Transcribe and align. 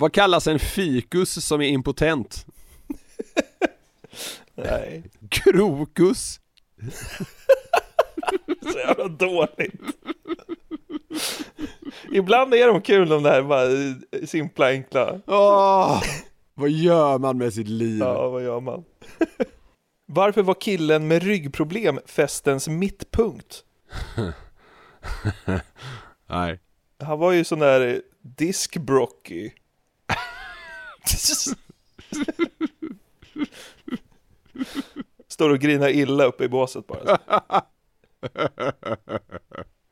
Vad 0.00 0.12
kallas 0.12 0.46
en 0.46 0.58
fikus 0.58 1.46
som 1.46 1.60
är 1.60 1.68
impotent? 1.68 2.46
Nej, 4.54 5.02
Krokus. 5.28 6.40
så 8.72 8.78
jävla 8.78 9.08
dåligt. 9.08 9.80
Ibland 12.12 12.54
är 12.54 12.66
de 12.66 12.82
kul 12.82 13.08
de 13.08 13.22
där 13.22 13.42
bara 13.42 13.62
eh, 13.62 14.26
simpla, 14.26 14.68
enkla. 14.68 15.20
Åh, 15.26 16.02
vad 16.54 16.70
gör 16.70 17.18
man 17.18 17.38
med 17.38 17.54
sitt 17.54 17.68
liv? 17.68 17.98
Ja, 17.98 18.28
vad 18.28 18.42
gör 18.42 18.60
man? 18.60 18.84
Varför 20.06 20.42
var 20.42 20.54
killen 20.54 21.08
med 21.08 21.22
ryggproblem 21.22 22.00
festens 22.06 22.68
mittpunkt? 22.68 23.64
Nej. 26.26 26.60
Han 26.98 27.18
var 27.18 27.32
ju 27.32 27.44
sån 27.44 27.58
där 27.58 28.02
diskbrocky. 28.20 29.50
Står 35.28 35.50
och 35.50 35.58
grinar 35.58 35.88
illa 35.88 36.24
uppe 36.24 36.44
i 36.44 36.48
båset 36.48 36.86
bara. 36.86 37.18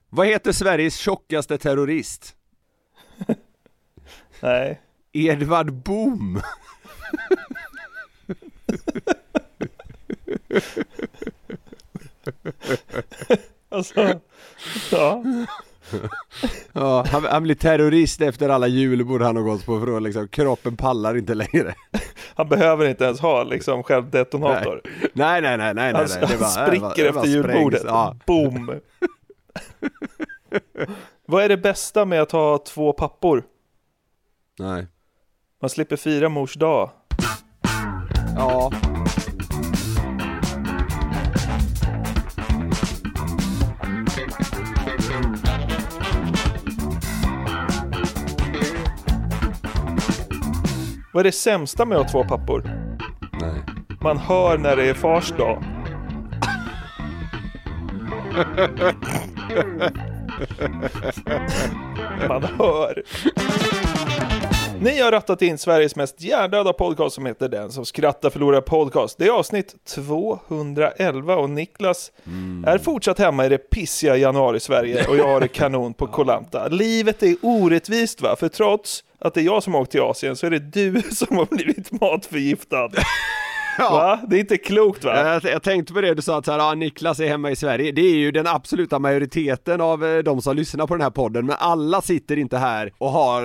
Vad 0.09 0.27
heter 0.27 0.53
Sveriges 0.53 0.97
tjockaste 0.97 1.59
terrorist? 1.59 2.37
Nej. 4.41 4.81
Edvard 5.13 5.73
Boom. 5.73 6.43
Alltså, 13.69 14.21
ja. 14.91 15.25
Ja, 16.73 17.05
han, 17.09 17.25
han 17.25 17.43
blir 17.43 17.55
terrorist 17.55 18.21
efter 18.21 18.49
alla 18.49 18.67
julbord 18.67 19.23
han 19.23 19.37
har 19.37 19.43
gått 19.43 19.67
på 19.67 19.81
för 19.81 19.97
att 19.97 20.03
liksom, 20.03 20.29
kroppen 20.29 20.77
pallar 20.77 21.17
inte 21.17 21.35
längre. 21.35 21.75
Han 22.35 22.49
behöver 22.49 22.89
inte 22.89 23.05
ens 23.05 23.21
ha 23.21 23.43
liksom 23.43 23.83
självdetonator. 23.83 24.81
Nej, 25.13 25.41
nej, 25.43 25.57
nej, 25.59 25.75
nej, 25.75 25.75
nej. 25.75 25.93
Han, 25.95 26.07
nej. 26.09 26.21
Det 26.21 26.27
han 26.27 26.39
bara- 26.39 26.71
det 26.71 26.77
spricker 26.79 27.05
det 27.05 27.13
bara 27.13 27.21
efter 27.25 27.33
julbordet. 27.37 27.83
Ja. 27.87 28.17
Boom! 28.27 28.81
Vad 31.27 31.45
är 31.45 31.49
det 31.49 31.57
bästa 31.57 32.05
med 32.05 32.23
att 32.23 32.33
ha 32.33 32.59
två 32.59 32.93
pappor? 32.93 33.43
Nej. 34.59 34.87
Man 35.63 35.71
slipper 35.71 35.97
fira 35.97 36.29
mors 36.29 36.55
dag. 36.55 36.91
Ja. 38.37 38.73
Vad 51.17 51.21
är 51.21 51.25
det 51.25 51.33
sämsta 51.33 51.85
med 51.85 51.99
att 51.99 52.13
ha 52.13 52.23
två 52.23 52.29
pappor? 52.29 52.63
Nej. 53.41 53.63
Man 54.01 54.19
hör 54.19 54.59
när 54.59 54.77
det 54.77 54.89
är 54.89 54.95
fars 54.95 55.33
dag. 55.33 55.65
Man 62.29 62.43
hör. 62.43 63.03
Ni 64.81 65.01
har 65.01 65.11
rattat 65.11 65.43
in 65.43 65.59
Sveriges 65.59 65.97
mest 65.97 66.21
hjärndöda 66.21 66.73
podcast 66.73 67.15
som 67.15 67.27
heter 67.27 67.49
Den 67.49 67.73
som 67.73 67.85
skrattar 67.85 68.31
förlorar 68.31 68.61
podcast. 68.61 69.19
Det 69.19 69.27
är 69.27 69.31
avsnitt 69.31 69.75
211 69.89 71.37
och 71.37 71.51
Niklas 71.51 72.13
är 72.67 72.79
fortsatt 72.79 73.19
hemma 73.19 73.47
i 73.47 73.49
det 73.49 73.59
pissiga 73.59 74.17
januari-Sverige 74.17 75.07
och 75.09 75.17
jag 75.17 75.29
har 75.29 75.41
det 75.41 75.49
kanon 75.49 75.95
på 75.95 76.07
Kolanta. 76.13 76.69
Livet 76.69 77.23
är 77.23 77.37
orättvist 77.43 78.23
va? 78.23 78.37
För 78.37 78.49
trots 78.49 79.05
att 79.19 79.35
det 79.35 79.41
är 79.41 79.45
jag 79.45 79.63
som 79.63 79.75
har 79.75 79.81
åkt 79.81 79.91
till 79.91 80.01
Asien 80.01 80.37
så 80.37 80.47
är 80.47 80.51
det 80.51 80.59
du 80.59 81.03
som 81.13 81.37
har 81.37 81.47
blivit 81.47 82.01
matförgiftad. 82.01 82.91
Va? 83.79 84.21
Det 84.29 84.37
är 84.37 84.41
inte 84.41 84.57
klokt 84.57 85.05
va? 85.05 85.41
Jag, 85.43 85.53
jag 85.53 85.63
tänkte 85.63 85.93
på 85.93 86.01
det 86.01 86.15
du 86.15 86.23
sa 86.23 86.39
att 86.39 86.45
så 86.45 86.53
här, 86.53 86.59
ja, 86.59 86.75
Niklas 86.75 87.21
är 87.21 87.29
hemma 87.29 87.51
i 87.51 87.57
Sverige. 87.57 87.93
Det 87.93 88.01
är 88.01 88.17
ju 88.17 88.33
den 88.33 88.47
absoluta 88.47 88.99
majoriteten 88.99 89.81
av 89.81 90.05
eh, 90.05 90.19
de 90.19 90.43
som 90.43 90.57
lyssnar 90.57 90.87
på 90.87 90.95
den 90.95 91.03
här 91.03 91.11
podden. 91.11 91.47
Men 91.47 91.57
alla 91.59 92.03
sitter 92.03 92.39
inte 92.39 92.59
här 92.59 92.93
och 92.99 93.11
har 93.11 93.43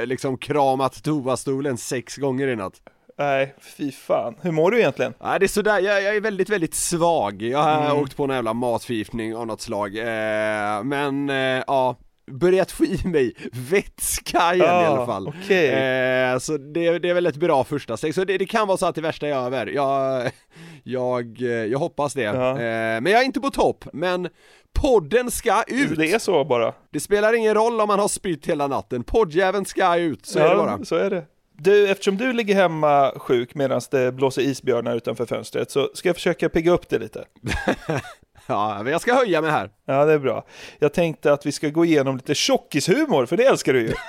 eh, 0.00 0.06
liksom 0.06 0.38
kramat 0.38 1.02
toastolen 1.02 1.76
sex 1.76 2.16
gånger 2.16 2.48
i 2.48 2.56
natt. 2.56 2.74
Nej, 3.18 3.54
fy 3.76 3.92
fan. 3.92 4.34
Hur 4.40 4.52
mår 4.52 4.70
du 4.70 4.78
egentligen? 4.78 5.14
Nej 5.22 5.38
det 5.38 5.46
är 5.46 5.48
sådär, 5.48 5.80
jag, 5.80 6.02
jag 6.02 6.16
är 6.16 6.20
väldigt, 6.20 6.48
väldigt 6.48 6.74
svag. 6.74 7.42
Jag 7.42 7.58
har 7.58 8.00
åkt 8.00 8.16
på 8.16 8.24
en 8.24 8.30
jävla 8.30 8.54
matförgiftning 8.54 9.36
av 9.36 9.46
något 9.46 9.60
slag. 9.60 9.96
Eh, 9.96 10.84
men 10.84 11.30
eh, 11.30 11.62
ja, 11.66 11.96
börjat 12.26 12.70
få 12.70 12.84
i 12.84 13.00
mig 13.04 13.34
vätska 13.52 14.54
igen 14.54 14.66
i 14.66 14.68
Ah, 14.70 14.86
alla 14.86 15.06
fall. 15.06 15.28
okej. 15.28 15.68
Eh, 15.70 16.38
så 16.38 16.56
det, 16.56 16.98
det 16.98 17.10
är 17.10 17.14
väl 17.14 17.26
ett 17.26 17.36
bra 17.36 17.64
första 17.64 17.96
steg. 17.96 18.14
Så 18.14 18.24
det, 18.24 18.38
det 18.38 18.46
kan 18.46 18.66
vara 18.68 18.76
så 18.78 18.86
att 18.86 18.94
det 18.94 19.00
värsta 19.00 19.26
är 19.28 19.34
över. 19.34 19.66
Jag, 19.66 20.30
jag, 20.82 21.36
jag 21.70 21.78
hoppas 21.78 22.14
det. 22.14 22.22
Ja. 22.22 22.50
Eh, 22.50 22.56
men 23.00 23.06
jag 23.06 23.20
är 23.20 23.24
inte 23.24 23.40
på 23.40 23.50
topp. 23.50 23.84
Men 23.92 24.28
podden 24.80 25.30
ska 25.30 25.62
ut! 25.66 25.96
Det 25.98 26.12
är 26.12 26.18
så 26.18 26.44
bara. 26.44 26.74
Det 26.92 27.00
spelar 27.00 27.32
ingen 27.32 27.54
roll 27.54 27.80
om 27.80 27.88
man 27.88 27.98
har 27.98 28.08
spytt 28.08 28.46
hela 28.46 28.66
natten. 28.66 29.02
Poddjäveln 29.04 29.64
ska 29.64 29.96
ut, 29.96 30.26
så 30.26 30.38
är 30.38 30.48
det 30.48 30.56
bara. 30.56 30.84
så 30.84 30.96
är 30.96 31.10
det. 31.10 31.24
Du, 31.58 31.88
eftersom 31.90 32.16
du 32.16 32.32
ligger 32.32 32.54
hemma 32.54 33.12
sjuk 33.16 33.54
medan 33.54 33.80
det 33.90 34.12
blåser 34.12 34.42
isbjörnar 34.42 34.96
utanför 34.96 35.26
fönstret 35.26 35.70
så 35.70 35.90
ska 35.94 36.08
jag 36.08 36.16
försöka 36.16 36.48
pigga 36.48 36.72
upp 36.72 36.88
det 36.88 36.98
lite. 36.98 37.24
Ja, 38.46 38.82
men 38.82 38.92
jag 38.92 39.00
ska 39.00 39.14
höja 39.14 39.40
mig 39.40 39.50
här. 39.50 39.70
Ja, 39.84 40.04
det 40.04 40.12
är 40.12 40.18
bra. 40.18 40.44
Jag 40.78 40.92
tänkte 40.92 41.32
att 41.32 41.46
vi 41.46 41.52
ska 41.52 41.68
gå 41.68 41.84
igenom 41.84 42.16
lite 42.16 42.34
tjockishumor, 42.34 43.26
för 43.26 43.36
det 43.36 43.44
älskar 43.44 43.72
du 43.72 43.80
ju. 43.80 43.92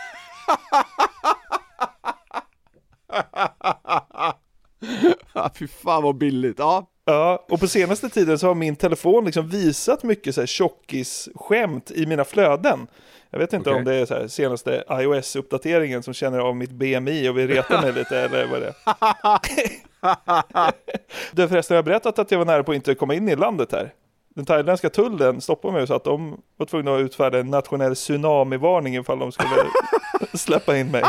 Ja, 5.33 5.49
fy 5.55 5.67
fan 5.67 6.03
vad 6.03 6.17
billigt. 6.17 6.59
Ja, 6.59 6.87
Ja, 7.07 7.45
och 7.49 7.59
på 7.59 7.67
senaste 7.67 8.09
tiden 8.09 8.39
så 8.39 8.47
har 8.47 8.55
min 8.55 8.75
telefon 8.75 9.25
liksom 9.25 9.47
visat 9.47 10.03
mycket 10.03 10.35
så 10.35 10.41
här 10.41 10.45
tjockisskämt 10.45 11.91
i 11.91 12.05
mina 12.05 12.23
flöden. 12.23 12.87
Jag 13.29 13.39
vet 13.39 13.53
inte 13.53 13.69
Okej. 13.69 13.79
om 13.79 13.85
det 13.85 13.95
är 13.95 14.05
så 14.05 14.29
senaste 14.29 14.83
iOS-uppdateringen 14.89 16.03
som 16.03 16.13
känner 16.13 16.39
av 16.39 16.55
mitt 16.55 16.71
BMI 16.71 17.29
och 17.29 17.37
vill 17.37 17.47
reta 17.47 17.81
mig 17.81 17.93
lite 17.93 18.19
eller 18.19 18.47
vad 18.47 18.61
det 18.61 18.67
är. 18.67 18.75
Du 21.31 21.41
har 21.41 21.49
förresten, 21.49 21.75
jag 21.75 21.83
har 21.83 21.85
berättat 21.85 22.19
att 22.19 22.31
jag 22.31 22.37
var 22.37 22.45
nära 22.45 22.63
på 22.63 22.71
att 22.71 22.75
inte 22.75 22.95
komma 22.95 23.13
in 23.13 23.29
i 23.29 23.35
landet 23.35 23.71
här. 23.71 23.93
Den 24.35 24.45
thailändska 24.45 24.89
tullen 24.89 25.41
stoppade 25.41 25.73
mig 25.73 25.87
så 25.87 25.93
att 25.93 26.03
de 26.03 26.41
var 26.57 26.65
tvungna 26.65 26.95
att 26.95 26.99
utfärda 27.01 27.39
en 27.39 27.47
nationell 27.47 27.95
tsunamivarning 27.95 28.95
ifall 28.95 29.19
de 29.19 29.31
skulle 29.31 29.49
släppa 30.33 30.77
in 30.77 30.91
mig. 30.91 31.03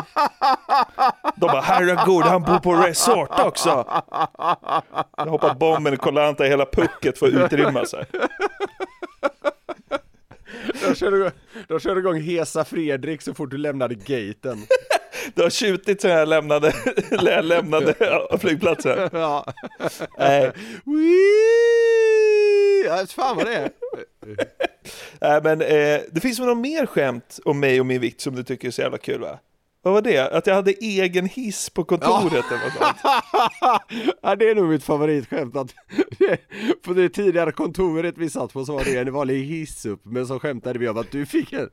De 1.37 1.47
bara 1.47 1.61
herregud, 1.61 2.25
han 2.25 2.43
bor 2.43 2.59
på 2.59 2.75
resort 2.75 3.41
också. 3.45 3.85
Jag 5.17 5.27
hoppas 5.27 5.59
bomben 5.59 5.95
i 5.95 5.97
Koh-Lanta 5.97 6.47
i 6.47 6.49
hela 6.49 6.67
pucket 6.67 7.19
får 7.19 7.29
utrymmas 7.29 7.93
här. 7.93 8.07
de 10.89 10.95
körde, 10.95 11.33
de 11.69 11.81
körde 11.81 12.01
igång 12.01 12.21
Hesa 12.21 12.65
Fredrik 12.65 13.23
så 13.23 13.35
fort 13.35 13.51
du 13.51 13.59
lämnade 13.59 13.95
gaten. 13.95 14.59
Det 15.35 15.43
har 15.43 15.51
tjutit 15.51 16.01
sen 16.01 16.11
jag 16.11 16.29
lämnade, 16.29 16.73
jag 17.11 17.45
lämnade 17.45 17.95
flygplatsen. 18.41 19.09
Ja. 19.13 19.45
Nej 20.19 20.53
jag 22.87 22.97
vet 22.97 23.13
fan 23.13 23.37
vad 23.37 23.47
det 23.47 23.55
är. 23.55 23.71
Nej, 25.21 25.41
men 25.43 25.61
eh, 25.61 26.01
det 26.13 26.21
finns 26.21 26.39
väl 26.39 26.47
något 26.47 26.59
mer 26.59 26.87
skämt 26.87 27.39
om 27.45 27.61
mig 27.61 27.81
och 27.81 27.87
min 27.87 28.01
vikt 28.01 28.21
som 28.21 28.35
du 28.35 28.43
tycker 28.43 28.69
är 28.69 28.73
så 28.73 28.83
jävla 28.83 28.99
kul 28.99 29.21
va? 29.21 29.39
Vad 29.87 29.95
var 29.95 30.03
det? 30.03 30.29
Att 30.33 30.47
jag 30.47 30.55
hade 30.55 30.73
egen 30.73 31.27
hiss 31.27 31.71
på 31.71 31.85
kontoret 31.85 32.45
eller 32.51 32.65
något 32.65 32.73
sånt? 32.73 32.97
ja, 34.23 34.37
det 34.37 34.51
är 34.51 34.55
nog 34.55 34.69
mitt 34.69 34.85
favoritskämt 34.85 35.57
att 35.57 35.75
på 36.85 36.93
det 36.93 37.09
tidigare 37.09 37.53
kontoret 37.53 38.15
vi 38.19 38.31
satt 38.31 38.53
på 38.53 38.65
så 38.65 38.73
var 38.73 38.85
det 38.85 38.97
en 38.97 39.13
vanlig 39.13 39.45
hiss 39.45 39.87
upp 39.87 40.01
men 40.05 40.27
så 40.27 40.39
skämtade 40.39 40.79
vi 40.79 40.89
om 40.89 40.99
att 40.99 41.11
du 41.11 41.27
fick 41.27 41.53
en, 41.53 41.69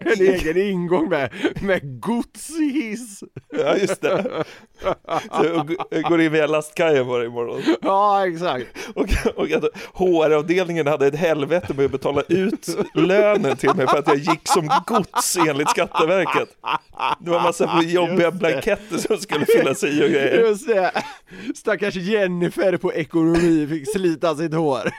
en 0.00 0.20
egen 0.20 0.56
ingång 0.56 1.08
med, 1.08 1.30
med 1.62 2.00
godshiss. 2.00 3.22
Ja, 3.50 3.76
just 3.76 4.00
det. 4.00 4.44
Så 5.30 5.66
jag 5.90 6.02
går 6.02 6.20
in 6.20 6.32
via 6.32 6.46
lastkajen 6.46 7.06
varje 7.06 7.28
morgon. 7.28 7.62
Ja, 7.82 8.26
exakt. 8.26 8.66
Och, 8.94 9.06
och 9.36 9.50
att 9.50 9.64
HR-avdelningen 9.94 10.86
hade 10.86 11.06
ett 11.06 11.16
helvete 11.16 11.74
med 11.74 11.84
att 11.84 11.90
betala 11.90 12.22
ut 12.28 12.66
lönen 12.94 13.56
till 13.56 13.74
mig 13.74 13.86
för 13.86 13.98
att 13.98 14.08
jag 14.08 14.18
gick 14.18 14.48
som 14.48 14.70
gods 14.86 15.36
enligt 15.48 15.70
Skatteverket. 15.70 16.48
Det 17.20 17.30
var 17.30 17.49
massa 17.50 17.82
jobbiga 17.82 18.30
blanketter 18.30 18.98
som 18.98 19.16
skulle 19.16 19.46
fyllas 19.46 19.84
i 19.84 20.04
och 20.04 20.08
grejer. 20.08 20.40
Just 20.48 20.66
det. 20.66 20.92
Stackars 21.54 21.96
Jennifer 21.96 22.76
på 22.76 22.92
ekonomi 22.92 23.66
fick 23.66 23.92
slita 23.92 24.36
sitt 24.36 24.54
hår. 24.54 24.90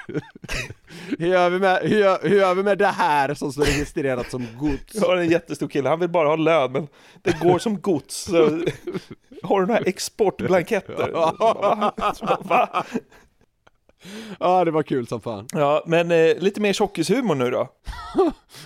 Hur 1.20 1.28
gör 1.28 1.50
vi 1.50 1.60
med, 1.60 1.80
hur 1.82 2.00
gör, 2.00 2.20
hur 2.22 2.38
gör 2.38 2.56
vi 2.56 2.64
med 2.64 2.78
det 2.78 2.88
här 2.88 3.34
som 3.34 3.54
står 3.54 3.64
registrerat 3.64 4.32
som 4.32 4.48
gods? 4.60 4.96
Jag 4.96 5.08
har 5.08 5.18
en 5.18 5.30
jättestor 5.30 5.68
kille, 5.68 5.90
han 5.90 6.00
vill 6.00 6.10
bara 6.10 6.28
ha 6.28 6.36
lön 6.36 6.72
men 6.72 6.88
det 7.22 7.40
går 7.40 7.60
som 7.60 7.82
gods. 7.82 8.24
Så, 8.24 8.62
har 9.44 9.62
du 9.62 9.68
några 9.68 9.80
exportblanketter? 9.80 11.12
Va? 11.12 11.94
Va? 12.44 12.86
Ja, 14.40 14.66
det 14.66 14.72
var 14.72 14.84
kul 14.84 15.08
som 15.08 15.22
fan. 15.22 15.48
Ja, 15.54 15.84
men 15.86 16.12
eh, 16.12 16.38
lite 16.38 16.62
mer 16.62 16.74
tjockishumor 16.74 17.36
nu 17.36 17.52
då. 17.52 17.70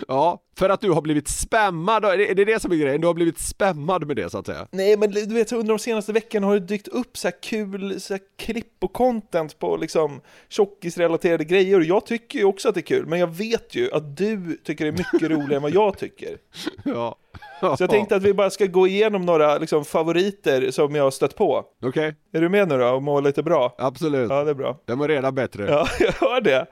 Ja, 0.07 0.39
För 0.57 0.69
att 0.69 0.81
du 0.81 0.91
har 0.91 1.01
blivit 1.01 1.27
spammad, 1.27 2.05
är 2.05 2.17
det 2.17 2.31
är 2.31 2.35
det 2.35 2.45
det 2.45 2.59
som 2.61 2.71
är 2.71 2.75
grejen? 2.75 3.01
Du 3.01 3.07
har 3.07 3.13
blivit 3.13 3.39
spammad 3.39 4.07
med 4.07 4.15
det 4.15 4.29
så 4.29 4.37
att 4.37 4.45
säga? 4.45 4.67
Nej, 4.71 4.97
men 4.97 5.11
du 5.11 5.25
vet, 5.33 5.51
under 5.51 5.73
de 5.73 5.79
senaste 5.79 6.13
veckorna 6.13 6.47
har 6.47 6.53
det 6.53 6.59
dykt 6.59 6.87
upp 6.87 7.17
så 7.17 7.27
här 7.27 7.35
kul 7.41 8.01
så 8.01 8.17
klipp 8.37 8.83
och 8.83 8.93
content 8.93 9.59
på 9.59 9.77
liksom 9.77 10.21
tjockisrelaterade 10.49 11.43
grejer 11.43 11.77
och 11.79 11.85
jag 11.85 12.05
tycker 12.05 12.39
ju 12.39 12.45
också 12.45 12.69
att 12.69 12.75
det 12.75 12.79
är 12.79 12.81
kul, 12.81 13.05
men 13.05 13.19
jag 13.19 13.35
vet 13.35 13.75
ju 13.75 13.91
att 13.91 14.17
du 14.17 14.59
tycker 14.63 14.85
det 14.85 14.89
är 14.89 14.97
mycket 15.13 15.29
roligare 15.31 15.55
än 15.55 15.61
vad 15.61 15.71
jag 15.71 15.97
tycker. 15.97 16.37
Ja. 16.83 17.17
Så 17.59 17.75
jag 17.79 17.89
tänkte 17.89 18.15
att 18.15 18.23
vi 18.23 18.33
bara 18.33 18.49
ska 18.49 18.65
gå 18.65 18.87
igenom 18.87 19.21
några 19.25 19.57
liksom, 19.57 19.85
favoriter 19.85 20.71
som 20.71 20.95
jag 20.95 21.03
har 21.03 21.11
stött 21.11 21.35
på. 21.35 21.65
Okej, 21.83 22.15
Är 22.33 22.41
du 22.41 22.49
med 22.49 22.67
nu 22.67 22.77
då 22.77 22.87
och 22.87 23.03
mår 23.03 23.21
lite 23.21 23.43
bra? 23.43 23.75
absolut. 23.77 24.29
Ja, 24.29 24.43
det 24.43 24.49
är 24.49 24.55
bra. 24.55 24.77
Den 24.85 24.99
var 24.99 25.07
redan 25.07 25.35
bättre. 25.35 25.65
Ja, 25.69 25.87
jag 25.99 26.11
hör 26.11 26.41
det. 26.41 26.65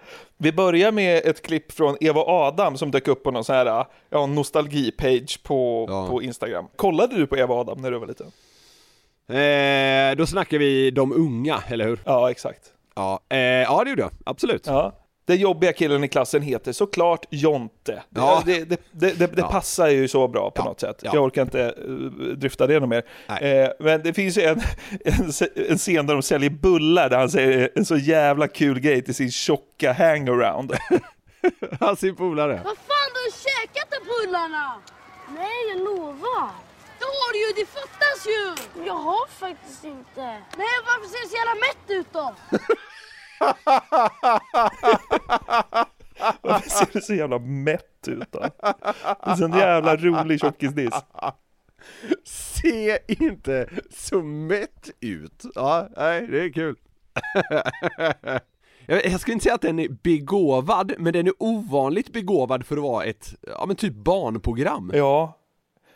Vi 0.43 0.51
börjar 0.51 0.91
med 0.91 1.25
ett 1.25 1.41
klipp 1.41 1.71
från 1.71 1.97
Eva 2.01 2.21
Adam 2.21 2.77
som 2.77 2.91
dök 2.91 3.07
upp 3.07 3.23
på 3.23 3.31
någon 3.31 3.43
sån 3.43 3.55
här 3.55 3.85
ja, 4.09 4.25
nostalgi-page 4.25 5.43
på, 5.43 5.85
Ja. 5.89 6.07
på 6.07 6.21
Instagram. 6.21 6.65
Kollade 6.75 7.15
du 7.15 7.27
på 7.27 7.37
Eva 7.37 7.55
Adam 7.55 7.81
när 7.81 7.91
du 7.91 7.97
var 7.99 8.07
liten? 8.07 8.27
Eh, 9.27 10.17
då 10.17 10.25
snackar 10.25 10.57
vi 10.57 10.91
de 10.91 11.13
unga, 11.13 11.63
eller 11.67 11.85
hur? 11.85 11.99
Ja, 12.05 12.31
exakt. 12.31 12.61
Ja, 12.95 13.19
eh, 13.29 13.37
ja 13.39 13.83
det 13.83 13.89
gjorde 13.89 14.01
jag, 14.01 14.11
absolut. 14.25 14.67
Ja. 14.67 14.91
Den 15.25 15.37
jobbiga 15.37 15.73
killen 15.73 16.03
i 16.03 16.07
klassen 16.07 16.41
heter 16.41 16.71
såklart 16.71 17.25
Jonte. 17.29 18.03
Ja. 18.09 18.43
Det, 18.45 18.63
det, 18.63 18.81
det, 18.91 19.11
det, 19.13 19.27
det 19.27 19.41
Ja. 19.41 19.47
passar 19.51 19.87
ju 19.87 20.07
så 20.07 20.27
bra 20.27 20.51
på 20.51 20.61
Ja. 20.61 20.65
något 20.65 20.79
sätt. 20.79 20.99
Ja. 21.03 21.11
Jag 21.13 21.23
orkar 21.23 21.41
inte 21.41 21.73
uh, 21.87 22.11
dryfta 22.37 22.67
det 22.67 22.79
något 22.79 22.89
mer. 22.89 23.03
Eh, 23.41 23.69
men 23.79 24.03
det 24.03 24.13
finns 24.13 24.37
ju 24.37 24.41
en, 24.41 24.61
en, 25.05 25.31
en 25.69 25.77
scen 25.77 26.07
där 26.07 26.13
de 26.13 26.21
säljer 26.21 26.49
bullar 26.49 27.09
där 27.09 27.17
han 27.17 27.29
säger 27.29 27.69
en 27.75 27.85
så 27.85 27.95
jävla 27.97 28.47
kul 28.47 28.79
grej 28.79 29.01
till 29.01 29.15
sin 29.15 29.31
tjocka 29.31 29.93
hangaround. 29.93 30.73
Han 31.79 31.95
sin 31.97 32.15
polare. 32.15 32.53
Vad 32.65 32.77
fan, 32.77 33.09
du 33.13 33.19
har 33.19 33.31
käkat 33.49 33.87
de 33.91 33.99
bullarna! 34.27 34.75
Nej, 35.35 35.59
jag 35.69 35.79
lovar. 35.79 36.49
Det 36.99 37.05
har 37.05 37.33
du 37.33 37.39
ju, 37.47 37.53
det 37.65 37.65
fattas 37.71 38.27
ju! 38.27 38.43
Jag 38.87 38.93
har 38.93 39.27
faktiskt 39.27 39.83
inte. 39.83 40.21
Nej, 40.61 40.73
varför 40.85 41.07
ser 41.07 41.21
du 41.23 41.27
så 41.29 41.35
jävla 41.35 41.55
mätt 41.67 41.85
ut 41.99 42.07
då? 42.13 42.35
Varför 46.41 46.69
ser 46.69 46.87
det 46.93 47.01
så 47.01 47.13
jävla 47.13 47.39
mätt 47.39 48.07
ut 48.07 48.31
då? 48.31 48.39
Det 48.39 48.53
är 49.25 49.43
en 49.43 49.53
jävla 49.53 49.95
rolig 49.95 50.39
tjockisdiss. 50.39 50.93
Se 52.25 52.99
inte 53.07 53.69
så 53.91 54.21
mätt 54.21 54.89
ut. 54.99 55.43
Ja, 55.55 55.87
nej, 55.97 56.27
det 56.27 56.43
är 56.43 56.49
kul. 56.49 56.75
Jag 58.85 59.05
jag 59.05 59.19
skulle 59.19 59.33
inte 59.33 59.43
säga 59.43 59.55
att 59.55 59.61
den 59.61 59.79
är 59.79 59.89
begåvad, 59.89 60.93
men 60.97 61.13
den 61.13 61.27
är 61.27 61.33
ovanligt 61.39 62.13
begåvad 62.13 62.65
för 62.65 62.77
att 62.77 62.83
vara 62.83 63.03
ett, 63.03 63.35
ja 63.41 63.65
men 63.65 63.75
typ 63.75 63.93
barnprogram. 63.93 64.91
Ja. 64.93 65.39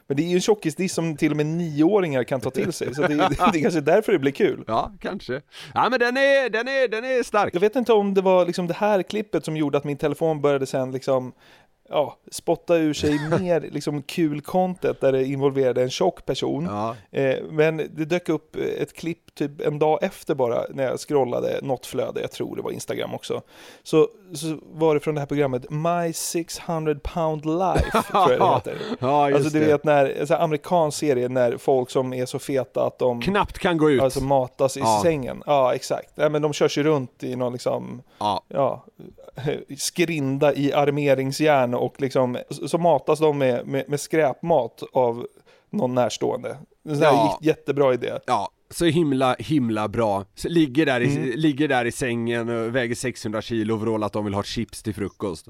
Men 0.08 0.18
det 0.18 0.24
är 0.24 0.28
ju 0.28 0.36
en 0.36 0.42
tjockisdiss 0.42 0.94
som 0.94 1.18
till 1.18 1.32
och 1.32 1.38
med 1.38 1.46
nioåringar 1.46 2.24
kan 2.24 2.42
ta 2.42 2.50
till 2.50 2.74
sig, 2.74 2.96
så 2.96 3.02
det, 3.02 3.08
det 3.18 3.58
är 3.58 3.62
kanske 3.62 3.82
därför 3.82 4.12
det 4.12 4.20
blir 4.20 4.32
kul. 4.32 4.64
Ja, 4.68 4.92
kanske. 5.00 5.42
Ja 5.74 5.90
men 5.90 6.00
den 6.00 6.18
är, 6.18 6.50
den 6.50 6.68
är, 6.68 6.88
den 6.88 7.06
är 7.06 7.24
stark. 7.24 7.56
Jag 7.56 7.60
vet 7.60 7.76
inte 7.76 7.94
om 7.94 8.14
det 8.14 8.22
var 8.22 8.46
liksom 8.46 8.68
det 8.68 8.74
här 8.74 9.04
klippet 9.04 9.46
som 9.46 9.58
gjorde 9.58 9.78
att 9.78 9.84
min 9.84 9.98
telefon 9.98 10.42
började 10.42 10.66
sen 10.66 10.92
liksom 10.92 11.34
ja, 11.90 12.18
spotta 12.32 12.76
ur 12.78 12.94
sig 12.94 13.20
mer 13.40 13.62
liksom 13.62 14.02
kul 14.02 14.42
content 14.42 15.02
där 15.02 15.12
det 15.12 15.26
involverade 15.26 15.82
en 15.84 15.90
tjock 15.90 16.26
person. 16.26 16.66
Ja. 16.72 16.96
Eh, 17.20 17.36
men 17.50 17.78
det 17.78 18.06
dök 18.06 18.30
upp 18.30 18.56
ett 18.56 18.94
klipp 18.94 19.36
typ 19.36 19.62
en 19.62 19.80
dag 19.80 20.00
efter 20.04 20.36
bara 20.36 20.64
när 20.70 20.84
jag 20.84 21.00
scrollade 21.00 21.60
något 21.62 21.86
flöde, 21.86 22.22
jag 22.22 22.32
tror 22.32 22.56
det 22.56 22.62
var 22.62 22.72
Instagram 22.72 23.14
också. 23.14 23.42
Så, 23.84 24.08
så 24.34 24.58
var 24.74 24.94
det 24.94 25.00
från 25.00 25.16
det 25.16 25.22
här 25.22 25.26
programmet 25.28 25.66
My 25.70 26.14
600 26.14 26.96
pound 27.04 27.46
life, 27.46 27.92
tror 28.12 28.32
jag 28.32 28.40
det 28.40 28.72
heter. 28.72 28.78
Ja, 29.00 29.30
just 29.30 29.38
Alltså 29.38 29.54
du 29.54 29.66
det. 29.66 29.72
vet 29.72 29.84
när, 29.84 30.26
här 30.30 30.42
amerikansk 30.44 30.98
serie 30.98 31.30
när 31.30 31.58
folk 31.58 31.90
som 31.90 32.14
är 32.14 32.26
så 32.26 32.40
feta 32.40 32.86
att 32.88 33.00
de 33.00 33.22
Knappt 33.22 33.58
kan 33.60 33.78
gå 33.78 33.92
ut. 33.92 34.02
alltså 34.02 34.24
matas 34.24 34.78
i 34.78 34.80
Ja. 34.80 35.00
sängen. 35.04 35.44
Ja, 35.46 35.76
exakt. 35.76 36.12
Ja, 36.16 36.30
men 36.30 36.42
de 36.42 36.54
körs 36.54 36.78
ju 36.78 36.84
runt 36.84 37.24
i 37.24 37.36
någon 37.36 37.54
liksom, 37.54 38.02
Ja. 38.20 38.42
ja, 38.48 38.86
skrinda 39.78 40.54
i 40.56 40.74
armeringsjärn 40.74 41.74
och 41.74 42.02
liksom, 42.02 42.38
så 42.68 42.78
matas 42.78 43.20
de 43.20 43.38
med, 43.38 43.68
med, 43.68 43.90
med 43.90 44.00
skräpmat 44.00 44.84
av 44.94 45.28
någon 45.70 45.96
närstående. 45.96 46.50
Här 46.90 47.02
Ja. 47.02 47.40
jättebra 47.42 47.94
idé. 47.94 48.12
Ja, 48.26 48.50
så 48.70 48.86
himla, 48.86 49.36
himla 49.40 49.88
bra. 49.88 50.26
Så 50.36 50.50
ligger, 50.50 50.86
där 50.86 51.02
i, 51.02 51.16
Mm. 51.18 51.30
ligger 51.40 51.68
där 51.68 51.86
i 51.86 51.92
sängen 51.92 52.50
och 52.50 52.76
väger 52.76 52.96
600 52.96 53.42
kilo 53.42 53.74
och 53.74 53.82
vrålar 53.82 54.08
att 54.08 54.14
de 54.14 54.26
vill 54.26 54.34
ha 54.34 54.44
chips 54.44 54.84
till 54.84 54.94
frukost. 54.96 55.48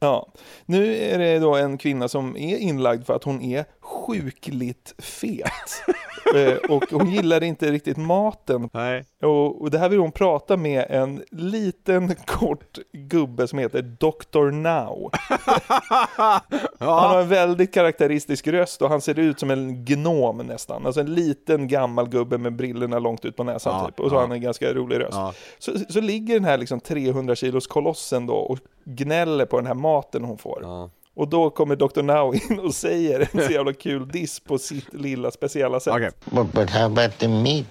Ja. 0.00 0.32
Nu 0.66 0.96
är 0.96 1.18
det 1.18 1.38
då 1.38 1.56
en 1.56 1.78
kvinna 1.78 2.08
som 2.08 2.36
är 2.36 2.56
inlagd 2.56 3.06
för 3.06 3.14
att 3.14 3.24
hon 3.24 3.40
är 3.42 3.64
sjukligt 3.82 4.94
fet. 4.98 5.52
Eh, 6.34 6.56
och 6.68 6.84
hon 6.90 7.10
gillar 7.10 7.42
inte 7.42 7.70
riktigt 7.70 7.96
maten. 7.96 8.70
Nej. 8.72 9.04
Och, 9.22 9.62
och 9.62 9.70
det 9.70 9.78
här 9.78 9.88
vill 9.88 9.98
hon 9.98 10.12
prata 10.12 10.56
med 10.56 10.86
en 10.88 11.22
liten 11.30 12.14
kort 12.14 12.78
gubbe 12.92 13.48
som 13.48 13.58
heter 13.58 13.82
Dr. 13.82 14.50
Now. 14.50 15.10
Han 16.78 17.10
har 17.10 17.20
en 17.20 17.28
väldigt 17.28 17.74
karaktäristisk 17.74 18.46
röst 18.46 18.82
och 18.82 18.88
han 18.88 19.00
ser 19.00 19.18
ut 19.18 19.40
som 19.40 19.50
en 19.50 19.84
gnom 19.84 20.36
nästan. 20.36 20.86
Alltså 20.86 21.00
en 21.00 21.14
liten 21.14 21.68
gammal 21.68 22.08
gubbe 22.08 22.38
med 22.38 22.56
brillorna 22.56 22.98
långt 22.98 23.24
ut 23.24 23.36
på 23.36 23.44
näsan 23.44 23.78
Ja, 23.78 23.86
typ. 23.86 24.00
Och 24.00 24.08
så 24.08 24.14
ja. 24.14 24.18
har 24.18 24.26
han 24.26 24.32
en 24.32 24.42
ganska 24.42 24.74
rolig 24.74 25.00
röst. 25.00 25.12
Ja. 25.12 25.34
Så, 25.58 25.72
så 25.88 26.00
ligger 26.00 26.34
den 26.34 26.44
här 26.44 26.58
liksom 26.58 26.80
300 26.80 27.34
kilos 27.34 27.66
kolossen 27.66 28.26
då 28.26 28.34
och 28.34 28.58
gnäller 28.84 29.46
på 29.46 29.56
den 29.56 29.66
här 29.66 29.74
maten 29.74 30.24
hon 30.24 30.38
får. 30.38 30.90
Och 31.14 31.28
då 31.28 31.50
kommer 31.50 31.76
Dr. 31.76 32.02
Now 32.02 32.34
in 32.50 32.60
och 32.60 32.74
säger 32.74 33.20
en 33.32 33.44
så 33.46 33.52
jävla 33.52 33.72
kul 33.72 34.08
diss 34.08 34.40
på 34.40 34.58
sitt 34.58 34.94
lilla 34.94 35.30
speciella 35.30 35.80
sätt. 35.80 35.94
Okej. 35.94 36.10
But 36.24 36.52
but 36.52 36.70
how 36.70 36.84
about 36.86 37.18
the 37.18 37.28
meat? 37.28 37.66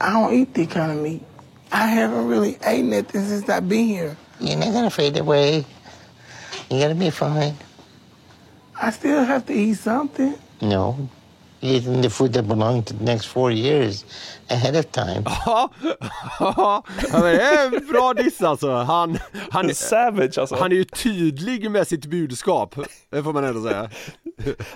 I 0.00 0.04
don't 0.04 0.32
eat 0.32 0.54
that 0.54 0.70
kind 0.72 0.90
of 0.90 0.96
meat. 0.96 1.22
I 1.70 1.86
haven't 1.86 2.28
really 2.28 2.56
ate 2.60 2.82
nothing 2.82 3.26
since 3.28 3.48
I've 3.48 3.68
been 3.68 3.86
here. 3.88 4.16
You're 4.38 4.56
not 4.58 4.72
gonna 4.74 4.90
fade 4.90 5.20
away. 5.20 5.64
You're 6.68 6.80
gonna 6.82 6.94
be 6.94 7.10
fine. 7.10 7.54
I 8.82 8.90
still 8.90 9.24
have 9.24 9.46
to 9.46 9.52
eat 9.52 9.78
something. 9.78 10.34
No. 10.60 11.08
Eating 11.64 12.02
the 12.02 12.10
food 12.10 12.32
that 12.32 12.44
belonged 12.44 12.86
to 12.86 12.94
the 12.94 13.04
next 13.04 13.26
four 13.26 13.52
years 13.52 14.04
ahead 14.50 14.78
of 14.78 14.86
time. 14.90 15.22
Ja, 15.46 15.70
ja, 16.40 16.82
men 17.12 17.22
det 17.22 17.42
är 17.42 17.66
en 17.76 17.86
bra 17.86 18.14
diss 18.14 18.42
alltså. 18.42 18.70
Han, 18.72 19.18
han, 19.50 19.68
En 19.68 19.74
savage 19.74 20.38
alltså. 20.38 20.56
han 20.56 20.72
är 20.72 20.76
ju 20.76 20.84
tydlig 20.84 21.70
med 21.70 21.88
sitt 21.88 22.06
budskap, 22.06 22.74
det 23.10 23.22
får 23.22 23.32
man 23.32 23.44
ändå 23.44 23.62
säga. 23.68 23.90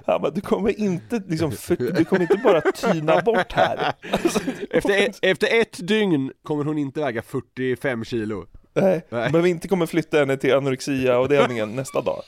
Han 0.06 0.22
bara, 0.22 0.30
du 0.30 0.40
kommer 0.40 0.80
inte 0.80 1.22
liksom, 1.28 1.52
för, 1.52 1.76
du 1.76 2.04
kommer 2.04 2.22
inte 2.22 2.36
bara 2.44 2.60
tyna 2.60 3.20
bort 3.22 3.52
här. 3.52 3.92
Alltså, 4.12 4.40
Efter 4.70 4.98
ett, 4.98 5.18
efter 5.22 5.60
ett 5.60 5.88
dygn 5.88 6.32
kommer 6.44 6.64
hon 6.64 6.78
inte 6.78 7.00
väga 7.00 7.22
45 7.22 8.04
kilo. 8.04 8.46
nej, 8.74 9.06
Nej. 9.10 9.32
men 9.32 9.42
vi 9.42 9.50
inte 9.50 9.68
kommer 9.68 9.86
flytta 9.86 10.18
henne 10.18 10.36
till 10.36 10.54
anorexia-avdelningen 10.54 11.76
nästa 11.76 12.00
dag. 12.00 12.22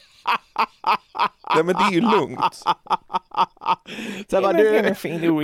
Nej 1.54 1.64
men 1.64 1.74
det 1.74 1.82
är 1.82 1.92
ju 1.92 2.00
lugnt. 2.00 2.64
Sen 4.30 4.42
bara, 4.42 4.52
du 4.52 4.94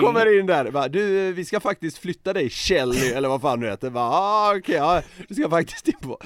kommer 0.01 0.39
in 0.39 0.47
där, 0.47 0.71
bara, 0.71 0.89
du 0.89 1.33
vi 1.33 1.45
ska 1.45 1.61
faktiskt 1.61 1.99
flytta 1.99 2.33
dig 2.33 2.51
Shelly 2.51 3.09
eller 3.09 3.29
vad 3.29 3.41
fan 3.41 3.61
du 3.61 3.71
heter. 3.71 3.91
Bara, 3.91 4.11
ah, 4.11 4.55
okej, 4.57 4.75
ja, 4.75 5.03
du 5.29 5.35
ska 5.35 5.51
faktiskt 5.51 5.89
in 5.89 5.99
på 6.03 6.19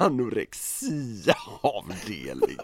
anorexiaavdelningen. 0.00 2.58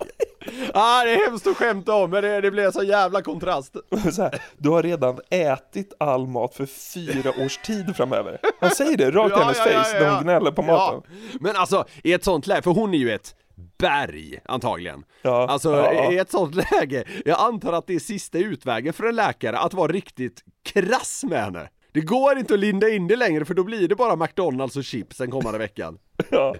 Ah, 0.74 1.04
det 1.04 1.10
är 1.10 1.26
hemskt 1.26 1.46
att 1.46 1.56
skämta 1.56 1.94
om 1.94 2.10
men 2.10 2.22
det, 2.22 2.40
det 2.40 2.50
blir 2.50 2.64
en 2.64 2.72
så 2.72 2.82
jävla 2.82 3.22
kontrast. 3.22 3.76
Så 4.12 4.22
här, 4.22 4.42
du 4.58 4.68
har 4.68 4.82
redan 4.82 5.18
ätit 5.30 5.92
all 6.00 6.26
mat 6.26 6.54
för 6.54 6.66
fyra 6.66 7.32
års 7.44 7.56
tid 7.56 7.96
framöver. 7.96 8.40
Han 8.60 8.70
säger 8.70 8.96
det 8.96 9.10
rakt 9.10 9.36
i 9.36 9.40
hennes 9.40 9.58
face 9.58 10.00
när 10.00 10.10
hon 10.10 10.22
gnäller 10.22 10.50
på 10.50 10.62
maten. 10.62 11.02
Ja. 11.08 11.14
Men 11.40 11.56
alltså, 11.56 11.84
i 12.04 12.12
ett 12.12 12.24
sånt 12.24 12.46
läge, 12.46 12.62
för 12.62 12.70
hon 12.70 12.94
är 12.94 12.98
ju 12.98 13.12
ett 13.12 13.34
berg 13.80 14.40
antagligen. 14.44 15.04
Ja, 15.22 15.46
Alltså 15.48 15.76
ja. 15.76 16.12
i 16.12 16.18
ett 16.18 16.30
sånt 16.30 16.54
läge, 16.72 17.04
jag 17.24 17.40
antar 17.40 17.72
att 17.72 17.86
det 17.86 17.94
är 17.94 17.98
sista 17.98 18.38
utvägen 18.38 18.92
för 18.92 19.04
en 19.04 19.16
läkare 19.16 19.58
att 19.58 19.74
vara 19.74 19.92
riktigt 19.92 20.40
krass 20.64 21.24
med 21.28 21.44
henne. 21.44 21.68
Det 21.92 22.00
går 22.00 22.38
inte 22.38 22.54
att 22.54 22.60
linda 22.60 22.88
in 22.88 23.08
det 23.08 23.16
längre 23.16 23.44
för 23.44 23.54
då 23.54 23.64
blir 23.64 23.88
det 23.88 23.96
bara 23.96 24.16
McDonalds 24.16 24.76
och 24.76 24.84
chips 24.84 25.16
den 25.16 25.30
kommande 25.30 25.58
veckan. 25.58 25.98
Ja. 26.30 26.54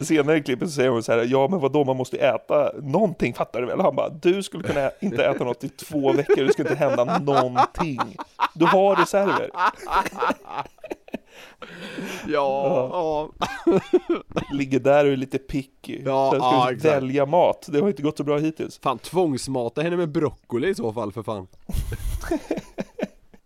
Senare 0.00 0.36
i 0.36 0.42
klippet 0.42 0.68
så 0.68 0.74
säger 0.74 0.90
hon 0.90 1.02
så 1.02 1.12
här, 1.12 1.24
ja 1.28 1.48
men 1.48 1.60
vadå 1.60 1.84
man 1.84 1.96
måste 1.96 2.16
äta 2.18 2.72
någonting 2.82 3.34
fattar 3.34 3.60
du 3.60 3.66
väl? 3.66 3.80
Han 3.80 3.96
bara, 3.96 4.08
du 4.08 4.42
skulle 4.42 4.62
kunna 4.62 4.90
inte 5.00 5.24
äta 5.24 5.44
något 5.44 5.64
i 5.64 5.68
två 5.68 6.12
veckor, 6.12 6.44
det 6.44 6.52
skulle 6.52 6.70
inte 6.70 6.84
hända 6.84 7.18
någonting. 7.18 8.00
Du 8.54 8.66
har 8.66 8.96
reserver. 8.96 9.50
Ja, 12.28 12.88
ja. 12.92 13.30
Ligger 14.52 14.80
där 14.80 15.04
och 15.04 15.12
är 15.12 15.16
lite 15.16 15.38
picky. 15.38 16.02
Ja, 16.04 16.30
Sen 16.30 16.40
ska 16.40 16.48
ja, 16.50 16.66
du 16.68 16.76
exakt. 16.76 16.94
välja 16.94 17.26
mat, 17.26 17.68
det 17.72 17.80
har 17.80 17.88
inte 17.88 18.02
gått 18.02 18.16
så 18.16 18.24
bra 18.24 18.38
hittills. 18.38 18.78
Fan 18.78 18.98
tvångsmata 18.98 19.82
henne 19.82 19.96
med 19.96 20.08
broccoli 20.12 20.68
i 20.68 20.74
så 20.74 20.92
fall 20.92 21.12
för 21.12 21.22
fan. 21.22 21.46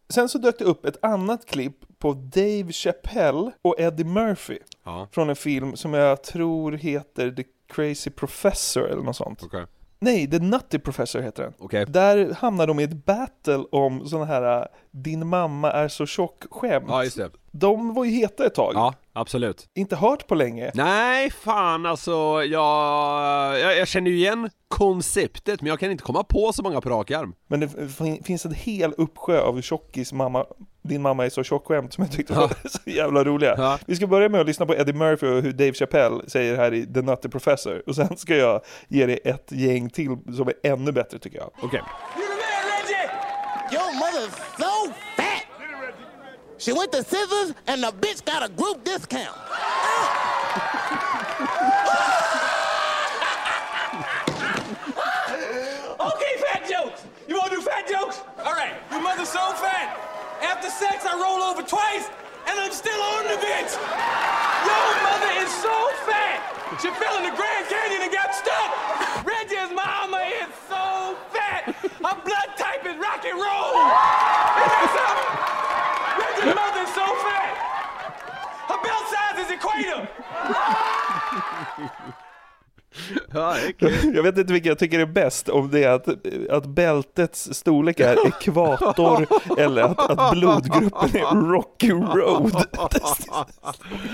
Sen 0.09 0.29
så 0.29 0.39
dök 0.39 0.59
det 0.59 0.65
upp 0.65 0.87
ett 0.87 1.05
annat 1.05 1.47
klipp 1.47 1.77
på 1.99 2.13
Dave 2.13 2.73
Chappelle 2.73 3.51
och 3.63 3.81
Eddie 3.81 4.05
Murphy. 4.05 4.59
Ja. 4.85 5.09
Från 5.13 5.31
en 5.31 5.37
film 5.37 5.77
som 5.77 5.95
jag 5.95 6.23
tror 6.23 6.73
heter 6.73 7.31
The 7.31 7.45
Crazy 7.69 8.11
Professor 8.11 8.89
eller 8.89 9.03
något 9.03 9.17
sånt. 9.17 9.43
Okej. 9.43 9.67
Nej, 9.99 10.31
The 10.31 10.39
Nutty 10.39 10.79
Professor 10.79 11.21
heter 11.21 11.43
den. 11.43 11.53
Okej. 11.59 11.87
Där 11.89 12.35
hamnar 12.35 12.67
de 12.67 12.81
i 12.81 12.83
ett 12.83 13.05
battle 13.05 13.65
om 13.73 14.09
sådana 14.09 14.27
här 14.27 14.61
äh, 14.61 14.67
din 14.91 15.27
mamma 15.27 15.73
är 15.73 15.89
så 15.89 16.07
tjock-skämt. 16.07 16.85
Ja, 16.89 17.05
just 17.05 17.17
det. 17.17 17.31
De 17.57 17.95
var 17.95 18.05
ju 18.05 18.11
heta 18.11 18.47
ett 18.47 18.55
tag. 18.55 18.73
Ja, 18.75 18.95
absolut. 19.13 19.69
Inte 19.75 19.97
hört 19.97 20.27
på 20.27 20.35
länge. 20.35 20.71
Nej, 20.75 21.31
fan 21.31 21.87
alltså, 21.87 22.11
jag, 22.45 23.59
jag, 23.61 23.77
jag 23.79 23.89
känner 23.89 24.11
ju 24.11 24.17
igen 24.17 24.51
konceptet, 24.69 25.61
men 25.61 25.69
jag 25.69 25.79
kan 25.81 25.91
inte 25.91 26.05
komma 26.05 26.23
på 26.25 26.53
så 26.53 26.63
många 26.63 26.81
på 26.81 26.89
rak 26.91 27.11
arm. 27.11 27.35
Men 27.49 27.61
det 27.61 27.69
fin- 27.99 28.23
finns 28.25 28.45
en 28.47 28.55
hel 28.55 28.93
uppsjö 28.99 29.41
av 29.41 29.61
tjockis 29.63 30.13
mamma, 30.13 30.45
din 30.83 31.03
mamma 31.03 31.25
är 31.27 31.31
så 31.31 31.43
tjock-skämt 31.43 31.93
som 31.93 32.05
jag 32.05 32.13
tyckte 32.13 32.33
var 32.33 32.49
så 32.69 32.91
jävla 32.91 33.25
roliga. 33.25 33.55
Ja. 33.59 33.79
Vi 33.87 33.97
ska 33.97 34.07
börja 34.07 34.29
med 34.29 34.41
att 34.41 34.47
lyssna 34.47 34.67
på 34.67 34.75
Eddie 34.75 34.93
Murphy 34.93 35.27
och 35.27 35.43
hur 35.43 35.53
Dave 35.53 35.73
Chappelle 35.73 36.21
säger 36.29 36.57
här 36.57 36.75
i 36.75 36.87
The 36.95 37.03
Nutty 37.03 37.29
Professor. 37.29 37.83
Och 37.87 37.95
sen 37.97 38.17
ska 38.17 38.37
jag 38.37 38.61
ge 38.89 39.07
dig 39.07 39.19
ett 39.25 39.53
gäng 39.53 39.91
till 39.91 40.17
som 40.37 40.49
är 40.49 40.55
ännu 40.73 40.93
bättre 40.93 41.19
tycker 41.19 41.39
jag. 41.39 41.51
Okej. 41.63 41.83
Your 43.73 43.81
mother's 44.01 44.31
so 44.31 44.31
fat. 44.31 44.54
She 46.65 46.73
went 46.73 46.93
to 46.93 47.05
Scissors 47.05 47.53
and 47.67 47.83
the 47.83 47.93
bitch 47.93 48.25
got 48.25 48.43
a 48.43 48.49
group 48.49 48.85
discount. 48.85 49.37
Okay, 55.95 56.35
fat 56.41 56.69
jokes. 56.69 57.05
You 57.29 57.37
want 57.37 57.51
to 57.51 57.57
do 57.57 57.63
fat 57.63 57.89
jokes? 57.89 58.21
All 58.45 58.53
right. 58.53 58.75
Your 58.91 59.03
mother's 59.03 59.29
so 59.29 59.41
fat. 59.61 59.97
After 60.43 60.69
sex, 60.69 61.05
I 61.07 61.15
roll 61.17 61.41
over 61.43 61.63
twice, 61.63 62.09
and 62.49 62.59
I'm 62.59 62.73
still 62.73 63.01
on 63.01 63.25
the 63.25 63.39
bitch. 63.41 63.73
Your 64.65 64.89
mother 65.05 65.33
is 65.41 65.53
so 65.61 65.75
fat. 66.09 66.41
She 66.81 66.89
fell 66.91 67.17
in 67.19 67.25
the 67.25 67.37
Grand 67.37 67.69
Canyon 67.69 68.03
and 68.03 68.13
got 68.13 68.35
stuck. 68.35 69.25
Reggie's 69.25 69.73
mama 69.73 70.25
is 70.43 70.51
so 70.69 71.17
fat. 71.33 71.75
Her 71.77 72.17
blood 72.25 72.51
type 72.57 72.85
is 72.85 72.97
rock 72.97 73.25
and 73.25 73.39
roll. 73.39 74.34
Equator. 79.81 80.09
Ja. 83.33 83.57
Jag 84.15 84.23
vet 84.23 84.39
inte 84.39 84.53
vilken 84.53 84.69
jag 84.69 84.79
tycker 84.79 84.99
är 84.99 85.07
bäst, 85.07 85.49
om 85.49 85.71
det 85.71 85.85
är 85.85 85.89
att, 85.91 86.09
att 86.51 86.67
bältets 86.67 87.55
storlek 87.55 88.01
är 88.01 88.27
ekvator 88.29 89.27
eller 89.59 89.83
att, 89.83 90.11
att 90.19 90.33
blodgruppen 90.33 91.17
är 91.17 91.49
Rocky 91.53 91.91
Road. 91.91 92.53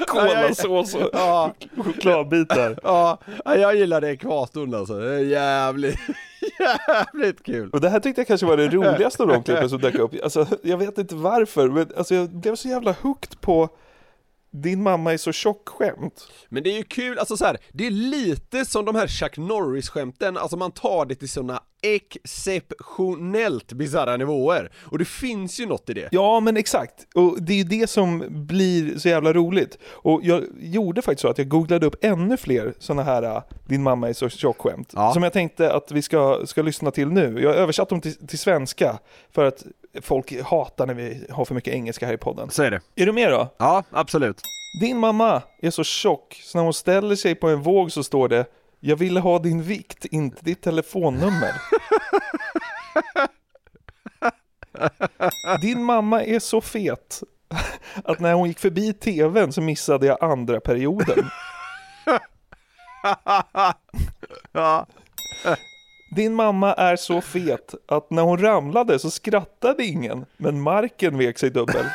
Kolasås 0.06 0.94
och 0.94 1.10
Ja, 1.12 1.54
chokladbitar. 1.76 2.78
ja, 2.82 3.18
jag 3.44 3.76
gillade 3.76 4.10
ekvatorn 4.12 4.74
alltså. 4.74 4.98
Det 4.98 5.14
är 5.14 5.18
jävligt, 5.18 5.98
jävligt 6.86 7.42
kul. 7.42 7.70
Och 7.70 7.80
det 7.80 7.88
här 7.88 8.00
tyckte 8.00 8.20
jag 8.20 8.28
kanske 8.28 8.46
var 8.46 8.56
det 8.56 8.68
roligaste 8.68 9.22
av 9.22 9.28
de 9.28 9.42
klippen 9.42 9.70
som 9.70 9.80
dök 9.80 9.94
upp. 9.94 10.12
Alltså, 10.22 10.46
jag 10.62 10.76
vet 10.76 10.98
inte 10.98 11.14
varför, 11.14 11.68
men 11.68 11.86
alltså, 11.96 12.14
jag 12.14 12.30
blev 12.30 12.56
så 12.56 12.68
jävla 12.68 12.94
hooked 13.02 13.40
på 13.40 13.68
din 14.50 14.82
mamma 14.82 15.12
är 15.12 15.16
så 15.16 15.32
tjock-skämt. 15.32 16.28
Men 16.48 16.62
det 16.62 16.70
är 16.70 16.76
ju 16.76 16.82
kul, 16.82 17.18
alltså 17.18 17.36
så 17.36 17.44
här, 17.44 17.58
det 17.72 17.86
är 17.86 17.90
lite 17.90 18.64
som 18.64 18.84
de 18.84 18.94
här 18.94 19.06
Chuck 19.06 19.36
Norris-skämten, 19.38 20.36
alltså 20.36 20.56
man 20.56 20.72
tar 20.72 21.06
det 21.06 21.14
till 21.14 21.28
såna 21.28 21.62
exceptionellt 21.82 23.72
bisarra 23.72 24.16
nivåer. 24.16 24.72
Och 24.80 24.98
det 24.98 25.04
finns 25.04 25.60
ju 25.60 25.66
något 25.66 25.90
i 25.90 25.94
det. 25.94 26.08
Ja, 26.12 26.40
men 26.40 26.56
exakt. 26.56 27.06
Och 27.14 27.42
det 27.42 27.52
är 27.52 27.56
ju 27.56 27.64
det 27.64 27.90
som 27.90 28.24
blir 28.28 28.98
så 28.98 29.08
jävla 29.08 29.32
roligt. 29.32 29.78
Och 29.84 30.20
jag 30.22 30.44
gjorde 30.58 31.02
faktiskt 31.02 31.22
så 31.22 31.28
att 31.28 31.38
jag 31.38 31.48
googlade 31.48 31.86
upp 31.86 32.04
ännu 32.04 32.36
fler 32.36 32.74
sådana 32.78 33.02
här 33.02 33.22
äh, 33.22 33.42
Din 33.68 33.82
mamma 33.82 34.08
är 34.08 34.12
så 34.12 34.28
tjock-skämt. 34.28 34.92
Ja. 34.94 35.12
Som 35.12 35.22
jag 35.22 35.32
tänkte 35.32 35.72
att 35.72 35.92
vi 35.92 36.02
ska, 36.02 36.46
ska 36.46 36.62
lyssna 36.62 36.90
till 36.90 37.08
nu. 37.08 37.40
Jag 37.42 37.48
har 37.48 37.56
översatt 37.56 37.88
dem 37.88 38.00
till, 38.00 38.26
till 38.26 38.38
svenska 38.38 38.98
för 39.30 39.44
att 39.44 39.64
folk 40.02 40.42
hatar 40.42 40.86
när 40.86 40.94
vi 40.94 41.26
har 41.30 41.44
för 41.44 41.54
mycket 41.54 41.74
engelska 41.74 42.06
här 42.06 42.12
i 42.12 42.16
podden. 42.16 42.50
Så 42.50 42.62
är 42.62 42.70
det. 42.70 42.80
Är 42.96 43.06
du 43.06 43.12
med 43.12 43.30
då? 43.30 43.54
Ja, 43.58 43.84
absolut. 43.90 44.42
Din 44.80 44.98
mamma 44.98 45.42
är 45.62 45.70
så 45.70 45.84
tjock 45.84 46.40
så 46.44 46.58
när 46.58 46.64
hon 46.64 46.74
ställer 46.74 47.16
sig 47.16 47.34
på 47.34 47.48
en 47.48 47.62
våg 47.62 47.92
så 47.92 48.04
står 48.04 48.28
det 48.28 48.46
Jag 48.80 48.96
ville 48.96 49.20
ha 49.20 49.38
din 49.38 49.62
vikt, 49.62 50.04
inte 50.04 50.44
ditt 50.44 50.62
telefonnummer. 50.62 51.52
Din 55.62 55.84
mamma 55.84 56.24
är 56.24 56.38
så 56.38 56.60
fet 56.60 57.22
att 58.04 58.20
när 58.20 58.34
hon 58.34 58.48
gick 58.48 58.58
förbi 58.58 58.92
tvn 58.92 59.52
så 59.52 59.60
missade 59.60 60.06
jag 60.06 60.24
andra 60.24 60.60
perioden. 60.60 61.30
Din 66.16 66.34
mamma 66.34 66.72
är 66.74 66.96
så 66.96 67.20
fet 67.20 67.74
att 67.88 68.10
när 68.10 68.22
hon 68.22 68.38
ramlade 68.38 68.98
så 68.98 69.10
skrattade 69.10 69.84
ingen, 69.84 70.26
men 70.36 70.60
marken 70.60 71.18
vek 71.18 71.38
sig 71.38 71.50
dubbel. 71.50 71.84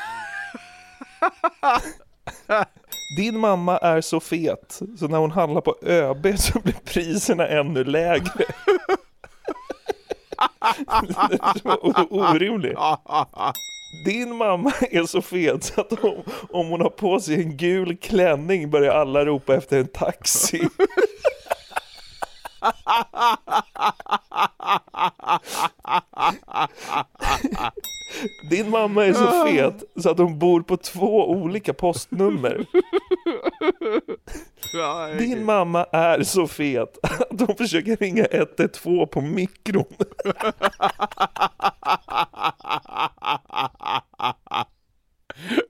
Din 3.18 3.38
mamma 3.40 3.78
är 3.78 4.02
så 4.02 4.20
fet, 4.20 4.82
så 5.00 5.08
när 5.08 5.18
hon 5.18 5.32
handlar 5.32 5.62
på 5.62 5.76
ÖB 5.86 6.28
så 6.40 6.60
blir 6.60 6.74
priserna 6.86 7.48
ännu 7.48 7.84
lägre. 7.84 8.46
Det 11.30 11.36
är 11.36 11.60
så 11.60 11.74
o- 11.82 12.08
orimligt. 12.10 12.78
Din 14.06 14.36
mamma 14.36 14.72
är 14.92 15.06
så 15.06 15.22
fet 15.22 15.64
så 15.64 15.82
att 15.82 16.04
om, 16.04 16.24
om 16.50 16.68
hon 16.68 16.82
har 16.82 16.90
på 16.90 17.20
sig 17.20 17.36
en 17.36 17.58
gul 17.58 17.98
klänning 17.98 18.70
börjar 18.70 18.94
alla 18.96 19.26
ropa 19.26 19.56
efter 19.56 19.80
en 19.80 19.88
taxi. 19.88 20.68
Din 28.50 28.70
mamma 28.70 29.06
är 29.06 29.14
så 29.14 29.46
fet 29.46 29.84
så 30.04 30.10
att 30.10 30.18
hon 30.18 30.40
bor 30.40 30.62
på 30.62 30.78
två 30.78 31.30
olika 31.30 31.74
postnummer. 31.74 32.66
Din 35.18 35.46
mamma 35.46 35.84
är 35.92 36.24
så 36.24 36.48
fet 36.48 36.98
att 37.04 37.42
hon 37.42 37.56
försöker 37.58 37.98
ringa 37.98 38.26
112 38.26 39.06
på 39.06 39.22
mikron. 39.22 39.86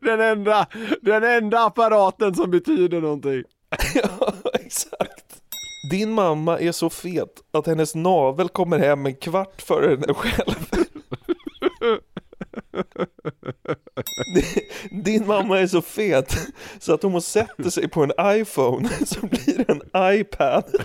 Den 0.01 0.21
enda, 0.21 0.67
den 1.01 1.23
enda 1.23 1.65
apparaten 1.65 2.35
som 2.35 2.51
betyder 2.51 3.01
någonting. 3.01 3.43
Ja. 3.95 4.33
Din 5.95 6.11
mamma 6.11 6.59
är 6.59 6.71
så 6.71 6.89
fet 6.89 7.43
att 7.51 7.67
hennes 7.67 7.95
navel 7.95 8.49
kommer 8.49 8.79
hem 8.79 9.05
en 9.05 9.15
kvart 9.15 9.61
före 9.61 9.89
henne 9.89 10.13
själv. 10.13 10.69
Din 15.03 15.27
mamma 15.27 15.59
är 15.59 15.67
så 15.67 15.81
fet 15.81 16.35
så 16.79 16.93
att 16.93 17.03
om 17.03 17.11
hon 17.11 17.21
sätter 17.21 17.69
sig 17.69 17.89
på 17.89 18.03
en 18.03 18.11
iPhone 18.41 18.89
så 19.05 19.19
blir 19.27 19.57
det 19.57 19.69
en 19.69 19.81
iPad. 20.19 20.63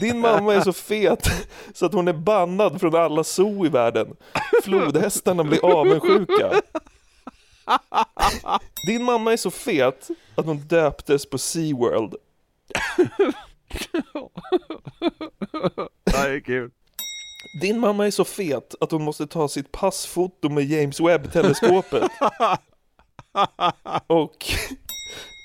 Din 0.00 0.20
mamma 0.20 0.54
är 0.54 0.60
så 0.60 0.72
fet 0.72 1.28
så 1.74 1.86
att 1.86 1.94
hon 1.94 2.08
är 2.08 2.12
bannad 2.12 2.80
från 2.80 2.94
alla 2.94 3.24
zoo 3.24 3.66
i 3.66 3.68
världen. 3.68 4.16
Flodhästarna 4.62 5.44
blir 5.44 5.64
avundsjuka. 5.64 6.62
Din 8.86 9.02
mamma 9.02 9.32
är 9.32 9.36
så 9.36 9.50
fet 9.50 10.08
att 10.34 10.46
hon 10.46 10.58
döptes 10.58 11.26
på 11.26 11.38
SeaWorld. 11.38 12.14
Det 16.04 16.16
är 16.16 16.40
kul. 16.40 16.70
Din 17.60 17.80
mamma 17.80 18.06
är 18.06 18.10
så 18.10 18.24
fet 18.24 18.74
att 18.80 18.90
hon 18.90 19.02
måste 19.02 19.26
ta 19.26 19.48
sitt 19.48 19.72
passfoto 19.72 20.48
med 20.48 20.64
James 20.64 21.00
Webb-teleskopet. 21.00 22.10
Och 24.06 24.46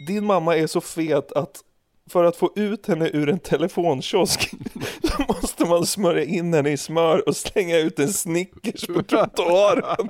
din 0.07 0.25
mamma 0.25 0.57
är 0.57 0.67
så 0.67 0.81
fet 0.81 1.31
att 1.31 1.63
för 2.11 2.23
att 2.23 2.35
få 2.35 2.51
ut 2.55 2.87
henne 2.87 3.09
ur 3.13 3.29
en 3.29 3.39
telefonkiosk 3.39 4.51
så 5.03 5.23
måste 5.27 5.65
man 5.65 5.85
smörja 5.85 6.23
in 6.23 6.53
henne 6.53 6.69
i 6.69 6.77
smör 6.77 7.27
och 7.27 7.35
slänga 7.35 7.77
ut 7.77 7.99
en 7.99 8.13
Snickers 8.13 8.87
på 8.87 9.03
trottoaren. 9.03 10.09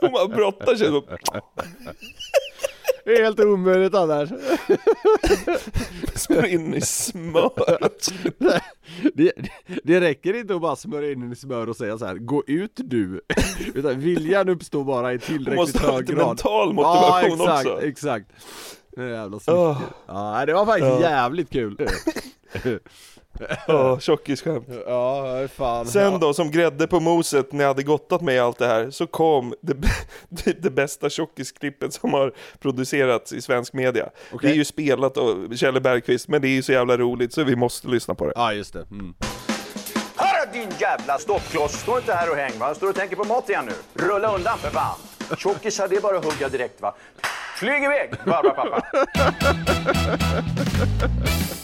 Hon 0.00 0.12
bara 0.12 0.28
brottar 0.28 0.76
sig. 0.76 0.88
Så. 0.88 1.04
Det 3.04 3.16
är 3.16 3.24
helt 3.24 3.40
omöjligt 3.40 3.94
annars. 3.94 4.28
Smörja 6.14 6.46
in 6.48 6.74
i 6.74 6.80
smör. 6.80 7.50
Det, 9.14 9.32
det 9.84 10.00
räcker 10.00 10.34
inte 10.36 10.54
att 10.54 10.60
bara 10.60 10.76
smörja 10.76 11.12
in 11.12 11.32
i 11.32 11.36
smör 11.36 11.68
och 11.68 11.76
säga 11.76 11.98
så 11.98 12.06
här: 12.06 12.14
gå 12.14 12.44
ut 12.46 12.72
du. 12.74 13.20
Utan 13.74 14.00
viljan 14.00 14.48
uppstår 14.48 14.84
bara 14.84 15.12
i 15.12 15.18
tillräckligt 15.18 15.56
måste 15.56 15.78
ha 15.86 15.92
hög 15.92 16.06
grad. 16.06 16.26
mental 16.26 16.72
motivation 16.72 17.38
ja, 17.38 17.60
exakt, 17.60 17.66
också. 17.68 17.86
exakt. 17.86 18.30
Det 18.96 19.02
är 19.02 19.08
jävla 19.08 19.36
Åh. 19.36 19.40
snickers. 19.78 19.94
Ja, 20.06 20.42
det 20.46 20.52
var 20.54 20.66
faktiskt 20.66 20.86
Ja. 20.90 21.00
jävligt 21.00 21.50
kul. 21.50 21.88
Åh, 23.68 23.98
tjockisskämt. 23.98 24.68
Ja, 24.86 25.48
fan. 25.54 25.86
Sen 25.86 26.20
då, 26.20 26.34
som 26.34 26.50
grädde 26.50 26.86
på 26.86 27.00
moset 27.00 27.52
när 27.52 27.64
jag 27.64 27.68
hade 27.68 27.82
gottat 27.82 28.20
med 28.20 28.42
allt 28.42 28.58
det 28.58 28.66
här, 28.66 28.90
så 28.90 29.06
kom 29.06 29.54
det, 29.60 29.74
det, 30.28 30.62
det 30.62 30.70
bästa 30.70 31.10
tjockisklippet 31.10 31.92
som 31.94 32.12
har 32.14 32.32
producerats 32.58 33.32
i 33.32 33.42
svensk 33.42 33.72
media. 33.72 34.08
Det 34.42 34.50
är 34.50 34.54
ju 34.54 34.64
spelat 34.64 35.16
av 35.16 35.56
Kjelle 35.56 35.80
Bergqvist, 35.80 36.28
men 36.28 36.42
det 36.42 36.48
är 36.48 36.54
ju 36.54 36.62
så 36.62 36.72
jävla 36.72 36.96
roligt 36.96 37.32
så 37.32 37.44
vi 37.44 37.56
måste 37.56 37.88
lyssna 37.88 38.14
på 38.14 38.26
det. 38.26 38.32
Ja, 38.36 38.52
just 38.52 38.72
det. 38.72 38.86
Mm. 38.90 39.14
Hörru 40.16 40.52
din 40.52 40.68
jävla 40.80 41.18
stoppkloss, 41.18 41.72
stå 41.72 41.96
inte 41.98 42.14
här 42.14 42.30
och 42.30 42.36
häng 42.36 42.58
va? 42.58 42.74
Står 42.74 42.88
och 42.88 42.94
tänker 42.94 43.16
på 43.16 43.24
mat 43.24 43.48
igen 43.48 43.66
nu? 43.66 44.04
Rulla 44.04 44.34
undan 44.34 44.58
för 44.58 44.70
fan. 44.70 44.96
Tjockisar, 45.38 45.88
det 45.88 45.96
är 45.96 46.00
bara 46.00 46.18
att 46.18 46.24
hugga 46.24 46.48
direkt 46.48 46.80
va? 46.80 46.94
Flyg 47.56 47.84
iväg, 47.84 48.10
Barbapapa. 48.26 48.82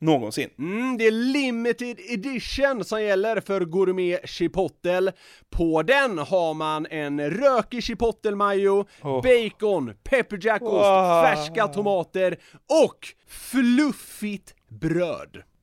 någonsin. 0.00 0.50
Mm, 0.58 0.98
det 0.98 1.06
är 1.06 1.10
limited 1.10 2.00
edition 2.08 2.84
som 2.84 3.02
gäller 3.02 3.40
för 3.40 3.60
Gourmet 3.60 4.28
Chipotle. 4.28 5.12
På 5.50 5.82
den 5.82 6.18
har 6.18 6.54
man 6.54 6.86
en 6.90 7.30
rökig 7.30 7.82
chipotle 7.82 8.34
mayo, 8.34 8.84
Oh. 9.02 9.22
bacon, 9.22 9.94
pepperjackost, 10.04 10.72
Wow. 10.72 11.22
färska 11.22 11.68
tomater 11.68 12.38
och 12.84 12.98
fluffigt 13.28 14.54
bröd. 14.68 15.42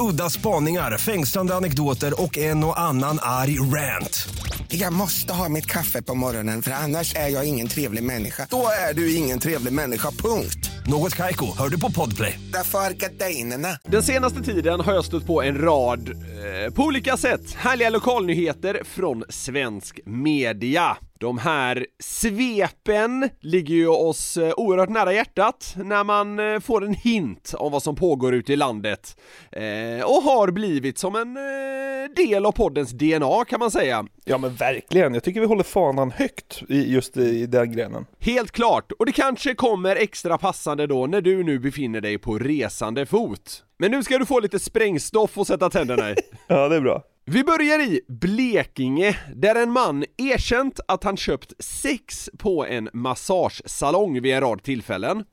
Udda 0.00 0.30
spaningar, 0.30 0.98
fängslande 0.98 1.54
anekdoter 1.54 2.22
och 2.22 2.38
en 2.38 2.64
och 2.64 2.80
annan 2.80 3.18
arg 3.22 3.60
rant. 3.60 4.28
Jag 4.68 4.92
måste 4.92 5.32
ha 5.32 5.48
mitt 5.48 5.66
kaffe 5.66 6.02
på 6.02 6.14
morgonen 6.14 6.62
för 6.62 6.70
annars 6.70 7.14
är 7.14 7.28
jag 7.28 7.48
ingen 7.48 7.68
trevlig 7.68 8.02
människa. 8.02 8.46
Då 8.50 8.66
är 8.90 8.94
du 8.94 9.14
ingen 9.14 9.38
trevlig 9.38 9.72
människa, 9.72 10.10
punkt. 10.10 10.70
Något 10.86 11.16
Kaiko, 11.16 11.56
hör 11.58 11.68
du 11.68 11.80
på 11.80 11.92
Podplay. 11.92 12.40
Därför 12.52 12.78
är 12.78 12.90
gardinerna. 12.90 13.78
Den 13.84 14.02
senaste 14.02 14.42
tiden 14.42 14.80
har 14.80 14.92
jag 14.92 15.04
stött 15.04 15.26
på 15.26 15.42
en 15.42 15.58
rad, 15.58 16.08
eh, 16.08 16.74
på 16.74 16.82
olika 16.82 17.16
sätt, 17.16 17.52
härliga 17.54 17.90
lokalnyheter 17.90 18.82
från 18.84 19.24
svensk 19.28 20.00
media. 20.06 20.96
De 21.20 21.38
här 21.38 21.86
svepen 22.02 23.30
ligger 23.40 23.74
ju 23.74 23.88
oss 23.88 24.36
eh, 24.36 24.52
oerhört 24.56 24.88
nära 24.88 25.12
hjärtat 25.12 25.74
när 25.76 26.04
man 26.04 26.38
eh, 26.38 26.60
får 26.60 26.84
en 26.84 26.94
hint 26.94 27.54
om 27.58 27.72
vad 27.72 27.82
som 27.82 27.96
pågår 27.96 28.34
ute 28.34 28.52
i 28.52 28.56
landet. 28.56 29.16
Eh, 29.52 30.04
och 30.04 30.22
har 30.22 30.50
blivit 30.50 30.98
som 30.98 31.16
en 31.16 31.36
eh, 31.36 32.14
del 32.16 32.46
av 32.46 32.52
poddens 32.52 32.90
DNA 32.90 33.44
kan 33.44 33.60
man 33.60 33.70
säga. 33.70 34.06
Ja 34.24 34.38
men 34.38 34.54
verkligen, 34.54 35.14
jag 35.14 35.22
tycker 35.24 35.40
vi 35.40 35.46
håller 35.46 35.62
fanan 35.64 36.10
högt 36.10 36.62
i 36.68 36.92
just 36.92 37.16
i 37.16 37.46
den 37.46 37.72
grenen. 37.72 38.06
Helt 38.18 38.50
klart, 38.50 38.92
och 38.92 39.06
det 39.06 39.12
kanske 39.12 39.54
kommer 39.54 39.96
extra 39.96 40.38
passande 40.38 40.86
då 40.86 41.06
när 41.06 41.20
du 41.20 41.44
nu 41.44 41.58
befinner 41.58 42.00
dig 42.00 42.18
på 42.18 42.38
resande 42.38 43.06
fot. 43.06 43.64
Men 43.78 43.90
nu 43.90 44.02
ska 44.02 44.18
du 44.18 44.26
få 44.26 44.40
lite 44.40 44.58
sprängstoff 44.58 45.38
och 45.38 45.46
sätta 45.46 45.70
tänderna 45.70 46.10
i. 46.10 46.14
Ja, 46.46 46.68
det 46.68 46.76
är 46.76 46.80
bra. 46.80 47.02
Vi 47.32 47.44
börjar 47.44 47.78
i 47.78 48.00
Blekinge, 48.08 49.18
där 49.34 49.54
en 49.54 49.72
man 49.72 50.04
erkänt 50.16 50.80
att 50.88 51.04
han 51.04 51.16
köpt 51.16 51.52
sex 51.64 52.30
på 52.38 52.66
en 52.66 52.88
massagesalong 52.92 54.22
vid 54.22 54.34
en 54.34 54.40
rad 54.40 54.62
tillfällen. 54.62 55.24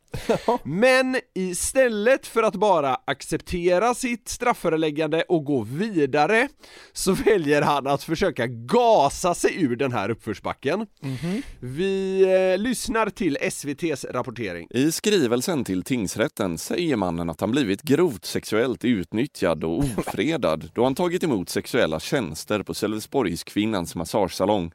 Men 0.63 1.17
istället 1.35 2.27
för 2.27 2.43
att 2.43 2.55
bara 2.55 2.97
acceptera 3.05 3.93
sitt 3.93 4.29
strafföreläggande 4.29 5.23
och 5.23 5.45
gå 5.45 5.61
vidare, 5.61 6.47
så 6.93 7.13
väljer 7.13 7.61
han 7.61 7.87
att 7.87 8.03
försöka 8.03 8.47
gasa 8.47 9.33
sig 9.33 9.63
ur 9.63 9.75
den 9.75 9.91
här 9.91 10.09
uppförsbacken. 10.09 10.87
Vi 11.59 12.21
eh, 12.21 12.61
lyssnar 12.61 13.09
till 13.09 13.37
SVT's 13.41 14.11
rapportering. 14.11 14.67
I 14.69 14.91
skrivelsen 14.91 15.63
till 15.63 15.83
tingsrätten 15.83 16.57
säger 16.57 16.95
mannen 16.95 17.29
att 17.29 17.41
han 17.41 17.51
blivit 17.51 17.81
grovt 17.81 18.25
sexuellt 18.25 18.85
utnyttjad 18.85 19.63
och 19.63 19.77
ofredad 19.97 20.69
då 20.73 20.83
han 20.83 20.95
tagit 20.95 21.23
emot 21.23 21.49
sexuella 21.49 21.99
tjänster 21.99 22.63
på 22.63 22.73
Sölvesborgs 22.73 23.43
kvinnans 23.43 23.95
massagesalong. 23.95 24.71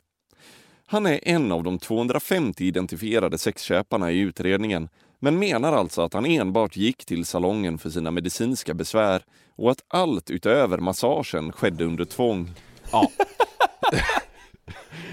Han 0.86 1.06
är 1.06 1.20
en 1.22 1.52
av 1.52 1.62
de 1.62 1.78
250 1.78 2.64
identifierade 2.64 3.38
sexköparna 3.38 4.12
i 4.12 4.18
utredningen 4.18 4.88
men 5.24 5.38
menar 5.38 5.72
alltså 5.72 6.02
att 6.02 6.14
han 6.14 6.26
enbart 6.26 6.76
gick 6.76 7.04
till 7.04 7.24
salongen 7.24 7.78
för 7.78 7.90
sina 7.90 8.10
medicinska 8.10 8.74
besvär 8.74 9.22
och 9.56 9.70
att 9.70 9.84
allt 9.88 10.30
utöver 10.30 10.78
massagen 10.78 11.52
skedde 11.52 11.84
under 11.84 12.04
tvång. 12.04 12.50
Ja. 12.92 13.10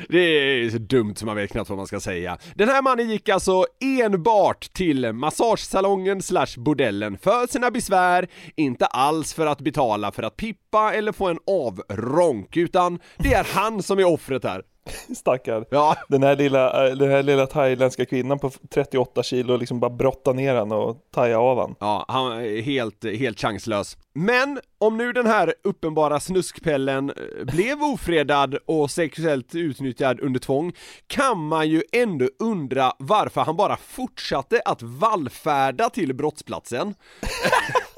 Det 0.10 0.19
är 0.19 0.69
så 0.69 0.78
dumt 0.78 1.15
som 1.15 1.26
man 1.26 1.36
vet 1.36 1.52
knappt 1.52 1.69
vad 1.69 1.78
man 1.78 1.88
ska 1.88 2.00
säga. 2.00 2.38
Den 2.56 2.69
här 2.69 2.82
mannen 2.82 3.10
gick 3.10 3.30
alltså 3.30 3.65
enbart 3.80 4.74
till 4.74 5.13
massagesalongen 5.13 6.22
slash 6.22 6.58
bordellen 6.58 7.17
för 7.17 7.48
sina 7.48 7.72
besvär, 7.72 8.28
inte 8.56 8.86
alls 8.86 9.34
för 9.34 9.45
att 9.45 9.62
betala 9.62 10.12
för 10.12 10.24
att 10.24 10.38
pippa 10.38 10.93
eller 10.93 11.12
få 11.12 11.28
en 11.28 11.39
avronk, 11.48 12.58
utan 12.58 13.00
det 13.17 13.34
är 13.34 13.43
han 13.43 13.84
som 13.84 14.00
är 14.00 14.06
offret 14.06 14.43
här. 14.43 14.63
Stackarn. 15.15 15.65
Ja. 15.70 15.96
Den 16.08 16.24
här 16.24 16.36
lilla, 16.36 16.88
eh, 16.88 16.96
den 16.96 17.12
här 17.12 17.24
lilla 17.24 17.48
thailändska 17.48 18.06
kvinnan 18.06 18.39
på 18.39 18.52
38 18.74 19.24
kilo 19.24 19.58
liksom 19.58 19.80
bara 19.80 19.92
brotta 19.92 20.34
ner 20.34 20.56
han 20.56 20.72
och 20.72 20.98
taja 21.13 21.39
av 21.39 21.60
han. 21.60 21.76
Ja, 21.80 22.06
han 22.08 22.32
är 22.32 22.62
helt, 22.62 23.04
helt 23.04 23.39
chanslös. 23.39 23.98
Men 24.13 24.60
om 24.78 24.98
nu 24.98 25.13
den 25.13 25.28
här 25.28 25.54
uppenbara 25.63 26.20
snuskpellen 26.20 27.10
eh, 27.10 27.46
blev 27.46 27.84
ofredad 27.84 28.58
och 28.65 28.92
sexuellt 28.92 29.56
utnyttjad 29.56 30.20
under 30.20 30.39
tvång 30.39 30.74
kan 31.08 31.48
man 31.48 31.70
ju 31.70 31.84
ändå 31.92 32.30
undra 32.39 32.92
varför 33.00 33.42
han 33.42 33.56
bara 33.56 33.78
fortsatte 33.78 34.62
att 34.65 34.82
vallfärda 34.82 35.89
till 35.89 36.15
brottsplatsen. 36.15 36.96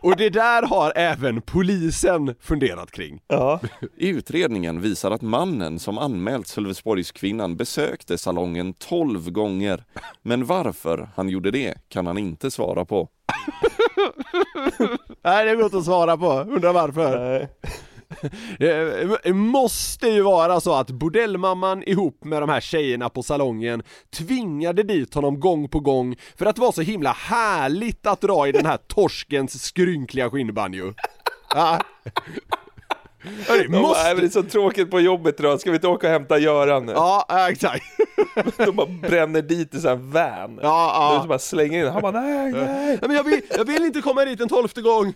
och 0.00 0.16
det 0.16 0.30
där 0.30 0.62
har 0.62 0.92
även 0.96 1.42
polisen 1.42 2.34
funderat 2.40 2.90
kring. 2.90 3.20
Ja. 3.28 3.60
Utredningen 3.96 4.80
visar 4.80 5.10
att 5.10 5.22
mannen 5.22 5.78
som 5.78 5.98
anmält 5.98 6.46
Sölvesborgskvinnan 6.46 7.56
besökte 7.56 8.18
salongen 8.18 8.74
12 8.74 9.30
gånger. 9.30 9.84
Men 10.22 10.44
varför 10.44 11.08
han 11.16 11.28
gjorde 11.28 11.50
det 11.50 11.74
kan 11.88 12.06
han 12.06 12.18
inte 12.18 12.50
svara 12.50 12.84
på. 12.84 13.08
Nej, 15.24 15.46
det 15.46 15.54
går 15.54 15.64
inte 15.64 15.78
att 15.78 15.84
svara 15.84 16.16
på. 16.16 16.30
Undrar 16.32 16.72
varför. 16.72 17.18
Nej. 17.18 17.48
Det 18.58 19.32
måste 19.34 20.08
ju 20.08 20.22
vara 20.22 20.60
så 20.60 20.74
att 20.74 20.90
bordellmamman 20.90 21.82
ihop 21.82 22.24
med 22.24 22.42
de 22.42 22.48
här 22.48 22.60
tjejerna 22.60 23.08
på 23.08 23.22
salongen 23.22 23.82
tvingade 24.16 24.82
dit 24.82 25.14
honom 25.14 25.40
gång 25.40 25.68
på 25.68 25.80
gång 25.80 26.16
för 26.36 26.46
att 26.46 26.56
det 26.56 26.62
var 26.62 26.72
så 26.72 26.80
himla 26.82 27.12
härligt 27.12 28.06
att 28.06 28.20
dra 28.20 28.48
i 28.48 28.52
den 28.52 28.66
här 28.66 28.76
torskens 28.76 29.62
skrynkliga 29.64 30.30
skinnbanjo. 30.30 30.94
Ja. 31.54 31.80
Hörru, 33.48 33.62
De 33.62 33.68
bara, 33.68 33.82
måste... 33.82 34.02
"Nej, 34.02 34.14
men 34.14 34.20
det 34.20 34.26
är 34.28 34.30
så 34.30 34.42
tråkigt 34.42 34.90
på 34.90 35.00
jobbet 35.00 35.40
idag, 35.40 35.60
ska 35.60 35.70
vi 35.70 35.74
inte 35.76 35.88
åka 35.88 36.06
och 36.06 36.12
hämta 36.12 36.38
Göran 36.38 36.86
nu? 36.86 36.92
Ja, 36.92 37.26
ja, 37.28 37.50
exakt. 37.50 37.84
De 38.56 38.76
bara 38.76 38.86
bränner 38.86 39.42
dit 39.42 39.74
i 39.74 39.80
sån 39.80 39.88
här 39.90 39.96
van. 39.96 40.58
Ja, 40.62 40.92
ja. 41.12 41.18
De 41.20 41.28
bara 41.28 41.38
slänger 41.38 41.84
in, 41.86 41.92
han 41.92 42.02
bara 42.02 42.20
nej, 42.20 42.52
nej. 42.52 42.64
Nej, 42.66 42.98
men 43.00 43.16
jag 43.16 43.24
vill, 43.24 43.40
jag 43.56 43.64
vill 43.64 43.82
inte 43.84 44.00
komma 44.00 44.24
dit 44.24 44.40
en 44.40 44.48
tolfte 44.48 44.80
gång. 44.82 45.14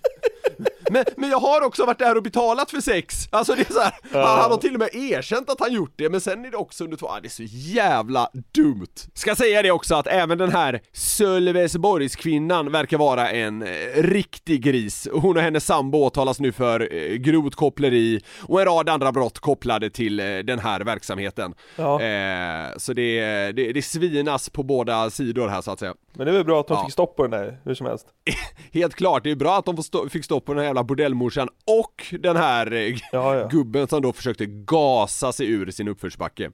Men, 0.90 1.04
men 1.16 1.30
jag 1.30 1.38
har 1.38 1.62
också 1.62 1.84
varit 1.86 1.98
där 1.98 2.16
och 2.16 2.22
betalat 2.22 2.70
för 2.70 2.80
sex. 2.80 3.28
Alltså 3.30 3.54
det 3.54 3.70
är 3.70 3.72
så 3.72 3.80
här, 3.80 3.92
han, 4.12 4.38
han 4.40 4.50
har 4.50 4.58
till 4.58 4.74
och 4.74 4.80
med 4.80 4.94
erkänt 4.94 5.50
att 5.50 5.60
han 5.60 5.72
gjort 5.72 5.92
det, 5.96 6.10
men 6.10 6.20
sen 6.20 6.44
är 6.44 6.50
det 6.50 6.56
också 6.56 6.84
under 6.84 6.96
två, 6.96 7.06
ah, 7.08 7.20
det 7.20 7.28
är 7.28 7.30
så 7.30 7.42
jävla 7.46 8.30
dumt. 8.54 8.86
Ska 9.14 9.36
säga 9.36 9.62
det 9.62 9.70
också 9.70 9.94
att 9.94 10.06
även 10.06 10.38
den 10.38 10.52
här 10.52 10.80
Sölvesborgskvinnan 10.92 12.72
verkar 12.72 12.98
vara 12.98 13.30
en 13.30 13.62
eh, 13.62 13.68
riktig 13.96 14.62
gris. 14.62 15.08
Hon 15.12 15.36
och 15.36 15.42
hennes 15.42 15.66
sambo 15.66 15.98
åtalas 15.98 16.40
nu 16.40 16.52
för 16.52 16.94
eh, 16.94 17.14
grovt 17.14 17.54
koppleri 17.54 18.20
och 18.40 18.60
en 18.60 18.66
rad 18.66 18.88
andra 18.88 19.12
brott 19.12 19.38
kopplade 19.38 19.90
till 19.90 20.20
eh, 20.20 20.38
den 20.38 20.58
här 20.58 20.80
verksamheten. 20.80 21.54
Ja. 21.76 22.02
Eh, 22.02 22.76
så 22.76 22.92
det, 22.92 23.20
det, 23.52 23.72
det 23.72 23.82
svinas 23.82 24.50
på 24.50 24.62
båda 24.62 25.10
sidor 25.10 25.48
här 25.48 25.62
så 25.62 25.70
att 25.70 25.78
säga. 25.78 25.94
Men 26.16 26.26
det 26.26 26.32
är 26.32 26.36
väl 26.36 26.44
bra 26.44 26.60
att 26.60 26.68
de 26.68 26.74
Ja. 26.74 26.84
fick 26.84 26.92
stopp 26.92 27.16
på 27.16 27.22
den 27.22 27.30
där, 27.30 27.60
hur 27.64 27.74
som 27.74 27.86
helst. 27.86 28.06
Helt 28.72 28.94
klart, 28.94 29.24
det 29.24 29.30
är 29.30 29.36
bra 29.36 29.58
att 29.58 29.64
de 29.64 29.76
stå, 29.82 30.08
fick 30.08 30.24
stopp 30.24 30.44
på 30.44 30.52
den 30.52 30.58
här 30.58 30.66
jävla 30.66 30.84
bordellmorsan 30.84 31.48
och 31.82 32.14
den 32.20 32.36
här 32.36 32.72
eh, 32.72 32.80
Ja, 33.12 33.34
ja. 33.36 33.48
gubben 33.48 33.88
som 33.88 34.02
då 34.02 34.12
försökte 34.12 34.46
gasa 34.46 35.32
sig 35.32 35.50
ur 35.50 35.70
sin 35.70 35.88
uppförsbacke. 35.88 36.50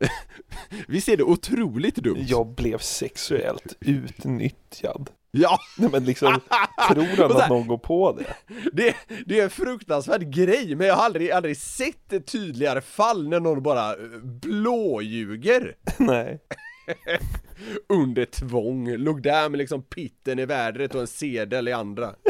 Visst 0.88 1.08
är 1.08 1.16
det 1.16 1.22
otroligt 1.22 1.96
dumt? 1.96 2.24
Jag 2.28 2.46
blev 2.46 2.78
sexuellt 2.78 3.76
utnyttjad. 3.80 5.10
Ja! 5.30 5.58
Nej 5.78 5.90
men 5.92 6.04
liksom, 6.04 6.40
tror 6.92 7.28
han 7.28 7.36
att 7.42 7.48
någon 7.48 7.66
går 7.66 7.78
på 7.78 8.12
det? 8.18 8.34
Det, 8.72 8.94
det 9.26 9.40
är 9.40 9.44
en 9.44 9.50
fruktansvärd 9.50 10.34
grej, 10.34 10.74
men 10.76 10.86
jag 10.86 10.94
har 10.96 11.04
aldrig, 11.04 11.30
aldrig 11.30 11.56
sett 11.56 12.12
ett 12.12 12.26
tydligare 12.26 12.80
fall 12.80 13.28
när 13.28 13.40
någon 13.40 13.62
bara 13.62 13.90
eh, 13.90 13.96
blåljuger 14.22 15.74
Nej. 15.98 16.40
under 17.88 18.24
tvång, 18.24 18.96
låg 18.96 19.22
där 19.22 19.48
med 19.48 19.58
liksom 19.58 19.82
pitten 19.82 20.38
i 20.38 20.46
vädret 20.46 20.94
och 20.94 21.00
en 21.00 21.06
sedel 21.06 21.68
i 21.68 21.72
andra. 21.72 22.14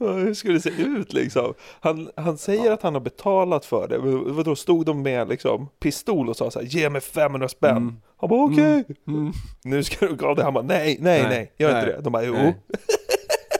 Ja, 0.00 0.12
Hur 0.12 0.34
skulle 0.34 0.54
det 0.54 0.60
se 0.60 0.82
ut 0.82 1.12
liksom? 1.12 1.54
Han, 1.80 2.10
han 2.16 2.38
säger 2.38 2.72
att 2.72 2.82
han 2.82 2.94
har 2.94 3.00
betalat 3.00 3.64
för 3.64 3.88
det, 3.88 3.98
men 3.98 4.36
vadå, 4.36 4.56
stod 4.56 4.86
de 4.86 5.02
med 5.02 5.28
liksom 5.28 5.68
pistol 5.80 6.28
och 6.28 6.36
sa 6.36 6.50
så 6.50 6.58
här, 6.58 6.66
ge 6.66 6.90
mig 6.90 7.00
500 7.00 7.48
spänn? 7.48 7.76
Mm. 7.76 8.00
Han 8.16 8.30
bara 8.30 8.44
okej, 8.44 8.84
nu 9.64 9.84
ska 9.84 10.06
du 10.06 10.16
gå 10.16 10.34
det, 10.34 10.42
han 10.42 10.54
bara 10.54 10.64
nej, 10.64 10.98
nej, 11.00 11.22
nej, 11.22 11.52
gör 11.58 11.68
inte 11.68 11.86
nej, 11.86 11.96
det. 11.96 12.02
De 12.02 12.12
bara 12.12 12.24
jo. 12.24 12.32
nej. 12.32 12.54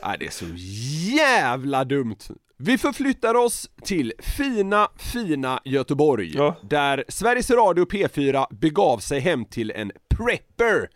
Nej, 0.03 0.17
det 0.19 0.25
är 0.25 0.31
så 0.31 0.45
jävla 1.17 1.83
dumt. 1.83 2.17
Vi 2.61 2.77
förflyttar 2.77 3.35
oss 3.35 3.69
till 3.83 4.13
fina, 4.37 4.89
fina 4.97 5.61
Göteborg, 5.65 6.33
där 6.69 7.03
Sveriges 7.07 7.49
Radio 7.49 7.85
P4 7.85 8.45
begav 8.55 8.97
sig 8.97 9.19
hem 9.19 9.45
till 9.45 9.71
en 9.71 9.91
prepper 10.17 10.89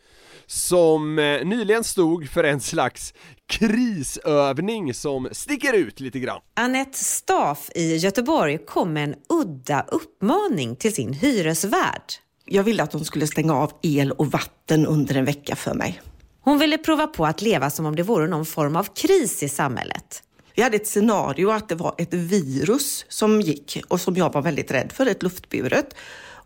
som 0.45 1.19
eh, 1.19 1.45
nyligen 1.45 1.84
stod 1.84 2.30
för 2.30 2.43
en 2.43 2.62
slags 2.62 3.13
krisövning 3.47 4.93
som 4.93 5.30
sticker 5.32 5.73
ut 5.73 5.99
lite 5.99 6.19
grann. 6.19 6.41
Annette 6.54 6.97
Staff 6.97 7.69
i 7.76 7.95
Göteborg 7.95 8.58
kom 8.58 8.93
med 8.93 9.04
en 9.04 9.15
udda 9.30 9.86
uppmaning 9.88 10.76
till 10.76 10.93
sin 10.93 11.13
hyresvärd. 11.13 12.13
Jag 12.45 12.63
ville 12.63 12.84
att 12.84 12.93
hon 12.93 13.06
skulle 13.06 13.28
stänga 13.28 13.56
av 13.56 13.71
el 13.82 14.12
och 14.12 14.28
vatten 14.28 14.86
under 14.86 15.15
en 15.15 15.26
vecka 15.26 15.56
för 15.56 15.73
mig. 15.73 16.02
Hon 16.41 16.60
ville 16.60 16.78
prova 16.78 17.08
på 17.08 17.26
att 17.26 17.41
leva 17.41 17.69
som 17.69 17.86
om 17.86 17.95
det 17.95 18.04
vore 18.04 18.28
någon 18.28 18.45
form 18.45 18.76
av 18.76 18.84
kris 18.84 19.43
i 19.43 19.49
samhället. 19.49 20.23
Vi 20.56 20.62
hade 20.62 20.76
ett 20.76 20.88
scenario 20.88 21.50
att 21.50 21.70
det 21.70 21.76
var 21.76 21.96
ett 21.98 22.13
virus 22.13 23.06
som 23.10 23.42
gick 23.42 23.78
och 23.88 24.02
som 24.02 24.16
jag 24.16 24.34
var 24.34 24.42
väldigt 24.42 24.72
rädd 24.72 24.92
för, 24.92 25.06
ett 25.06 25.24
luftburet. 25.24 25.96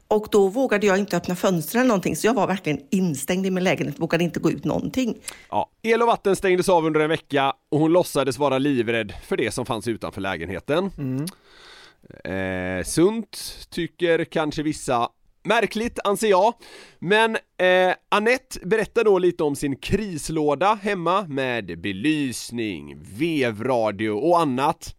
Och 0.07 0.27
då 0.31 0.47
vågade 0.47 0.87
jag 0.87 0.97
inte 0.97 1.17
öppna 1.17 1.35
fönstren 1.35 1.81
eller 1.81 1.87
någonting, 1.87 2.15
så 2.15 2.27
jag 2.27 2.33
var 2.33 2.47
verkligen 2.47 2.79
instängd 2.91 3.45
i 3.45 3.51
min 3.51 3.63
lägenhet, 3.63 3.99
vågade 3.99 4.23
inte 4.23 4.39
gå 4.39 4.51
ut 4.51 4.65
någonting. 4.65 5.17
Ja, 5.49 5.69
el 5.81 6.01
och 6.01 6.07
vatten 6.07 6.35
stängdes 6.35 6.69
av 6.69 6.85
under 6.85 6.99
en 6.99 7.09
vecka 7.09 7.53
och 7.71 7.79
hon 7.79 7.93
låtsades 7.93 8.37
vara 8.37 8.57
livrädd 8.57 9.13
för 9.27 9.37
det 9.37 9.51
som 9.51 9.65
fanns 9.65 9.87
utanför 9.87 10.21
lägenheten. 10.21 10.91
Eh, 12.23 12.83
sunt, 12.85 13.67
tycker 13.69 14.23
kanske 14.25 14.63
vissa. 14.63 15.09
Märkligt 15.47 15.99
anser 16.03 16.27
jag. 16.27 16.53
Men 16.99 17.35
eh, 17.35 17.95
Annette 18.09 18.59
berättar 18.63 19.03
då 19.03 19.19
lite 19.19 19.43
om 19.43 19.55
sin 19.55 19.75
krislåda 19.75 20.73
hemma 20.73 21.21
med 21.27 21.81
belysning, 21.81 22.97
vevradio 23.17 24.09
och 24.09 24.39
annat. 24.39 24.95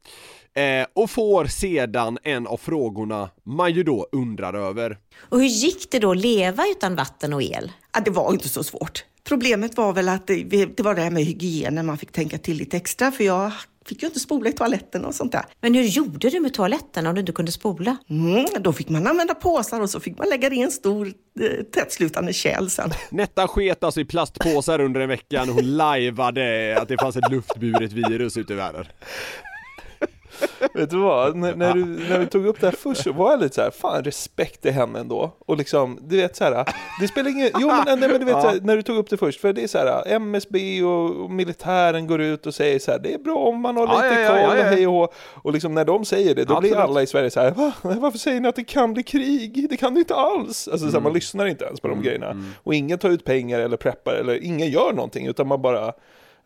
Eh, 0.54 0.87
och 0.94 1.11
får 1.11 1.44
sedan 1.44 2.18
en 2.22 2.46
av 2.46 2.56
frågorna 2.56 3.30
man 3.44 3.72
ju 3.72 3.82
då 3.82 4.08
undrar 4.12 4.54
över. 4.54 4.98
Och 5.18 5.38
hur 5.38 5.46
gick 5.46 5.90
det 5.90 5.98
då 5.98 6.11
att 6.11 6.16
leva 6.16 6.64
utan 6.68 6.96
vatten 6.96 7.32
och 7.32 7.42
el? 7.42 7.72
Ja, 7.94 8.00
det 8.00 8.11
var 8.11 8.32
inte 8.32 8.48
så 8.48 8.64
svårt. 8.64 9.04
Problemet 9.28 9.76
var 9.76 9.92
väl 9.92 10.08
att 10.08 10.26
det, 10.26 10.44
det 10.44 10.80
var 10.80 10.94
det 10.94 11.02
här 11.02 11.10
med 11.10 11.24
hygienen 11.24 11.86
man 11.86 11.98
fick 11.98 12.12
tänka 12.12 12.38
till 12.38 12.56
lite 12.56 12.76
extra, 12.76 13.12
för 13.12 13.24
jag 13.24 13.52
fick 13.88 14.02
ju 14.02 14.06
inte 14.06 14.20
spola 14.20 14.50
i 14.50 14.52
toaletten 14.52 15.04
och 15.04 15.14
sånt 15.14 15.32
där. 15.32 15.44
Men 15.60 15.74
hur 15.74 15.82
gjorde 15.82 16.30
du 16.30 16.40
med 16.40 16.54
toaletten 16.54 17.06
om 17.06 17.14
du 17.14 17.20
inte 17.20 17.32
kunde 17.32 17.52
spola? 17.52 17.96
Mm, 18.10 18.46
då 18.60 18.72
fick 18.72 18.88
man 18.88 19.06
använda 19.06 19.34
påsar 19.34 19.80
och 19.80 19.90
så 19.90 20.00
fick 20.00 20.18
man 20.18 20.28
lägga 20.28 20.50
i 20.50 20.62
en 20.62 20.70
stor 20.70 21.06
eh, 21.40 21.64
tätslutande 21.64 22.32
kärl 22.32 22.68
sen. 22.68 22.90
Netta 23.10 23.48
sket 23.48 23.84
alltså 23.84 24.00
i 24.00 24.04
plastpåsar 24.04 24.80
under 24.80 25.00
en 25.00 25.08
vecka 25.08 25.44
när 25.44 25.52
hon 25.52 25.76
lajvade 25.76 26.78
att 26.80 26.88
det 26.88 26.98
fanns 27.00 27.16
ett 27.16 27.30
luftburet 27.30 27.92
virus 27.92 28.36
ute 28.36 28.52
i 28.52 28.56
världen. 28.56 28.84
Vet 30.74 30.90
du 30.90 30.96
vad, 30.98 31.37
när, 31.37 31.55
när, 31.55 31.74
du, 31.74 31.85
när 31.85 32.18
vi 32.18 32.27
tog 32.27 32.46
upp 32.46 32.61
det 32.61 32.66
här 32.66 32.74
först 32.74 33.03
så 33.03 33.12
var 33.12 33.31
jag 33.31 33.40
lite 33.40 33.55
så 33.55 33.62
här, 33.62 33.70
fan 33.70 34.05
respekt 34.05 34.62
till 34.62 34.72
henne 34.72 34.98
ändå. 34.98 35.33
Och 35.38 35.57
liksom, 35.57 35.98
du 36.03 36.16
vet 36.16 36.37
så 36.37 36.44
här, 36.44 36.64
det 37.01 37.09
spelar 37.09 37.31
ingen, 37.31 37.51
jo 37.59 37.66
men, 37.68 38.01
nej, 38.01 38.09
men 38.09 38.20
du 38.20 38.24
vet 38.24 38.37
här, 38.37 38.61
när 38.62 38.77
du 38.77 38.83
tog 38.83 38.96
upp 38.96 39.11
det 39.11 39.16
först, 39.16 39.40
för 39.40 39.53
det 39.53 39.62
är 39.62 39.66
så 39.66 39.79
här, 39.79 40.03
MSB 40.07 40.83
och, 40.83 41.24
och 41.24 41.31
militären 41.31 42.07
går 42.07 42.20
ut 42.20 42.46
och 42.46 42.55
säger 42.55 42.79
så 42.79 42.90
här, 42.90 42.98
det 42.98 43.14
är 43.14 43.18
bra 43.18 43.37
om 43.37 43.61
man 43.61 43.77
har 43.77 43.87
Ja, 43.87 44.03
lite 44.03 44.20
ja, 44.20 44.29
koll 44.29 44.38
ja, 44.38 44.53
och 44.53 44.59
ja. 44.59 44.62
hej 44.62 44.87
och 44.87 44.92
hå. 44.92 45.09
Och 45.35 45.53
liksom 45.53 45.74
när 45.74 45.85
de 45.85 46.05
säger 46.05 46.35
det, 46.35 46.44
då 46.44 46.61
blir 46.61 46.70
Absolut. 46.70 46.90
alla 46.90 47.03
i 47.03 47.07
Sverige 47.07 47.31
så 47.31 47.40
här, 47.40 47.51
Va? 47.51 47.72
varför 47.83 48.18
säger 48.18 48.40
ni 48.40 48.48
att 48.48 48.57
det 48.57 48.64
kan 48.64 48.94
bli 48.94 49.03
krig? 49.03 49.66
Det 49.70 49.77
kan 49.77 49.94
det 49.94 50.01
inte 50.01 50.14
alls. 50.14 50.68
Alltså 50.68 50.87
så 50.87 50.92
här, 50.92 51.01
man 51.01 51.12
lyssnar 51.12 51.46
inte 51.46 51.64
ens 51.64 51.81
på 51.81 51.88
de 51.88 52.03
grejerna. 52.03 52.44
Och 52.62 52.74
ingen 52.74 52.98
tar 52.98 53.11
ut 53.11 53.24
pengar 53.24 53.61
eller 53.61 53.77
preppar, 53.77 54.14
eller 54.14 54.44
ingen 54.44 54.70
gör 54.70 54.92
någonting, 54.92 55.27
utan 55.27 55.46
man 55.46 55.62
bara 55.62 55.92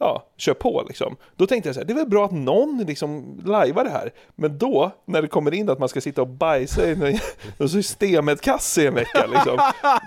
ja, 0.03 0.27
kör 0.37 0.55
på 0.55 0.85
liksom. 0.89 1.17
Då 1.37 1.47
tänkte 1.47 1.69
jag 1.69 1.75
så 1.75 1.81
här, 1.81 1.87
det 1.87 1.93
är 1.93 1.97
väl 1.97 2.09
bra 2.09 2.25
att 2.25 2.33
någon 2.33 2.85
liksom 2.87 3.41
lajvar 3.45 3.85
det 3.85 3.91
här. 3.91 4.11
Men 4.35 4.59
då, 4.59 4.91
när 5.05 5.23
det 5.23 5.29
kommer 5.29 5.55
in 5.55 5.71
att 5.71 5.79
man 5.79 5.89
ska 5.89 6.01
sitta 6.01 6.23
och 6.23 6.29
bajsa 6.29 6.87
i 6.89 6.93
en- 6.93 7.19
en 7.59 7.69
systemet-kasse 7.69 8.83
i 8.83 8.87
en 8.87 8.95
vecka 8.95 9.27
liksom, 9.27 9.59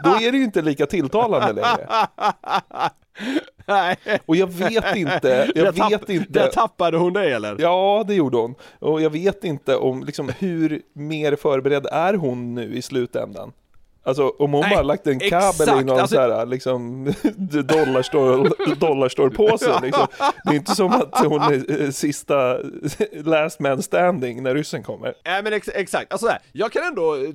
då 0.04 0.10
är 0.10 0.32
det 0.32 0.38
ju 0.38 0.44
inte 0.44 0.62
lika 0.62 0.86
tilltalande 0.86 1.54
längre. 1.54 1.88
Nej. 3.68 3.98
Och 4.26 4.36
jag 4.36 4.48
vet 4.48 4.96
inte, 4.96 5.52
jag 5.56 5.76
tapp- 5.76 5.92
vet 5.92 6.10
inte. 6.10 6.40
Där 6.40 6.48
tappade 6.48 6.98
hon 6.98 7.14
dig 7.14 7.32
eller? 7.34 7.56
Ja, 7.60 8.04
det 8.08 8.14
gjorde 8.16 8.38
hon. 8.38 8.56
Och 8.80 9.02
jag 9.02 9.10
vet 9.10 9.44
inte 9.44 9.76
om, 9.76 10.04
liksom, 10.04 10.32
hur 10.40 10.82
mer 10.94 11.36
förberedd 11.36 11.86
är 11.92 12.14
hon 12.14 12.56
nu 12.56 12.76
i 12.76 12.82
slutändan? 12.82 13.52
Alltså 14.06 14.30
om 14.40 14.54
hon 14.54 14.62
Nej, 14.62 14.76
bara 14.76 14.84
lagt 14.84 15.08
en 15.08 15.20
kabel 15.20 15.38
exakt, 15.50 15.82
i 15.82 15.84
någon 15.84 16.00
alltså- 16.00 16.16
så 16.16 16.22
här, 16.22 16.46
liksom, 16.46 17.14
dollarstore, 17.64 18.50
dollarstore-påse 18.76 19.80
liksom. 19.82 20.08
Det 20.44 20.50
är 20.52 20.56
inte 20.56 20.76
som 20.76 20.92
att 20.92 21.26
hon 21.26 21.42
är 21.42 21.82
eh, 21.82 21.90
sista 21.90 22.58
last 23.12 23.60
man 23.60 23.82
standing 23.84 24.44
när 24.44 24.56
ryssen 24.56 24.84
kommer. 24.84 25.14
Nej 25.26 25.44
men 25.44 25.54
ex 25.54 25.70
exakt, 25.74 26.12
alltså 26.12 26.28
så 26.28 26.32
här, 26.32 26.42
jag 26.52 26.72
kan 26.72 26.84
ändå 26.84 27.16
eh, 27.16 27.30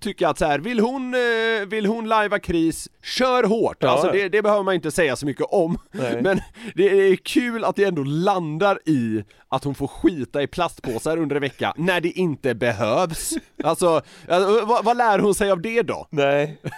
tycka 0.00 0.28
att 0.28 0.38
så 0.38 0.44
här, 0.44 0.58
vill 0.58 0.80
hon, 0.80 1.14
eh, 1.14 1.66
vill 1.66 1.86
hon 1.86 2.08
lajva 2.08 2.38
kris, 2.38 2.88
kör 3.02 3.42
hårt! 3.44 3.76
Ja, 3.80 3.88
alltså 3.88 4.12
det, 4.12 4.28
det 4.28 4.42
behöver 4.42 4.62
man 4.62 4.74
inte 4.74 4.90
säga 4.90 5.16
så 5.16 5.26
mycket 5.26 5.46
om. 5.48 5.78
Nej. 5.92 6.22
Men 6.22 6.40
det 6.74 6.84
är 6.84 7.16
kul 7.16 7.64
att 7.64 7.76
det 7.76 7.84
ändå 7.84 8.02
landar 8.02 8.78
i 8.84 9.24
att 9.48 9.64
hon 9.64 9.74
får 9.74 9.86
skita 9.86 10.42
i 10.42 10.46
plastpåsar 10.46 11.16
under 11.16 11.36
en 11.36 11.42
vecka, 11.42 11.74
när 11.78 12.00
det 12.00 12.10
inte 12.10 12.54
behövs. 12.54 13.34
Alltså, 13.64 14.02
alltså 14.28 14.64
vad, 14.64 14.84
vad 14.84 14.96
lär 14.96 15.18
hon 15.18 15.34
sig 15.34 15.50
av 15.50 15.60
det 15.60 15.82
då? 15.82 16.06
Nej. 16.10 16.58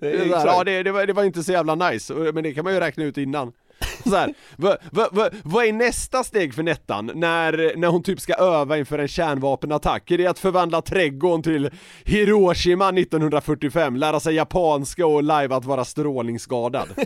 Det 0.00 0.26
ja, 0.26 0.64
det, 0.64 0.82
det, 0.82 0.92
var, 0.92 1.06
det 1.06 1.12
var 1.12 1.24
inte 1.24 1.42
så 1.42 1.52
jävla 1.52 1.74
nice, 1.74 2.14
men 2.14 2.42
det 2.42 2.52
kan 2.52 2.64
man 2.64 2.74
ju 2.74 2.80
räkna 2.80 3.04
ut 3.04 3.18
innan. 3.18 3.52
Så 4.04 4.16
här, 4.16 4.34
vad, 4.56 4.76
vad, 4.90 5.08
vad, 5.12 5.34
vad 5.42 5.64
är 5.64 5.72
nästa 5.72 6.24
steg 6.24 6.54
för 6.54 6.62
Nettan 6.62 7.10
när, 7.14 7.76
när 7.76 7.88
hon 7.88 8.02
typ 8.02 8.20
ska 8.20 8.34
öva 8.34 8.78
inför 8.78 8.98
en 8.98 9.08
kärnvapenattack? 9.08 10.10
Är 10.10 10.18
det 10.18 10.26
att 10.26 10.38
förvandla 10.38 10.82
trädgården 10.82 11.42
till 11.42 11.70
Hiroshima 12.04 12.88
1945, 12.88 13.96
lära 13.96 14.20
sig 14.20 14.34
japanska 14.34 15.06
och 15.06 15.22
live 15.22 15.54
att 15.54 15.64
vara 15.64 15.84
strålningsskadad? 15.84 16.88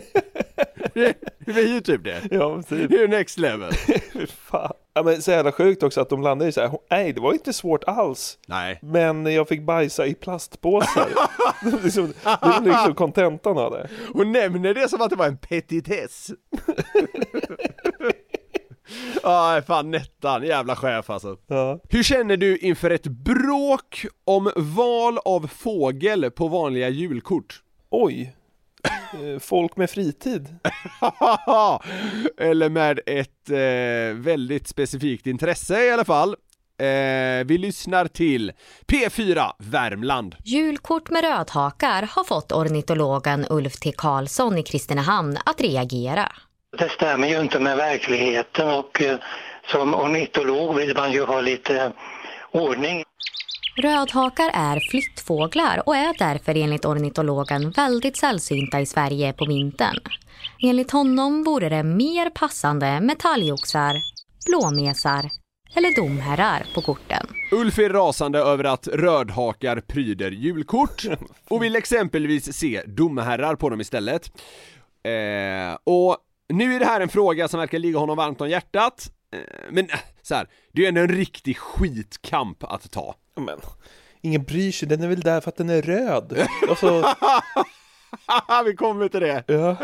Det 1.45 1.61
är 1.61 1.67
ju 1.67 1.81
typ 1.81 2.03
det. 2.03 2.21
Ja, 2.31 2.63
typ. 2.63 2.89
Det 2.89 2.95
är 2.95 3.01
ju 3.01 3.07
next 3.07 3.39
level. 3.39 3.71
Fan. 4.27 4.73
Ja, 4.93 5.03
men 5.03 5.21
så 5.21 5.31
jävla 5.31 5.51
sjukt 5.51 5.83
också 5.83 6.01
att 6.01 6.09
de 6.09 6.21
landade 6.21 6.49
i 6.49 6.51
så 6.51 6.61
här. 6.61 6.71
Nej, 6.89 7.13
det 7.13 7.21
var 7.21 7.33
inte 7.33 7.53
svårt 7.53 7.83
alls. 7.83 8.37
Nej. 8.47 8.79
Men 8.81 9.33
jag 9.33 9.47
fick 9.47 9.61
bajsa 9.61 10.05
i 10.05 10.13
plastpåsar. 10.13 11.09
det 11.63 11.77
är 11.77 11.83
liksom, 11.83 12.13
det 12.23 12.29
är 12.47 12.61
liksom 12.61 12.95
kontentan 12.95 13.57
av 13.57 13.71
det. 13.71 13.89
Hon 14.13 14.31
nämner 14.31 14.73
det 14.73 14.89
som 14.89 15.01
att 15.01 15.09
det 15.09 15.15
var 15.15 15.27
en 15.27 15.37
petitess. 15.37 16.31
Ja, 19.23 19.61
fan 19.67 19.91
Nettan, 19.91 20.43
jävla 20.43 20.75
chef 20.75 21.09
alltså. 21.09 21.37
Ja. 21.47 21.79
Hur 21.89 22.03
känner 22.03 22.37
du 22.37 22.57
inför 22.57 22.89
ett 22.89 23.07
bråk 23.07 24.05
om 24.25 24.51
val 24.55 25.17
av 25.25 25.47
fågel 25.47 26.31
på 26.31 26.47
vanliga 26.47 26.89
julkort? 26.89 27.61
Oj. 27.89 28.35
Eh, 29.13 29.39
Folk 29.39 29.77
med 29.77 29.89
fritid. 29.89 30.47
Eller 32.37 32.69
med 32.69 32.99
ett 33.05 33.49
eh, 33.49 34.17
väldigt 34.23 34.67
specifikt 34.67 35.27
intresse 35.27 35.83
i 35.85 35.91
alla 35.91 36.05
fall. 36.05 36.35
Eh, 36.79 37.45
vi 37.45 37.57
lyssnar 37.57 38.07
till 38.07 38.51
P4 38.87 39.51
Värmland. 39.59 40.35
Julkort 40.45 41.09
med 41.09 41.23
rödhakar 41.23 42.09
har 42.11 42.23
fått 42.23 42.51
ornitologen 42.51 43.45
Ulf 43.49 43.73
T 43.73 43.91
Karlsson 43.97 44.57
i 44.57 44.63
Kristinehamn 44.63 45.37
att 45.45 45.61
reagera. 45.61 46.31
Det 46.77 46.89
stämmer 46.89 47.27
ju 47.27 47.39
inte 47.41 47.59
med 47.59 47.77
verkligheten 47.77 48.69
och 48.69 49.01
eh, 49.01 49.17
som 49.71 49.95
ornitolog 49.95 50.75
vill 50.75 50.95
man 50.97 51.11
ju 51.11 51.23
ha 51.25 51.41
lite 51.41 51.81
eh, 51.83 51.91
ordning. 52.51 53.03
Rödhakar 53.81 54.51
är 54.53 54.79
flyttfåglar 54.79 55.83
och 55.85 55.95
är 55.95 56.15
därför 56.19 56.57
enligt 56.57 56.85
ornitologen 56.85 57.71
väldigt 57.71 58.17
sällsynta 58.17 58.81
i 58.81 58.85
Sverige 58.85 59.33
på 59.33 59.45
vintern. 59.45 59.99
Enligt 60.61 60.91
honom 60.91 61.43
vore 61.43 61.69
det 61.69 61.83
mer 61.83 62.29
passande 62.29 62.99
med 63.01 63.19
talgoxar, 63.19 63.95
blåmesar 64.45 65.29
eller 65.75 65.95
domherrar 65.95 66.65
på 66.75 66.81
korten. 66.81 67.27
Ulf 67.51 67.79
är 67.79 67.89
rasande 67.89 68.39
över 68.39 68.63
att 68.63 68.87
rödhakar 68.87 69.79
pryder 69.79 70.31
julkort 70.31 71.05
och 71.49 71.63
vill 71.63 71.75
exempelvis 71.75 72.53
se 72.53 72.83
domherrar 72.87 73.55
på 73.55 73.69
dem 73.69 73.81
istället. 73.81 74.31
Eh, 75.03 75.77
och 75.83 76.17
nu 76.49 76.75
är 76.75 76.79
det 76.79 76.85
här 76.85 77.01
en 77.01 77.09
fråga 77.09 77.47
som 77.47 77.59
verkar 77.59 77.79
ligga 77.79 77.99
honom 77.99 78.17
varmt 78.17 78.41
om 78.41 78.49
hjärtat. 78.49 79.11
Eh, 79.33 79.39
men 79.71 79.87
så 80.21 80.35
här, 80.35 80.47
det 80.71 80.81
är 80.81 80.83
ju 80.83 80.87
ändå 80.87 81.01
en 81.01 81.07
riktig 81.07 81.57
skitkamp 81.57 82.63
att 82.63 82.91
ta. 82.91 83.15
Men, 83.39 83.59
ingen 84.21 84.43
bryr 84.43 84.71
sig, 84.71 84.87
den 84.87 85.03
är 85.03 85.07
väl 85.07 85.19
där 85.21 85.41
för 85.41 85.49
att 85.49 85.57
den 85.57 85.69
är 85.69 85.81
röd. 85.81 86.47
Alltså, 86.69 87.03
Vi 88.65 88.75
kommer 88.75 89.07
till 89.07 89.19
det. 89.19 89.43
ja. 89.47 89.77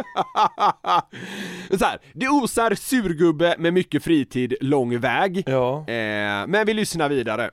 Så 1.79 1.85
här, 1.85 1.99
det 2.13 2.27
osar 2.27 2.75
surgubbe 2.75 3.55
med 3.57 3.73
mycket 3.73 4.03
fritid, 4.03 4.55
lång 4.61 4.99
väg. 4.99 5.43
Ja. 5.45 5.77
Eh, 5.77 6.47
men 6.47 6.65
vi 6.65 6.73
lyssnar 6.73 7.09
vidare. 7.09 7.51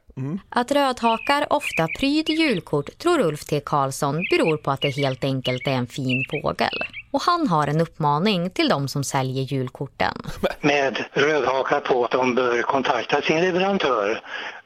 Att 0.49 0.73
rödhakar 0.73 1.47
ofta 1.53 1.89
pryder 1.99 2.35
julkort 2.35 2.99
tror 2.99 3.21
Ulf 3.21 3.45
T 3.45 3.61
Karlsson 3.67 4.15
beror 4.31 4.57
på 4.57 4.71
att 4.71 4.81
det 4.81 4.91
helt 4.91 5.25
enkelt 5.25 5.67
är 5.67 5.73
en 5.73 5.87
fin 5.87 6.25
fågel. 6.31 6.85
Och 7.11 7.23
han 7.23 7.49
har 7.49 7.67
en 7.67 7.81
uppmaning 7.81 8.51
till 8.51 8.69
de 8.69 8.89
som 8.89 9.05
säljer 9.05 9.43
julkorten. 9.43 10.15
med 10.61 11.05
rödhakar 11.13 11.81
på 11.81 12.05
att 12.05 12.11
de 12.11 12.35
bör 12.35 12.63
kontakta 12.63 13.23
sin 13.23 13.41
leverantör 13.41 14.21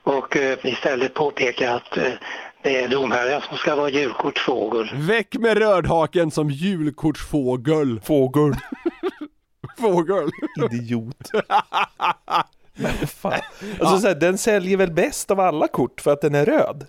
och 0.07 0.37
eh, 0.37 0.59
istället 0.63 1.15
påpeka 1.15 1.75
att 1.75 1.97
eh, 1.97 2.13
det 2.63 2.83
är 2.83 2.89
domherren 2.89 3.43
som 3.49 3.57
ska 3.57 3.77
vara 3.77 3.91
julkortsfågel. 3.91 4.91
Väck 4.95 5.35
med 5.35 5.59
rödhaken 5.59 6.31
som 6.31 6.51
julkortsfågel. 6.51 8.01
Fågel. 8.01 8.55
Fågel. 9.79 10.31
Idiot. 10.71 11.31
Men 12.75 12.93
fan. 13.07 13.41
Alltså, 13.81 13.99
så 13.99 14.09
här, 14.09 14.15
den 14.15 14.39
säljer 14.39 14.77
väl 14.77 14.93
bäst 14.93 15.31
av 15.31 15.41
alla 15.41 15.69
kort 15.69 16.01
för 16.01 16.13
att 16.13 16.21
den 16.21 16.35
är 16.35 16.45
röd? 16.45 16.87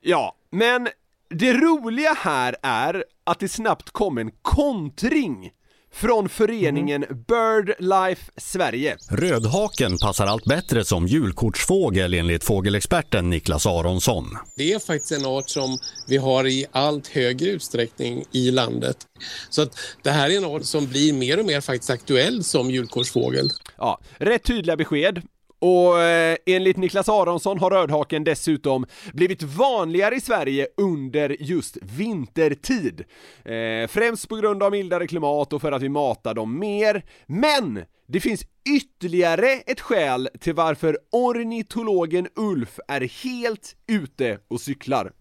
Ja, 0.00 0.34
men 0.50 0.88
det 1.30 1.52
roliga 1.52 2.12
här 2.12 2.56
är 2.62 3.04
att 3.24 3.38
det 3.38 3.48
snabbt 3.48 3.90
kom 3.90 4.18
en 4.18 4.30
kontring 4.42 5.50
från 5.96 6.28
föreningen 6.28 7.00
BirdLife 7.00 8.30
Sverige. 8.36 8.96
Rödhaken 9.10 9.98
passar 9.98 10.26
allt 10.26 10.44
bättre 10.44 10.84
som 10.84 11.06
julkortsfågel 11.06 12.14
enligt 12.14 12.44
fågelexperten 12.44 13.30
Niklas 13.30 13.66
Aronsson. 13.66 14.38
Det 14.56 14.72
är 14.72 14.78
faktiskt 14.78 15.12
en 15.12 15.26
art 15.26 15.48
som 15.48 15.78
vi 16.08 16.16
har 16.16 16.46
i 16.46 16.66
allt 16.72 17.08
högre 17.08 17.50
utsträckning 17.50 18.24
i 18.32 18.50
landet. 18.50 18.96
Så 19.50 19.62
att 19.62 19.78
det 20.02 20.10
här 20.10 20.30
är 20.30 20.36
en 20.36 20.44
art 20.44 20.64
som 20.64 20.86
blir 20.86 21.12
mer 21.12 21.38
och 21.38 21.46
mer 21.46 21.60
faktiskt 21.60 21.90
aktuell 21.90 22.44
som 22.44 22.70
julkortsfågel. 22.70 23.48
Ja, 23.76 24.00
rätt 24.18 24.44
tydliga 24.44 24.76
besked. 24.76 25.22
Och 25.58 26.00
eh, 26.00 26.36
enligt 26.46 26.76
Niklas 26.76 27.08
Aronsson 27.08 27.58
har 27.58 27.70
rödhaken 27.70 28.24
dessutom 28.24 28.86
blivit 29.12 29.42
vanligare 29.42 30.14
i 30.14 30.20
Sverige 30.20 30.66
under 30.76 31.36
just 31.42 31.76
vintertid. 31.82 33.04
Eh, 33.44 33.88
främst 33.88 34.28
på 34.28 34.36
grund 34.36 34.62
av 34.62 34.70
mildare 34.70 35.06
klimat 35.06 35.52
och 35.52 35.60
för 35.60 35.72
att 35.72 35.82
vi 35.82 35.88
matar 35.88 36.34
dem 36.34 36.58
mer. 36.58 37.04
Men 37.26 37.84
det 38.08 38.20
finns 38.20 38.46
ytterligare 38.76 39.52
ett 39.52 39.80
skäl 39.80 40.28
till 40.40 40.54
varför 40.54 40.98
ornitologen 41.12 42.28
Ulf 42.36 42.78
är 42.88 43.24
helt 43.24 43.76
ute 43.86 44.38
och 44.48 44.60
cyklar. 44.60 45.12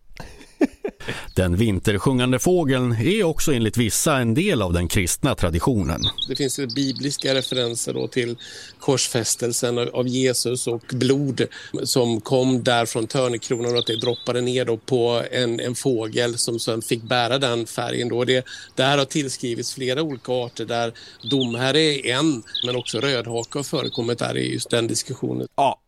Den 1.36 1.56
vintersjungande 1.56 2.40
fågeln 2.40 2.92
är 2.92 3.24
också 3.24 3.54
enligt 3.54 3.78
vissa 3.78 4.18
en 4.18 4.34
del 4.34 4.62
av 4.62 4.74
den 4.74 4.88
kristna 4.88 5.36
traditionen. 5.36 6.02
Det 6.28 6.36
finns 6.36 6.60
bibliska 6.76 7.34
referenser 7.34 7.94
då 7.94 8.08
till 8.08 8.38
korsfästelsen 8.80 9.78
av- 9.78 10.08
Jesus 10.08 10.68
och 10.68 10.84
blod 10.92 11.42
som 11.84 12.22
kom 12.22 12.64
där 12.64 12.86
från 12.86 13.08
törnekronan 13.08 13.72
och 13.74 13.80
att 13.80 13.88
det 13.88 13.96
droppade 13.96 14.42
ner 14.42 14.66
då 14.66 14.78
på 14.78 15.24
en, 15.32 15.60
en 15.60 15.76
fågel 15.76 16.38
som 16.38 16.60
sen 16.60 16.82
fick 16.82 17.04
bära 17.04 17.38
den 17.38 17.66
färgen. 17.68 18.10
Då. 18.10 18.24
Det, 18.24 18.46
det 18.76 18.84
här 18.84 18.98
har 18.98 19.06
tillskrivits 19.06 19.74
flera 19.74 20.02
olika 20.02 20.32
arter 20.32 20.66
där 20.66 20.94
domherre 21.32 21.80
är 21.80 22.06
en, 22.06 22.44
men 22.66 22.76
också 22.76 23.00
rödhaka 23.00 23.60
har 23.60 23.64
förekommit 23.64 24.20
där 24.20 24.38
i 24.38 24.54
just 24.54 24.70
den 24.70 24.88
diskussionen. 24.88 25.48
Ja, 25.56 25.80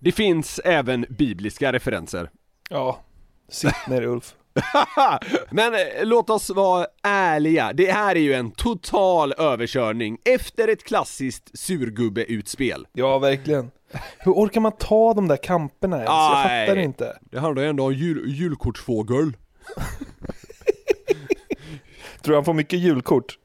det 0.00 0.12
finns 0.12 0.60
även 0.64 1.06
bibliska 1.08 1.72
referenser. 1.72 2.30
Ja, 2.70 3.00
sitt 3.50 3.88
ner 3.88 4.02
Ulf. 4.02 4.34
Men 5.50 5.74
eh, 5.74 5.80
låt 6.02 6.30
oss 6.30 6.50
vara 6.50 6.86
ärliga, 7.02 7.72
det 7.72 7.92
här 7.92 8.16
är 8.16 8.20
ju 8.20 8.34
en 8.34 8.50
total 8.50 9.32
överkörning 9.38 10.18
efter 10.24 10.68
ett 10.68 10.84
klassiskt 10.84 11.58
surgubbe-utspel. 11.58 12.86
Ja, 12.92 13.18
verkligen. 13.18 13.70
Hur 14.18 14.32
orkar 14.32 14.60
man 14.60 14.72
ta 14.72 15.14
de 15.14 15.28
där 15.28 15.36
kamperna 15.36 15.96
ens? 15.96 16.08
Jag 16.08 16.42
fattar 16.42 16.74
Nej. 16.74 16.84
inte. 16.84 17.18
Det 17.20 17.38
handlar 17.38 17.62
ju 17.62 17.68
ändå 17.68 17.84
om 17.84 17.92
jul, 17.94 18.24
julkortsfågel. 18.26 19.32
Tror 22.22 22.32
du 22.32 22.34
han 22.34 22.44
får 22.44 22.54
mycket 22.54 22.78
julkort? 22.78 23.38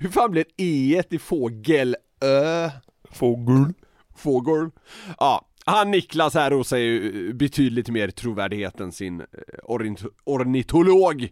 Hur 0.00 0.08
fan 0.08 0.30
blir 0.30 0.44
e 0.56 1.02
i 1.10 1.18
fågel? 1.18 1.96
Ö? 2.20 2.70
Fågel. 3.10 3.72
Fågel. 4.16 4.70
Ja, 5.18 5.48
han 5.66 5.90
Niklas 5.90 6.34
här 6.34 6.50
rosar 6.50 6.76
ju 6.76 7.28
eh, 7.28 7.34
betydligt 7.34 7.88
mer 7.88 8.08
trovärdighet 8.08 8.80
än 8.80 8.92
sin 8.92 9.20
eh, 9.20 9.26
ornitolog 10.24 11.28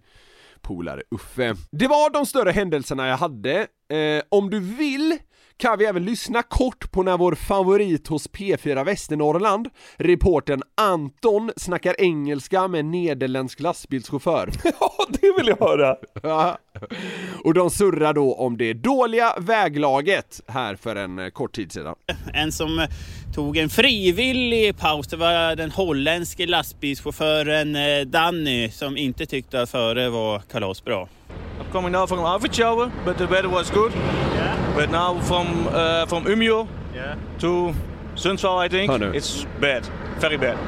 polare 0.61 1.03
Uffe. 1.11 1.55
Det 1.71 1.87
var 1.87 2.11
de 2.11 2.27
större 2.27 2.51
händelserna 2.51 3.07
jag 3.07 3.17
hade. 3.17 3.67
Eh, 3.89 4.23
om 4.29 4.51
du 4.51 4.61
vill 4.61 5.19
kan 5.61 5.79
vi 5.79 5.85
även 5.85 6.05
lyssna 6.05 6.43
kort 6.43 6.93
på 6.93 7.03
när 7.03 7.19
vår 7.19 7.35
favorit 7.35 8.09
hos 8.09 8.31
P4 8.31 8.85
Västernorrland, 8.85 9.69
reportern 9.97 10.63
Anton, 10.75 11.53
snackar 11.57 12.01
engelska 12.01 12.69
med 12.69 12.81
en 12.81 12.91
nederländsk 12.91 13.61
lastbilschaufför. 13.61 14.51
Ja, 14.81 15.07
det 15.09 15.35
vill 15.39 15.49
jag 15.49 15.69
höra! 15.69 15.97
Och 17.45 17.55
de 17.55 17.71
surrar 17.71 18.13
då 18.13 18.35
om 18.35 18.57
det 18.57 18.73
dåliga 18.73 19.35
väglaget 19.39 20.41
här 20.47 20.77
för 20.77 20.97
en 20.97 21.19
eh, 21.19 21.29
kort 21.29 21.53
tid 21.53 21.73
sedan. 21.73 21.95
En 22.35 22.53
som 22.53 22.79
eh, 22.79 22.89
tog 23.35 23.57
en 23.57 23.69
frivillig 23.69 24.79
paus, 24.79 25.07
det 25.07 25.17
var 25.17 25.57
den 25.57 25.71
holländske 25.71 26.47
lastbilschauffören 26.47 27.77
eh, 27.77 28.01
Danny 28.07 28.71
som 28.71 28.97
inte 28.97 29.27
tyckte 29.27 29.63
att 29.63 29.71
före 29.71 30.09
var 30.09 30.39
kalasbra. 30.39 31.09
I'm 31.71 31.75
coming 31.75 31.93
now 31.93 32.05
from 32.05 32.19
Arvidsjaur, 32.19 32.91
but 33.05 33.17
the 33.17 33.29
weather 33.29 33.49
was 33.49 33.71
good. 33.71 33.93
But 34.75 34.91
now 34.91 35.21
from 35.21 35.69
uh, 35.69 36.05
from 36.07 36.25
Umeå 36.25 36.67
to 37.39 37.75
Sundsvall, 38.17 38.59
I 38.59 38.69
think 38.69 38.91
Oh, 38.91 38.97
no. 38.97 39.13
it's 39.13 39.47
bad, 39.61 39.87
very 40.19 40.37
bad. 40.37 40.59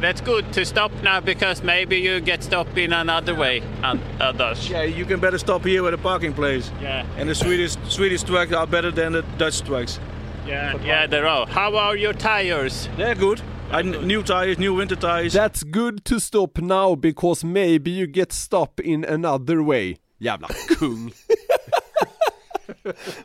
That's 0.00 0.20
good 0.20 0.52
to 0.54 0.64
stop 0.64 0.90
now 1.04 1.20
because 1.20 1.62
maybe 1.62 2.00
you 2.00 2.18
get 2.20 2.42
stopped 2.42 2.76
in 2.76 2.92
another 2.92 3.36
way 3.36 3.62
and 3.84 4.00
others. 4.20 4.68
Yeah, 4.68 4.82
you 4.82 5.04
can 5.06 5.20
better 5.20 5.38
stop 5.38 5.64
here 5.64 5.86
at 5.86 5.94
a 5.94 5.98
parking 5.98 6.32
place. 6.34 6.72
Yeah. 6.80 7.06
And 7.18 7.28
the 7.28 7.36
Swedish 7.36 7.76
Swedish 7.88 8.24
trucks 8.24 8.52
are 8.52 8.66
better 8.66 8.90
than 8.90 9.12
the 9.12 9.22
Dutch 9.38 9.60
trucks. 9.60 10.00
Yeah, 10.44 10.74
yeah, 10.84 11.06
there 11.06 11.28
are. 11.28 11.46
How 11.46 11.76
are 11.76 11.96
your 11.96 12.14
tires? 12.14 12.88
They're 12.96 13.14
good. 13.14 13.40
I, 13.70 13.82
new 13.82 14.24
tires, 14.24 14.58
new 14.58 14.74
winter 14.74 14.96
tires. 14.96 15.32
That's 15.34 15.62
good 15.62 16.04
to 16.06 16.18
stop 16.18 16.58
now 16.58 16.96
because 16.96 17.44
maybe 17.44 17.92
you 17.92 18.08
get 18.08 18.32
stop 18.32 18.80
in 18.80 19.04
another 19.04 19.62
way. 19.62 19.98
Jävla 20.22 20.48
kung. 20.78 21.12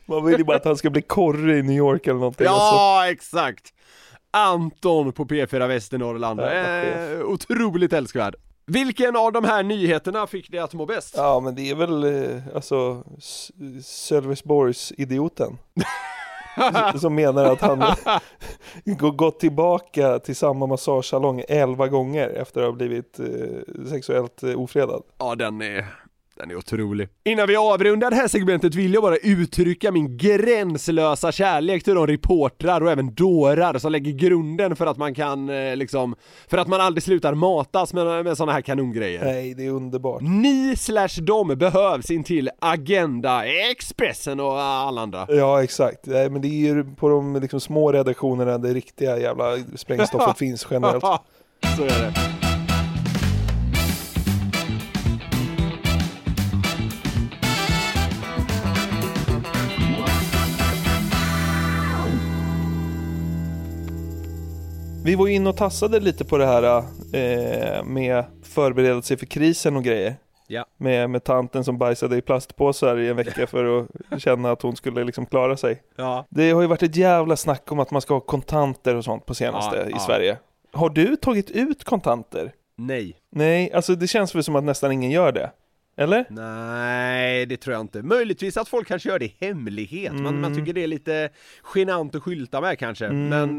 Man 0.06 0.26
vill 0.26 0.38
ju 0.38 0.44
bara 0.44 0.58
att 0.58 0.66
han 0.66 0.78
ska 0.78 0.90
bli 0.90 1.02
korre 1.02 1.58
i 1.58 1.64
New 1.64 1.78
York 1.78 2.08
eller 2.08 2.20
någonting. 2.20 2.48
alltså. 2.48 2.76
Ja, 2.76 3.10
exakt! 3.12 3.74
Anton 4.32 5.12
på 5.12 5.26
P4 5.26 5.68
Västernorrland. 5.68 6.40
Ja, 6.40 6.52
Eh, 6.54 7.20
otroligt 7.22 7.94
älskvärd. 7.94 8.36
Vilken 8.66 9.16
av 9.16 9.32
de 9.32 9.44
här 9.44 9.64
nyheterna 9.64 10.28
fick 10.28 10.52
dig 10.52 10.60
att 10.60 10.74
må 10.74 10.86
bäst? 10.86 11.14
Ja 11.18 11.40
men 11.40 11.56
det 11.56 11.70
är 11.70 11.76
väl 11.76 12.04
eh, 12.04 12.38
alltså 12.56 13.04
Sölvesborgs-idioten. 13.84 15.58
som 17.00 17.16
menar 17.16 17.46
att 17.46 17.62
han 17.62 17.84
gått 19.16 19.40
tillbaka 19.40 20.20
till 20.20 20.36
samma 20.36 20.68
massagesalong 20.68 21.44
11 21.50 21.88
gånger 21.88 22.30
efter 22.30 22.62
att 22.62 22.68
ha 22.68 22.72
blivit 22.72 23.20
eh, 23.20 23.26
sexuellt 23.90 24.44
eh, 24.44 24.60
ofredad. 24.62 25.04
Ja, 25.18 25.36
den 25.36 25.62
är, 25.62 25.86
den 26.38 26.52
är 26.52 26.56
otrolig. 26.56 27.10
Innan 27.24 27.48
vi 27.48 27.56
avrundar 27.56 28.10
det 28.10 28.16
här 28.16 28.28
segmentet 28.28 28.76
vill 28.76 28.94
jag 28.94 29.04
bara 29.04 29.18
uttrycka 29.18 29.92
min 29.92 30.18
gränslösa 30.18 31.32
kärlek 31.32 31.84
till 31.84 31.96
de 31.96 32.08
reportrar 32.08 32.82
och 32.82 32.92
även 32.92 33.16
dårar 33.16 33.78
som 33.78 33.92
lägger 33.92 34.12
grunden 34.12 34.76
för 34.76 34.86
att 34.86 34.98
man 34.98 35.16
kan 35.16 35.50
eh, 35.50 35.76
liksom, 35.76 36.16
för 36.48 36.58
att 36.58 36.68
man 36.68 36.82
aldrig 36.82 37.04
slutar 37.04 37.34
matas 37.34 37.94
med, 37.94 38.26
med 38.26 38.38
sådana 38.38 38.52
här 38.52 38.62
kanongrejer. 38.62 39.26
Nej, 39.26 39.54
det 39.54 39.66
är 39.66 39.70
underbart. 39.72 40.22
Ni 40.22 40.76
slash 40.78 41.22
dem 41.22 41.48
behövs 41.48 42.12
in 42.12 42.24
till 42.24 42.50
Agenda, 42.60 43.46
Expressen 43.46 44.40
och 44.40 44.62
alla 44.62 45.02
andra. 45.02 45.26
Ja 45.30 45.64
exakt, 45.64 46.06
Nej, 46.06 46.30
men 46.30 46.42
det 46.42 46.48
är 46.48 46.74
ju 46.76 46.84
på 46.96 47.10
de 47.10 47.36
liksom, 47.36 47.60
små 47.60 47.92
redaktionerna 47.92 48.58
det 48.58 48.74
riktiga 48.74 49.20
jävla 49.20 49.58
sprängstoffet 49.76 50.38
finns 50.38 50.68
generellt. 50.72 51.04
Så 51.78 51.84
är 51.84 51.88
det. 51.88 52.47
Vi 65.08 65.16
var 65.16 65.28
ju 65.28 65.34
inne 65.34 65.50
och 65.50 65.58
tassade 65.58 66.00
lite 66.00 66.26
på 66.26 66.38
det 66.38 66.46
här 66.46 66.78
eh, 67.14 67.84
med 67.84 68.24
förberedelse 68.44 69.18
för 69.18 69.26
krisen 69.26 69.76
och 69.76 69.84
grejer. 69.84 70.16
Ja. 70.48 70.66
Med, 70.78 71.10
med 71.10 71.24
tanten 71.24 71.64
som 71.64 71.78
bajsade 71.78 72.18
i 72.18 72.22
plastpåsar 72.22 72.98
i 72.98 73.10
en 73.10 73.16
vecka 73.16 73.48
för 73.48 73.86
att 74.10 74.22
känna 74.22 74.52
att 74.52 74.62
hon 74.62 74.76
skulle 74.76 75.04
liksom 75.04 75.26
klara 75.26 75.58
sig. 75.58 75.82
Ja. 75.96 76.26
Det 76.30 76.52
har 76.52 76.62
ju 76.62 76.68
varit 76.68 76.84
ett 76.84 76.96
jävla 76.96 77.36
snack 77.36 77.72
om 77.72 77.80
att 77.80 77.92
man 77.92 78.02
ska 78.02 78.14
ha 78.14 78.22
kontanter 78.22 78.96
och 78.96 79.04
sånt 79.04 79.26
på 79.26 79.36
senaste 79.36 79.88
Ja, 79.90 79.98
i. 79.98 80.00
Sverige. 80.00 80.38
Har 80.72 80.90
du 80.90 81.16
tagit 81.16 81.52
ut 81.52 81.84
kontanter? 81.84 82.54
Nej. 82.76 83.16
Nej, 83.32 83.74
alltså 83.74 83.96
det 83.96 84.08
känns 84.08 84.36
väl 84.36 84.44
som 84.44 84.56
att 84.56 84.64
nästan 84.64 84.92
ingen 84.92 85.12
gör 85.12 85.32
det. 85.32 85.52
Eller? 86.00 86.26
Nej, 86.30 87.46
det 87.46 87.58
tror 87.58 87.74
jag 87.74 87.82
inte. 87.82 88.02
Möjligtvis 88.04 88.58
att 88.58 88.68
folk 88.70 88.88
kanske 88.88 89.10
gör 89.10 89.20
det 89.20 89.26
i 89.26 89.36
hemlighet. 89.40 90.14
Man, 90.14 90.24
man 90.24 90.52
Mm. 90.52 90.56
tycker 90.60 90.74
det 90.74 90.84
är 90.84 90.88
lite 90.88 91.30
genant 91.76 92.16
att 92.16 92.24
skylta 92.24 92.62
med 92.62 92.80
kanske. 92.80 93.06
Mm. 93.06 93.30
Men, 93.30 93.50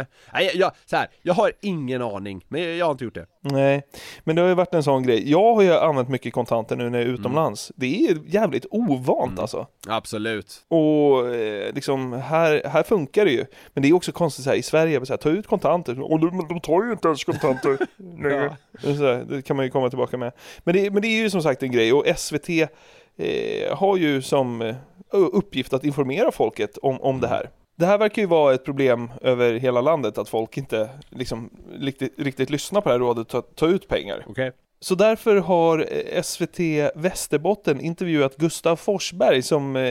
eh, 0.00 0.06
nej, 0.34 0.50
jag, 0.54 0.72
så 0.86 0.96
här, 0.96 1.06
jag 1.22 1.34
har 1.34 1.52
ingen 1.60 2.02
aning, 2.02 2.44
men 2.48 2.76
jag 2.78 2.86
har 2.86 2.92
inte 2.92 3.04
gjort 3.04 3.14
det. 3.14 3.26
Nej, 3.40 3.82
men 4.24 4.36
det 4.36 4.42
har 4.42 4.48
ju 4.48 4.54
varit 4.54 4.74
en 4.74 4.82
sån 4.82 5.02
grej. 5.02 5.30
Jag 5.30 5.54
har 5.54 5.62
ju 5.62 5.72
använt 5.74 6.08
mycket 6.08 6.32
kontanter 6.32 6.76
nu 6.76 6.90
när 6.90 6.98
jag 6.98 7.08
är 7.08 7.12
utomlands. 7.12 7.72
Det 7.76 7.86
är 8.08 8.16
jävligt 8.26 8.66
ovant 8.70 9.38
alltså. 9.38 9.66
Absolut. 9.88 10.64
Och 10.68 11.34
eh, 11.34 11.74
liksom, 11.74 12.12
här, 12.12 12.62
här 12.68 12.82
funkar 12.82 13.24
det 13.24 13.30
ju. 13.32 13.44
Men 13.74 13.82
det 13.82 13.88
är 13.88 13.92
också 13.92 14.12
konstigt 14.12 14.44
så 14.44 14.50
här, 14.50 14.56
i 14.56 14.62
Sverige, 14.62 15.06
så 15.06 15.12
här, 15.12 15.18
ta 15.18 15.28
ut 15.30 15.46
kontanter. 15.46 16.00
Och 16.12 16.20
de, 16.20 16.36
men 16.36 16.48
de 16.48 16.60
tar 16.60 16.84
ju 16.84 16.92
inte 16.92 17.08
ens 17.08 17.24
kontanter. 17.24 17.78
Nej. 17.96 18.50
Så 18.80 18.88
här, 19.06 19.24
det 19.28 19.42
kan 19.42 19.56
man 19.56 19.64
ju 19.64 19.70
komma 19.70 19.88
tillbaka 19.88 20.16
med. 20.16 20.32
Men 20.64 20.74
det, 20.74 20.90
men 20.90 21.02
det 21.02 21.08
är 21.08 21.22
ju 21.22 21.30
som 21.30 21.42
sagt 21.42 21.62
en 21.66 21.72
grej. 21.72 21.92
Och 21.92 22.04
SVT 22.16 22.48
eh, 22.48 23.76
har 23.76 23.96
ju 23.96 24.22
som 24.22 24.62
eh, 24.62 24.74
uppgift 25.10 25.72
att 25.72 25.84
informera 25.84 26.32
folket 26.32 26.78
om, 26.78 27.00
om 27.00 27.20
det 27.20 27.28
här. 27.28 27.50
Det 27.78 27.86
här 27.86 27.98
verkar 27.98 28.22
ju 28.22 28.28
vara 28.28 28.54
ett 28.54 28.64
problem 28.64 29.10
över 29.22 29.54
hela 29.54 29.80
landet, 29.80 30.18
att 30.18 30.28
folk 30.28 30.58
inte 30.58 30.90
liksom 31.10 31.50
riktigt, 31.80 32.14
riktigt 32.18 32.50
lyssnar 32.50 32.80
på 32.80 32.88
det 32.88 32.94
här 32.94 33.00
rådet 33.00 33.34
att 33.34 33.56
ta 33.56 33.66
ut 33.66 33.88
pengar. 33.88 34.24
Okej. 34.28 34.52
Så 34.80 34.94
därför 34.94 35.36
har 35.36 35.86
eh, 35.90 36.22
SVT 36.22 36.60
Västerbotten 36.94 37.80
intervjuat 37.80 38.36
Gustav 38.36 38.76
Forsberg 38.76 39.42
som 39.42 39.76
eh, 39.76 39.82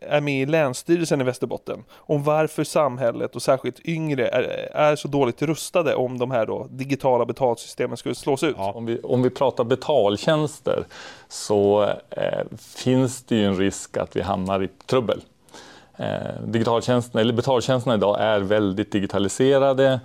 är 0.00 0.20
med 0.20 0.42
i 0.42 0.46
Länsstyrelsen 0.46 1.20
i 1.20 1.24
Västerbotten 1.24 1.84
om 1.92 2.24
varför 2.24 2.64
samhället 2.64 3.36
och 3.36 3.42
särskilt 3.42 3.86
yngre 3.86 4.28
är, 4.28 4.42
är 4.74 4.96
så 4.96 5.08
dåligt 5.08 5.42
rustade 5.42 5.94
om 5.94 6.18
de 6.18 6.30
här 6.30 6.46
då 6.46 6.66
digitala 6.70 7.24
betalsystemen 7.24 7.96
skulle 7.96 8.14
slås 8.14 8.42
ut. 8.42 8.56
Om 8.58 8.86
vi, 8.86 9.00
om 9.00 9.22
vi 9.22 9.30
pratar 9.30 9.64
betaltjänster 9.64 10.84
så 11.28 11.82
eh, 12.10 12.58
finns 12.76 13.22
det 13.22 13.36
ju 13.36 13.44
en 13.44 13.56
risk 13.56 13.96
att 13.96 14.16
vi 14.16 14.20
hamnar 14.20 14.62
i 14.62 14.68
trubbel. 14.86 15.20
Eh, 15.96 16.42
digitaltjänsterna, 16.46 17.20
eller 17.20 17.32
betaltjänsterna 17.32 17.94
idag 17.94 18.16
är 18.20 18.40
väldigt 18.40 18.92
digitaliserade 18.92 20.00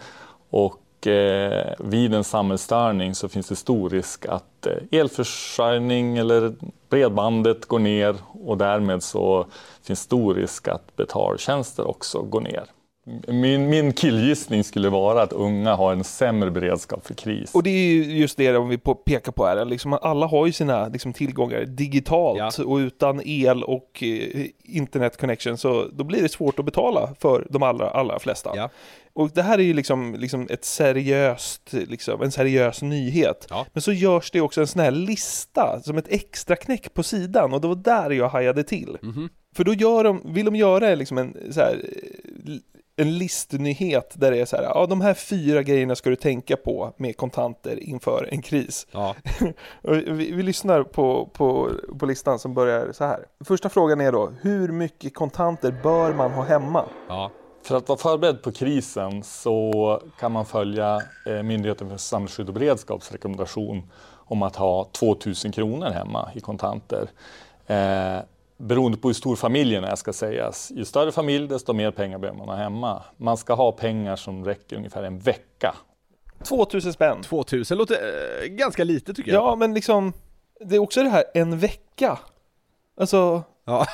och 0.49 0.81
eh, 1.05 1.73
vid 1.79 2.13
en 2.13 2.23
samhällsstörning 2.23 3.15
så 3.15 3.29
finns 3.29 3.47
det 3.47 3.55
stor 3.55 3.89
risk 3.89 4.25
att 4.25 4.65
eh, 4.65 4.99
elförsörjning 4.99 6.17
eller 6.17 6.53
bredbandet 6.89 7.65
går 7.65 7.79
ner 7.79 8.15
och 8.43 8.57
därmed 8.57 9.03
så 9.03 9.45
finns 9.83 9.99
stor 9.99 10.33
risk 10.33 10.67
att 10.67 10.95
betaltjänster 10.95 11.87
också 11.87 12.21
går 12.21 12.41
ner. 12.41 12.65
Min, 13.27 13.69
min 13.69 13.93
killgissning 13.93 14.63
skulle 14.63 14.89
vara 14.89 15.21
att 15.21 15.33
unga 15.33 15.75
har 15.75 15.93
en 15.93 16.03
sämre 16.03 16.51
beredskap 16.51 17.07
för 17.07 17.13
kris. 17.13 17.55
Och 17.55 17.63
det 17.63 17.69
är 17.69 17.87
ju 17.87 18.17
just 18.17 18.37
det 18.37 18.57
om 18.57 18.69
vi 18.69 18.77
pekar 18.77 19.31
på 19.31 19.45
här, 19.45 19.65
liksom, 19.65 19.93
alla 19.93 20.25
har 20.25 20.45
ju 20.45 20.51
sina 20.51 20.87
liksom, 20.87 21.13
tillgångar 21.13 21.65
digitalt 21.65 22.59
och 22.59 22.75
utan 22.75 23.21
el 23.25 23.63
och 23.63 24.03
eh, 24.03 24.45
internet 24.63 25.17
connection 25.17 25.57
så 25.57 25.87
då 25.91 26.03
blir 26.03 26.21
det 26.21 26.29
svårt 26.29 26.59
att 26.59 26.65
betala 26.65 27.09
för 27.19 27.47
de 27.49 27.63
allra, 27.63 27.89
allra 27.89 28.19
flesta. 28.19 28.53
Och 29.13 29.29
det 29.33 29.41
här 29.41 29.57
är 29.57 29.63
ju 29.63 29.73
liksom, 29.73 30.15
liksom 30.15 30.47
ett 30.49 30.65
seriöst, 30.65 31.73
liksom, 31.73 32.21
en 32.21 32.31
seriös 32.31 32.81
nyhet. 32.81 33.47
Men 33.73 33.81
så 33.81 33.91
görs 33.91 34.31
det 34.31 34.41
också 34.41 34.61
en 34.61 34.67
sån 34.67 34.81
här 34.81 34.91
lista, 34.91 35.79
som 35.83 35.97
ett 35.97 36.07
extra 36.09 36.55
knäck 36.55 36.93
på 36.93 37.03
sidan 37.03 37.53
och 37.53 37.61
det 37.61 37.67
var 37.67 37.75
där 37.75 38.09
jag 38.09 38.29
hajade 38.29 38.63
till. 38.63 38.97
För 39.55 39.63
då 39.63 39.73
gör 39.73 40.03
de, 40.03 40.33
vill 40.33 40.45
de 40.45 40.55
göra 40.55 40.95
liksom 40.95 41.17
en 41.17 41.53
så 41.53 41.59
här, 41.59 41.81
en 42.99 43.17
listnyhet 43.17 44.13
där 44.17 44.31
det 44.31 44.41
är 44.41 44.45
så 44.45 44.55
här, 44.55 44.63
ja 44.63 44.85
de 44.85 45.01
här 45.01 45.13
fyra 45.13 45.63
grejerna 45.63 45.95
ska 45.95 46.09
du 46.09 46.15
tänka 46.15 46.57
på 46.57 46.93
med 46.97 47.17
kontanter 47.17 47.83
inför 47.83 48.29
en 48.31 48.41
kris. 48.41 48.87
Ja. 48.91 49.15
Vi, 49.81 50.31
vi 50.31 50.43
lyssnar 50.43 50.83
på, 50.83 51.29
på, 51.33 51.71
på 51.99 52.05
listan 52.05 52.39
som 52.39 52.53
börjar 52.53 52.91
så 52.91 53.05
här. 53.05 53.25
Första 53.45 53.69
frågan 53.69 54.01
är 54.01 54.11
då, 54.11 54.33
hur 54.41 54.71
mycket 54.71 55.15
kontanter 55.15 55.75
bör 55.83 56.13
man 56.13 56.31
ha 56.31 56.43
hemma? 56.43 56.85
Ja. 57.07 57.31
För 57.63 57.75
att 57.75 57.89
vara 57.89 57.99
förberedd 57.99 58.41
på 58.41 58.51
krisen 58.51 59.23
så 59.23 60.01
kan 60.19 60.31
man 60.31 60.45
följa 60.45 61.01
eh, 61.25 61.43
Myndigheten 61.43 61.89
för 61.89 61.97
samhällsskydd 61.97 62.47
och 62.47 62.53
beredskaps 62.53 63.11
rekommendation 63.11 63.91
om 64.13 64.43
att 64.43 64.55
ha 64.55 64.83
2000 64.83 65.51
kronor 65.51 65.89
hemma 65.89 66.29
i 66.35 66.39
kontanter. 66.39 67.09
Beroende 68.57 68.97
på 68.97 69.07
hur 69.07 69.13
stor 69.13 69.35
familjen 69.35 69.83
är 69.83 69.95
ska 69.95 70.13
sägas. 70.13 70.71
Ju 70.75 70.85
större 70.85 71.11
familj 71.11 71.47
desto 71.47 71.73
mer 71.73 71.91
pengar 71.91 72.17
behöver 72.17 72.37
man 72.37 72.49
ha 72.49 72.55
hemma. 72.55 73.03
Man 73.17 73.37
ska 73.37 73.53
ha 73.53 73.71
pengar 73.71 74.15
som 74.15 74.45
räcker 74.45 74.75
ungefär 74.75 75.03
en 75.03 75.19
vecka. 75.19 75.75
2000 76.43 76.93
spänn. 76.93 77.21
2000 77.23 77.77
låter 77.77 77.95
eh, 77.95 78.47
ganska 78.47 78.83
lite 78.83 79.13
tycker 79.13 79.31
jag. 79.31 79.43
Ja, 79.43 79.55
men 79.55 79.73
liksom, 79.73 80.13
det 80.59 80.75
är 80.75 80.79
också 80.79 81.03
det 81.03 81.09
här, 81.09 81.23
en 81.33 81.59
vecka. 81.59 82.19
Alltså, 82.99 83.43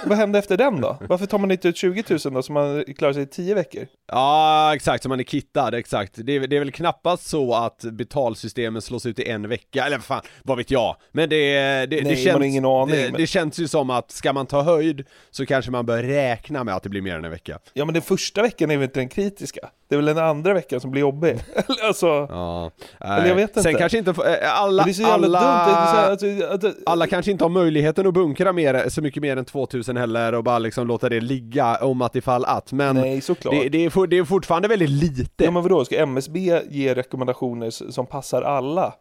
vad 0.06 0.18
hände 0.18 0.40
efter 0.40 0.58
den 0.58 0.82
då? 0.82 0.98
Varför 1.10 1.26
tar 1.26 1.38
man 1.38 1.52
inte 1.52 1.68
ut 1.68 1.78
20 1.78 2.04
000 2.10 2.20
då, 2.34 2.42
så 2.44 2.52
man 2.54 2.84
klarar 2.98 3.14
sig 3.14 3.24
i 3.24 3.26
10 3.26 3.56
veckor? 3.56 3.88
Ja, 4.08 4.76
exakt, 4.76 5.04
så 5.04 5.10
man 5.10 5.20
är 5.20 5.24
kittad, 5.24 5.74
exakt. 5.74 6.12
Det 6.16 6.36
är, 6.36 6.48
det 6.48 6.56
är 6.56 6.60
väl 6.60 6.72
knappast 6.72 7.28
så 7.28 7.54
att 7.56 7.84
betalsystemen 7.84 8.82
slås 8.82 9.06
ut 9.06 9.20
i 9.20 9.30
en 9.30 9.50
vecka, 9.50 9.86
eller 9.86 9.98
vad 9.98 10.04
fan, 10.06 10.22
vad 10.44 10.58
vet 10.58 10.72
jag? 10.72 10.96
Men 11.12 11.30
det, 11.30 11.36
det, 11.56 11.86
det, 11.86 12.02
Nej, 12.04 12.16
känns, 12.16 12.26
man 12.26 12.42
har 12.42 12.48
ingen 12.48 12.66
aning, 12.66 12.96
det, 12.96 13.04
men- 13.12 13.22
det 13.22 13.28
känns 13.28 13.60
ju 13.60 13.68
som 13.68 13.90
att 13.90 14.12
ska 14.12 14.34
man 14.34 14.46
ta 14.46 14.62
höjd 14.62 15.06
så 15.32 15.46
kanske 15.46 15.72
man 15.72 15.86
bör 15.86 16.04
räkna 16.04 16.64
med 16.64 16.76
att 16.76 16.84
det 16.84 16.90
blir 16.90 17.02
mer 17.02 17.16
än 17.16 17.26
en 17.26 17.32
vecka. 17.32 17.60
Ja, 17.74 17.86
men 17.86 17.94
den 17.94 18.04
första 18.04 18.42
veckan 18.42 18.72
är 18.72 18.78
väl 18.78 18.84
inte 18.84 19.00
den 19.00 19.10
kritiska? 19.10 19.70
Det 19.90 19.96
är 19.96 19.98
väl 19.98 20.06
den 20.16 20.18
andra 20.18 20.54
veckan 20.54 20.80
som 20.80 20.92
blir 20.92 21.02
jobbig? 21.02 21.38
Alltså... 21.84 22.08
Ja. 22.08 22.72
Eller 23.00 23.26
jag 23.28 23.36
vet 23.36 23.50
inte. 23.50 23.64
Sen 23.64 23.76
kanske 23.76 23.98
inte, 23.98 24.12
eh, 24.12 24.60
alla, 24.62 24.84
det 24.84 25.04
alla, 25.06 25.40
dumt, 25.40 25.74
det 25.74 25.80
är 25.82 25.86
så 25.86 25.96
här, 25.96 26.10
alltså, 26.12 26.68
att- 26.68 26.76
alla 26.86 27.08
kanske 27.08 27.32
inte 27.32 27.44
har 27.44 27.50
möjligheten 27.50 28.08
att 28.08 28.14
bunkra 28.14 28.54
mer, 28.54 28.90
så 28.90 29.02
mycket 29.02 29.22
mer 29.22 29.38
än 29.38 29.46
2000 29.66 29.98
heller 29.98 30.34
och 30.36 30.44
bara 30.44 30.60
liksom 30.60 30.88
låta 30.88 31.10
det 31.10 31.22
ligga 31.22 31.76
om 31.76 32.02
att 32.02 32.16
ifall 32.16 32.46
att, 32.46 32.72
men 32.72 32.96
Nej, 32.96 33.22
såklart. 33.22 33.54
det, 33.56 33.70
det, 33.70 33.86
är, 33.86 33.90
for- 33.90 34.08
det 34.08 34.18
är 34.18 34.24
fortfarande 34.24 34.68
väldigt 34.68 34.90
lite. 34.90 35.44
Ja 35.44 35.52
men 35.52 35.64
vadå, 35.64 35.86
ska 35.86 35.96
MSB 35.98 36.62
ge 36.70 36.94
rekommendationer 36.96 37.70
som 37.92 38.06
passar 38.06 38.42
alla? 38.42 38.94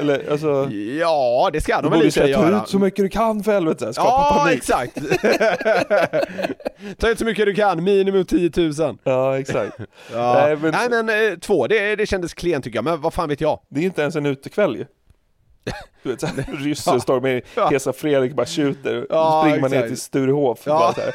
Eller, 0.00 0.30
alltså... 0.30 0.70
Ja, 1.00 1.50
det 1.52 1.60
ska 1.60 1.80
de 1.82 1.90
väl 1.90 2.00
i 2.06 2.10
sig 2.10 2.22
säga, 2.22 2.36
ta 2.36 2.42
göra. 2.50 2.62
ut 2.62 2.68
så 2.68 2.78
mycket 2.78 3.04
du 3.04 3.08
kan 3.08 3.44
för 3.44 3.52
helvete, 3.52 3.92
skapa 3.92 4.08
Ja, 4.10 4.40
panik. 4.44 4.56
exakt! 4.58 4.96
Ta 6.98 7.08
ut 7.08 7.18
så 7.18 7.24
mycket 7.24 7.46
du 7.46 7.54
kan, 7.54 7.84
minimum 7.84 8.24
10 8.24 8.50
000 8.56 8.72
Ja, 9.04 9.38
exakt. 9.38 9.78
ja. 10.12 10.34
Nej, 10.34 10.56
Nej 10.62 10.88
men- 10.90 11.06
men, 11.06 11.32
eh, 11.32 11.38
två, 11.38 11.66
det, 11.66 11.96
det 11.96 12.06
kändes 12.06 12.34
klent 12.34 12.64
tycker 12.64 12.76
jag, 12.76 12.84
men 12.84 13.00
vad 13.00 13.14
fan 13.14 13.28
vet 13.28 13.40
jag? 13.40 13.60
Det 13.68 13.80
är 13.80 13.84
inte 13.84 14.02
ens 14.02 14.16
en 14.16 14.26
utekväll 14.26 14.76
ju. 14.76 14.84
Du 16.02 16.10
vet 16.10 16.20
såhär, 16.20 16.44
ryssen 16.58 17.00
står 17.00 17.20
med 17.20 17.42
Ja. 17.54 17.68
Hesa 17.68 17.92
Fredrik 17.92 18.34
bara 18.34 18.46
tjuter, 18.46 19.06
Ja, 19.10 19.42
springer 19.42 19.60
man 19.60 19.70
ner 19.70 19.88
till 19.88 19.96
Sturehof 20.00 20.58
Ja. 20.66 20.78
bara 20.78 20.92
såhär 20.92 21.14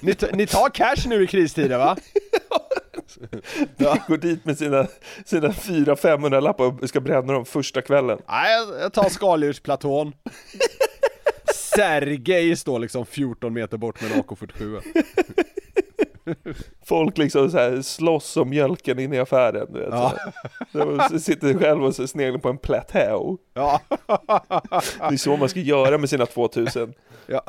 ni, 0.04 0.14
ta- 0.14 0.26
ni 0.32 0.46
tar 0.46 0.68
cash 0.68 1.08
nu 1.08 1.22
i 1.24 1.26
kristider 1.26 1.78
va? 1.78 1.96
Går 4.08 4.16
dit 4.16 4.44
med 4.44 4.58
sina, 4.58 4.86
sina 5.24 5.48
400-500 5.48 6.40
lappar 6.40 6.64
och 6.82 6.88
ska 6.88 7.00
bränna 7.00 7.32
dem 7.32 7.44
första 7.44 7.82
kvällen. 7.82 8.18
Nej, 8.28 8.52
jag- 8.56 8.80
jag 8.80 8.92
tar 8.92 9.08
skaldjursplatån. 9.08 10.12
Sergej 11.54 12.56
står 12.56 12.78
liksom 12.78 13.06
14 13.06 13.52
meter 13.52 13.76
bort 13.76 14.00
med 14.02 14.12
en 14.12 14.22
AK47 14.22 14.80
Folk 16.90 17.18
liksom 17.18 17.50
så 17.50 17.58
här 17.58 17.82
slåss 17.82 18.36
om 18.36 18.48
mjölken 18.50 18.98
inne 18.98 19.16
i 19.16 19.18
affären 19.18 19.72
du 19.72 19.78
vet, 19.80 19.88
Ja. 19.90 20.12
De 21.08 21.20
sitter 21.20 21.54
själv 21.58 21.84
och 21.84 21.94
sneglar 21.94 22.38
på 22.38 22.48
en 22.48 22.58
plateau 22.58 23.38
Ja. 23.54 23.80
Det 24.98 25.14
är 25.14 25.16
så 25.16 25.36
man 25.36 25.48
ska 25.48 25.60
göra 25.60 25.98
med 25.98 26.10
sina 26.10 26.26
2000 26.26 26.92
Ja, 27.26 27.42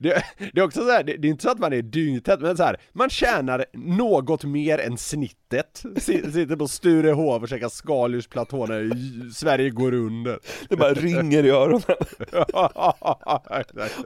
det, 0.00 0.22
det 0.52 0.60
är 0.60 0.64
också 0.64 0.80
så 0.80 0.90
här, 0.90 1.02
det, 1.02 1.16
det 1.16 1.28
är 1.28 1.30
inte 1.30 1.42
så 1.42 1.50
att 1.50 1.58
man 1.58 1.72
är 1.72 1.82
dyngtät, 1.82 2.40
men 2.40 2.56
så 2.56 2.62
här, 2.62 2.76
man 2.92 3.10
tjänar 3.10 3.64
något 3.72 4.44
mer 4.44 4.78
än 4.78 4.98
snittet. 4.98 5.82
Si- 5.96 6.32
Sitter 6.32 6.56
på 6.56 6.68
Sturehof 6.68 7.42
och 7.42 7.48
käkar 7.48 7.68
skaldjursplatå 7.68 8.66
när 8.66 8.90
Sverige 9.34 9.70
går 9.70 9.94
under. 9.94 10.38
Det 10.68 10.76
bara 10.76 10.94
ringer 10.94 11.44
i 11.44 11.50
öronen 11.50 11.82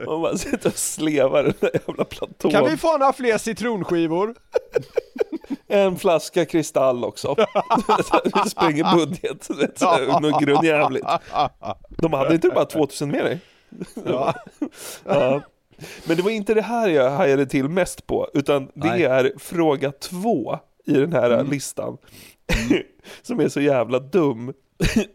man 0.21 0.37
sitter 0.37 0.69
och 0.69 0.77
slevar 0.77 1.43
den 1.43 1.53
där 1.59 1.69
jävla 1.87 2.03
platån 2.05 2.51
Kan 2.51 2.69
vi 2.69 2.77
få 2.77 2.97
några 2.97 3.13
fler 3.13 3.37
citronskivor? 3.37 4.35
En 5.67 5.97
flaska 5.97 6.45
kristall 6.45 7.03
också 7.03 7.35
Det 8.23 8.49
springer 8.49 8.95
budget, 8.95 9.47
du 9.47 9.53
vet, 9.53 9.81
här, 9.81 10.19
något 10.19 10.41
grundjävligt 10.41 11.05
De 11.89 12.13
hade 12.13 12.35
inte 12.35 12.49
bara 12.49 12.65
2000 12.65 13.11
med 13.11 13.25
dig? 13.25 13.39
Ja. 14.05 14.33
ja. 15.05 15.41
Men 16.05 16.17
det 16.17 16.23
var 16.23 16.31
inte 16.31 16.53
det 16.53 16.61
här 16.61 16.89
jag 16.89 17.11
hajade 17.11 17.45
till 17.45 17.69
mest 17.69 18.07
på, 18.07 18.29
utan 18.33 18.65
det 18.65 18.87
Nej. 18.89 19.03
är 19.03 19.33
fråga 19.39 19.91
två 19.91 20.59
i 20.85 20.93
den 20.93 21.13
här 21.13 21.31
Mm. 21.31 21.49
listan. 21.51 21.97
Som 23.21 23.39
är 23.39 23.49
så 23.49 23.61
jävla 23.61 23.99
dum. 23.99 24.53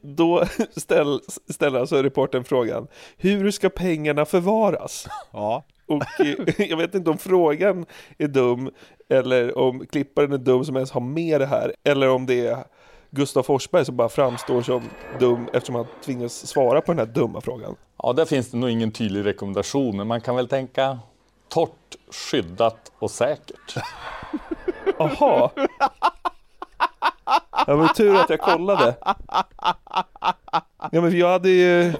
Då 0.02 0.44
ställ, 0.76 1.20
ställer 1.50 1.80
alltså 1.80 2.02
reporten 2.02 2.44
frågan, 2.44 2.86
hur 3.16 3.50
ska 3.50 3.68
pengarna 3.68 4.24
förvaras? 4.24 5.08
Ja. 5.32 5.64
Och 5.87 6.20
eh, 6.20 6.37
jag 6.68 6.76
vet 6.76 6.95
inte 6.95 7.11
om 7.11 7.18
frågan 7.18 7.87
är 8.18 8.28
dum, 8.28 8.70
eller 9.09 9.59
om 9.59 9.87
klipparen 9.87 10.33
är 10.33 10.39
dum 10.39 10.64
som 10.64 10.76
ens 10.76 10.91
har 10.91 11.01
med 11.01 11.41
det 11.41 11.47
här, 11.47 11.74
eller 11.85 12.09
om 12.09 12.26
det 12.26 12.47
är 12.47 12.64
Gustav 13.11 13.43
Forsberg 13.43 13.85
som 13.85 13.97
bara 13.97 14.09
framstår 14.09 14.62
som 14.62 14.83
dum 15.18 15.49
eftersom 15.53 15.74
han 15.74 15.87
tvingas 16.05 16.47
svara 16.47 16.80
på 16.80 16.93
den 16.93 16.99
här 16.99 17.14
dumma 17.14 17.41
frågan. 17.41 17.76
Ja, 18.03 18.12
där 18.12 18.24
finns 18.24 18.51
det 18.51 18.57
nog 18.57 18.70
ingen 18.70 18.91
tydlig 18.91 19.26
rekommendation, 19.26 19.97
men 19.97 20.07
man 20.07 20.20
kan 20.20 20.37
väl 20.37 20.49
tänka 20.49 20.99
torrt, 21.49 21.97
skyddat 22.11 22.93
och 22.99 23.11
säkert. 23.11 23.76
Jaha. 24.99 25.51
Var 27.66 27.83
ju 27.83 27.89
tur 27.89 28.14
att 28.14 28.30
jag 28.30 28.41
kollade. 28.41 28.95
Ja 30.93 31.01
men 31.01 31.18
jag 31.18 31.28
hade 31.28 31.49
ju 31.49 31.93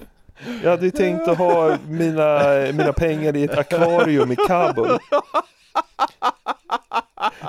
jag 0.62 0.70
hade 0.70 0.84
ju 0.84 0.90
tänkt 0.90 1.28
att 1.28 1.38
ha 1.38 1.78
mina, 1.88 2.40
mina 2.72 2.93
pengar 2.93 3.36
i 3.36 3.45
ett 3.45 3.59
akvarium 3.59 4.32
i 4.32 4.36
Kabul. 4.36 4.99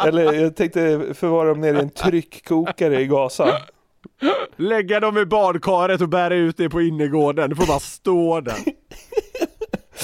Eller 0.06 0.34
jag 0.34 0.56
tänkte 0.56 1.14
förvara 1.14 1.50
dem 1.50 1.62
nere 1.62 1.78
i 1.78 1.82
en 1.82 1.90
tryckkokare 1.90 3.02
i 3.02 3.08
Gaza. 3.08 3.58
Lägga 4.56 5.00
dem 5.00 5.18
i 5.18 5.26
badkaret 5.26 6.02
och 6.02 6.10
bära 6.10 6.36
ut 6.36 6.58
det 6.58 6.70
på 6.70 6.82
innergården, 6.82 7.50
du 7.50 7.56
får 7.56 7.68
bara 7.68 7.80
stå 7.80 8.42
där. 8.42 8.58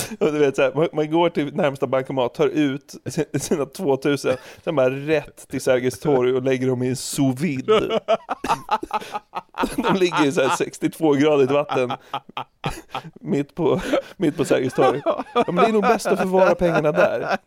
Och 0.19 0.31
du 0.33 0.39
vet, 0.39 0.55
så 0.55 0.61
här, 0.61 0.71
man, 0.75 0.87
man 0.93 1.11
går 1.11 1.29
till 1.29 1.55
närmsta 1.55 1.87
bankomat, 1.87 2.33
tar 2.33 2.47
ut 2.47 2.95
sin- 3.05 3.39
sina 3.39 3.65
2000, 3.65 4.37
sen 4.63 4.75
bara 4.75 4.89
rätt 4.89 5.47
till 5.47 5.61
Sergels 5.61 5.99
torg 5.99 6.33
och 6.33 6.43
lägger 6.43 6.67
dem 6.67 6.83
i 6.83 6.87
en 6.89 6.95
sous 6.95 7.39
vide. 7.41 7.99
De 9.75 9.95
ligger 9.95 10.25
i 10.25 10.31
så 10.31 10.41
här 10.41 10.49
62-gradigt 10.49 11.51
vatten 11.51 11.91
mitt 13.21 13.55
på, 13.55 13.81
mitt 14.17 14.37
på 14.37 14.45
Sergels 14.45 14.73
torg. 14.73 15.01
Men 15.47 15.55
det 15.55 15.65
är 15.65 15.73
nog 15.73 15.81
bäst 15.81 16.05
att 16.07 16.19
förvara 16.19 16.55
pengarna 16.55 16.91
där. 16.91 17.37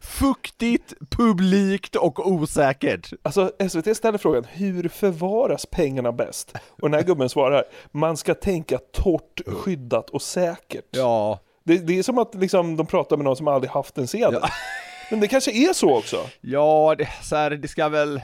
Fuktigt, 0.00 0.94
publikt 1.10 1.96
och 1.96 2.30
osäkert. 2.30 3.12
Alltså 3.22 3.52
SVT 3.68 3.96
ställer 3.96 4.18
frågan, 4.18 4.44
hur 4.44 4.88
förvaras 4.88 5.66
pengarna 5.66 6.12
bäst? 6.12 6.52
Och 6.82 6.90
den 6.90 6.94
här 6.94 7.02
gubben 7.06 7.28
svarar, 7.28 7.64
man 7.92 8.16
ska 8.16 8.34
tänka 8.34 8.78
torrt, 8.92 9.40
skyddat 9.46 10.10
och 10.10 10.22
säkert. 10.22 10.84
Ja. 10.90 11.40
Det, 11.64 11.78
det 11.78 11.98
är 11.98 12.02
som 12.02 12.18
att 12.18 12.34
liksom, 12.34 12.76
de 12.76 12.86
pratar 12.86 13.16
med 13.16 13.24
någon 13.24 13.36
som 13.36 13.48
aldrig 13.48 13.70
haft 13.70 13.98
en 13.98 14.06
sedel. 14.06 14.40
Men 15.10 15.20
det 15.20 15.28
kanske 15.28 15.50
är 15.52 15.72
så 15.72 15.96
också. 15.98 16.16
Ja, 16.40 16.94
det, 16.98 17.08
så 17.22 17.36
här, 17.36 17.50
det 17.50 17.68
ska 17.68 17.88
väl 17.88 18.20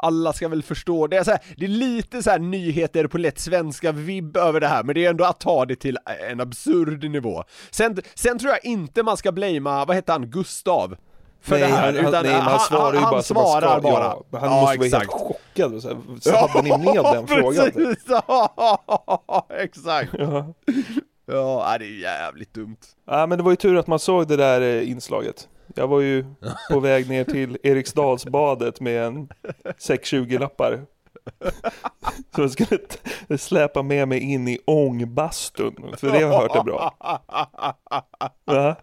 alla 0.00 0.32
ska 0.32 0.48
väl 0.48 0.62
förstå, 0.62 1.06
det 1.06 1.16
är, 1.16 1.24
så 1.24 1.30
här, 1.30 1.40
det 1.56 1.64
är 1.64 1.68
lite 1.68 2.22
så 2.22 2.30
här 2.30 2.38
nyheter 2.38 3.06
på 3.06 3.18
lätt 3.18 3.38
svenska 3.38 3.92
vibb 3.92 4.36
över 4.36 4.60
det 4.60 4.66
här, 4.68 4.82
men 4.82 4.94
det 4.94 5.04
är 5.06 5.10
ändå 5.10 5.24
att 5.24 5.40
ta 5.40 5.64
det 5.64 5.76
till 5.76 5.98
en 6.30 6.40
absurd 6.40 7.10
nivå. 7.10 7.44
Sen, 7.70 7.98
sen 8.14 8.38
tror 8.38 8.50
jag 8.52 8.64
inte 8.64 9.02
man 9.02 9.16
ska 9.16 9.32
blamea, 9.32 9.84
vad 9.84 9.96
heter 9.96 10.12
han, 10.12 10.26
Gustav? 10.30 10.96
För 11.42 11.58
nej, 11.58 11.60
det 11.68 11.76
här, 11.76 11.84
han, 11.86 11.96
utan 11.96 12.14
han, 12.14 12.22
nej, 12.24 12.32
men 12.32 12.42
han 12.42 12.60
svarar 12.60 12.92
ju 12.92 12.98
han 12.98 13.10
bara 13.10 13.14
han 13.16 13.22
svarar 13.22 13.80
ska. 13.80 13.80
bara. 13.80 14.16
Ja, 14.30 14.38
han 14.38 14.50
Ja, 14.50 14.60
måste 14.60 14.78
vara 14.78 14.86
exakt. 14.86 15.12
helt 15.12 15.22
chockad. 15.22 15.82
Så, 15.82 15.88
här, 15.88 15.96
så 16.20 16.36
hade 16.36 16.62
ni 16.62 16.84
med 16.84 17.04
den 17.04 17.26
frågan? 17.42 17.96
Ja, 19.26 19.46
exakt. 19.50 20.10
Ja. 21.28 21.72
Ja, 21.72 21.78
det 21.78 21.84
är 21.84 22.00
jävligt 22.00 22.54
dumt. 22.54 22.76
Ja, 23.06 23.26
men 23.26 23.38
det 23.38 23.44
var 23.44 23.52
ju 23.52 23.56
tur 23.56 23.76
att 23.76 23.86
man 23.86 23.98
såg 23.98 24.28
det 24.28 24.36
där 24.36 24.60
eh, 24.60 24.90
inslaget. 24.90 25.48
Jag 25.74 25.88
var 25.88 26.00
ju 26.00 26.24
på 26.70 26.80
väg 26.80 27.08
ner 27.08 27.24
till 27.24 27.58
Eriksdalsbadet 27.62 28.80
med 28.80 29.04
en 29.04 29.28
620-lappar. 29.78 30.86
Så 32.34 32.40
jag 32.42 32.50
skulle 32.50 33.38
släpa 33.38 33.82
med 33.82 34.08
mig 34.08 34.20
in 34.20 34.48
i 34.48 34.58
ångbastun, 34.64 35.94
för 35.96 36.06
det 36.06 36.12
har 36.12 36.20
jag 36.20 36.38
hört 36.40 36.56
är 36.56 36.62
bra. 36.62 36.94
Ja. 38.44 38.76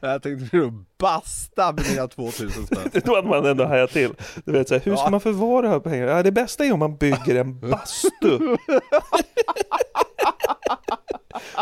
Jag 0.00 0.22
tänkte 0.22 0.56
nog 0.56 0.84
basta 0.98 1.72
med 1.72 1.84
mina 1.90 2.08
2000 2.08 2.66
spänn. 2.66 2.90
Då 3.04 3.14
hade 3.14 3.28
man 3.28 3.46
ändå 3.46 3.64
hajat 3.64 3.90
till. 3.90 4.10
Du 4.44 4.52
vet, 4.52 4.68
så 4.68 4.74
här, 4.74 4.82
hur 4.84 4.96
ska 4.96 5.04
Ja. 5.04 5.10
man 5.10 5.20
förvara 5.20 5.80
pengar? 5.80 6.06
Ja, 6.06 6.22
det 6.22 6.32
bästa 6.32 6.64
är 6.64 6.72
om 6.72 6.78
man 6.78 6.96
bygger 6.96 7.34
en 7.36 7.60
bastu. 7.60 8.38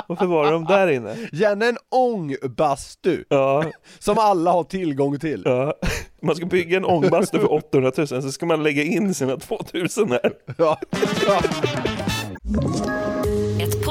Och 0.07 0.19
förvarar 0.19 0.53
dem 0.53 0.65
där 0.65 0.89
inne. 0.91 1.17
Gärna 1.33 1.67
en 1.67 1.77
ångbastu. 1.89 3.25
Ja. 3.29 3.65
Som 3.99 4.19
alla 4.19 4.51
har 4.53 4.65
tillgång 4.65 5.19
till. 5.19 5.43
Ja. 5.45 5.75
Man 6.23 6.37
ska 6.37 6.47
bygga 6.47 6.77
en 6.77 6.85
ångbastu 6.85 7.39
för 7.39 7.53
800 7.53 7.93
000, 7.97 8.07
så 8.07 8.33
ska 8.33 8.47
man 8.47 8.63
lägga 8.63 8.83
in 8.83 9.15
sina 9.15 9.37
2000 9.37 10.11
här. 10.11 10.33
Ja. 10.59 10.79
Ett 10.91 11.25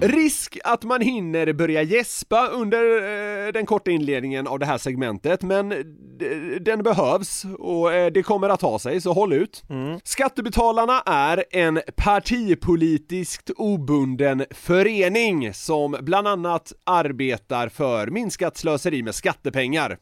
Risk 0.00 0.58
att 0.64 0.84
man 0.84 1.00
hinner 1.00 1.52
börja 1.52 1.82
gäspa 1.82 2.46
under 2.46 2.78
eh, 3.46 3.52
den 3.52 3.66
korta 3.66 3.90
inledningen 3.90 4.46
av 4.46 4.58
det 4.58 4.66
här 4.66 4.78
segmentet, 4.78 5.42
men 5.42 5.68
den 6.60 6.82
behövs 6.82 7.44
och 7.58 7.92
eh, 7.92 8.12
det 8.12 8.22
kommer 8.22 8.48
att 8.48 8.60
ta 8.60 8.78
sig, 8.78 9.00
så 9.00 9.12
håll 9.12 9.32
ut. 9.32 9.62
Skattebetalarna 10.04 11.02
är 11.06 11.44
en 11.50 11.80
partipolitiskt 11.96 13.50
obunden 13.56 14.44
förening 14.50 15.54
som 15.54 15.96
bland 16.00 16.28
annat 16.28 16.72
arbetar 16.84 17.68
för 17.68 18.06
minskat 18.06 18.56
slöseri 18.56 19.02
med 19.02 19.14
skattepengar. 19.14 19.98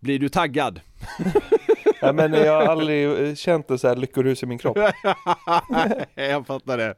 Blir 0.00 0.18
du 0.18 0.28
taggad? 0.28 0.80
Ja, 2.00 2.12
men 2.12 2.32
jag 2.32 2.52
har 2.52 2.62
aldrig 2.66 3.38
känt 3.38 3.70
en 3.70 3.78
så 3.78 3.88
här 3.88 3.96
lyckorus 3.96 4.42
i 4.42 4.46
min 4.46 4.58
kropp. 4.58 4.78
Jag 6.14 6.46
fattar 6.46 6.78
det. 6.78 6.94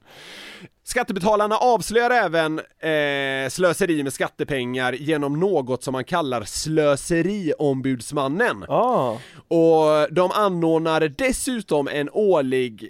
Skattebetalarna 0.85 1.57
avslöjar 1.57 2.11
även 2.11 2.59
eh, 2.59 3.49
slöseri 3.49 4.03
med 4.03 4.13
skattepengar 4.13 4.93
genom 4.93 5.41
något 5.41 5.83
som 5.83 5.93
man 5.93 6.05
kallar 6.05 6.43
slöseriombudsmannen. 6.45 8.65
Ah. 8.69 9.11
Och 9.49 10.07
de 10.11 10.31
anordnar 10.31 11.01
dessutom 11.01 11.89
en 11.89 12.11
årlig 12.13 12.83
eh, 12.83 12.89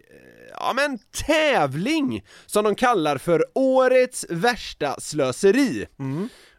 ja 0.61 0.73
men 0.77 0.99
tävling 1.27 2.25
som 2.47 2.65
de 2.65 2.75
kallar 2.75 3.19
för 3.19 3.45
Årets 3.55 4.27
värsta 4.31 5.01
slöseri. 5.01 5.87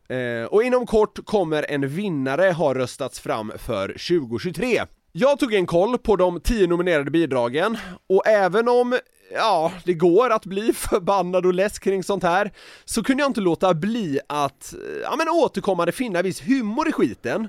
Eh, 0.09 0.45
och 0.45 0.63
inom 0.63 0.85
kort 0.85 1.25
kommer 1.25 1.71
en 1.71 1.87
vinnare 1.87 2.51
ha 2.51 2.73
röstats 2.73 3.19
fram 3.19 3.51
för 3.57 3.87
2023. 3.87 4.81
Jag 5.11 5.39
tog 5.39 5.53
en 5.53 5.65
koll 5.65 5.97
på 5.97 6.15
de 6.15 6.39
10 6.41 6.67
nominerade 6.67 7.11
bidragen 7.11 7.77
och 8.09 8.27
även 8.27 8.67
om 8.67 8.97
Ja, 9.33 9.71
det 9.83 9.93
går 9.93 10.29
att 10.29 10.45
bli 10.45 10.73
förbannad 10.75 11.45
och 11.45 11.53
less 11.53 11.79
kring 11.79 12.03
sånt 12.03 12.23
här, 12.23 12.51
så 12.85 13.03
kunde 13.03 13.23
jag 13.23 13.29
inte 13.29 13.41
låta 13.41 13.73
bli 13.73 14.19
att, 14.27 14.73
eh, 14.73 15.01
ja 15.03 15.15
men 15.17 15.29
återkommande 15.29 15.91
finna 15.91 16.21
viss 16.21 16.41
humor 16.41 16.89
i 16.89 16.91
skiten. 16.91 17.47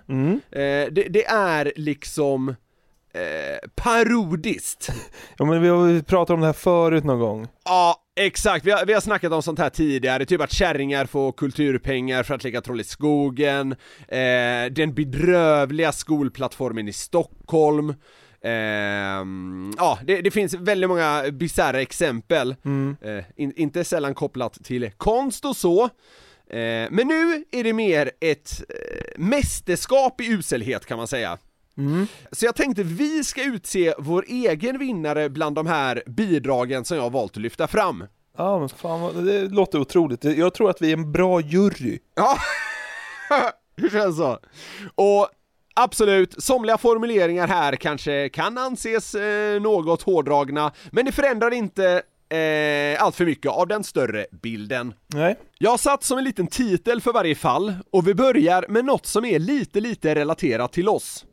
Eh, 0.50 0.92
det, 0.92 1.09
det 1.11 1.26
är 1.26 1.72
liksom 1.76 2.54
eh, 3.12 3.68
parodiskt. 3.74 4.90
Ja 5.38 5.44
men 5.44 5.62
vi 5.62 5.68
har 5.68 6.02
pratat 6.02 6.34
om 6.34 6.40
det 6.40 6.46
här 6.46 6.52
förut 6.52 7.04
någon 7.04 7.18
gång. 7.18 7.48
Ja, 7.64 7.96
exakt. 8.20 8.64
Vi 8.64 8.70
har, 8.70 8.86
vi 8.86 8.92
har 8.92 9.00
snackat 9.00 9.32
om 9.32 9.42
sånt 9.42 9.59
här 9.59 9.70
tidigare, 9.70 10.24
typ 10.26 10.40
att 10.40 10.52
kärringar 10.52 11.06
får 11.06 11.32
kulturpengar 11.32 12.22
för 12.22 12.34
att 12.34 12.44
leka 12.44 12.61
troll 12.61 12.80
i 12.80 12.84
skogen, 12.84 13.72
eh, 14.09 14.70
den 14.70 14.94
bedrövliga 14.94 15.92
skolplattformen 15.92 16.88
i 16.88 16.92
Stockholm, 16.92 17.94
Ehm, 18.42 19.72
ja, 19.76 19.98
det, 20.04 20.20
det 20.20 20.30
finns 20.30 20.54
väldigt 20.54 20.90
många 20.90 21.24
bisarra 21.32 21.80
exempel, 21.80 22.50
eh, 23.00 23.24
in, 23.36 23.52
inte 23.56 23.84
sällan 23.84 24.14
kopplat 24.14 24.64
till 24.64 24.90
konst 24.96 25.44
och 25.44 25.56
så. 25.56 25.84
Eh, 26.50 26.88
men 26.90 27.09
nu 27.09 27.44
är 27.50 27.64
det 27.64 27.72
mer 27.72 28.11
ett 28.20 28.62
eh, 28.68 29.20
mästerskap 29.20 30.20
i 30.20 30.26
uselhet 30.32 30.86
kan 30.86 30.98
man 30.98 31.09
säga. 31.09 31.38
Så 32.32 32.46
jag 32.46 32.56
tänkte 32.56 32.82
vi 32.82 33.24
ska 33.24 33.44
utse 33.44 33.94
vår 33.98 34.24
egen 34.28 34.78
vinnare 34.78 35.28
bland 35.28 35.56
de 35.56 35.66
här 35.66 36.02
bidragen 36.06 36.84
som 36.84 36.96
jag 36.96 37.04
har 37.04 37.10
valt 37.10 37.36
att 37.36 37.42
lyfta 37.42 37.66
fram. 37.66 38.04
Ja 38.36 38.58
men 38.58 38.68
fan, 38.68 39.26
det 39.26 39.48
låter 39.48 39.80
otroligt. 39.80 40.24
Jag 40.24 40.54
tror 40.54 40.70
att 40.70 40.82
vi 40.82 40.88
är 40.88 40.96
en 40.96 41.12
bra 41.12 41.40
jury. 41.40 41.98
Ja, 42.14 42.38
det 43.76 43.90
känns 43.90 44.16
så. 44.16 44.38
Och 44.94 45.28
absolut, 45.74 46.42
somliga 46.42 46.78
formuleringar 46.78 47.48
här 47.48 47.76
kanske 47.76 48.28
kan 48.28 48.58
anses 48.58 49.14
eh, 49.14 49.60
något 49.60 50.02
hårdragna, 50.02 50.72
men 50.90 51.04
det 51.04 51.12
förändrar 51.12 51.50
inte 51.50 52.02
eh, 52.36 53.02
allt 53.02 53.16
för 53.16 53.24
mycket 53.24 53.52
av 53.52 53.68
den 53.68 53.84
större 53.84 54.26
bilden. 54.42 54.94
Nej. 55.06 55.38
Jag 55.58 55.70
har 55.70 55.78
satt 55.78 56.04
som 56.04 56.18
en 56.18 56.24
liten 56.24 56.46
titel 56.46 57.00
för 57.00 57.12
varje 57.12 57.34
fall, 57.34 57.74
och 57.92 58.08
vi 58.08 58.14
börjar 58.14 58.64
med 58.68 58.84
något 58.84 59.06
som 59.06 59.24
är 59.24 59.38
lite, 59.38 59.80
lite 59.80 60.14
relaterat 60.14 60.72
till 60.72 60.88
oss. 60.88 61.24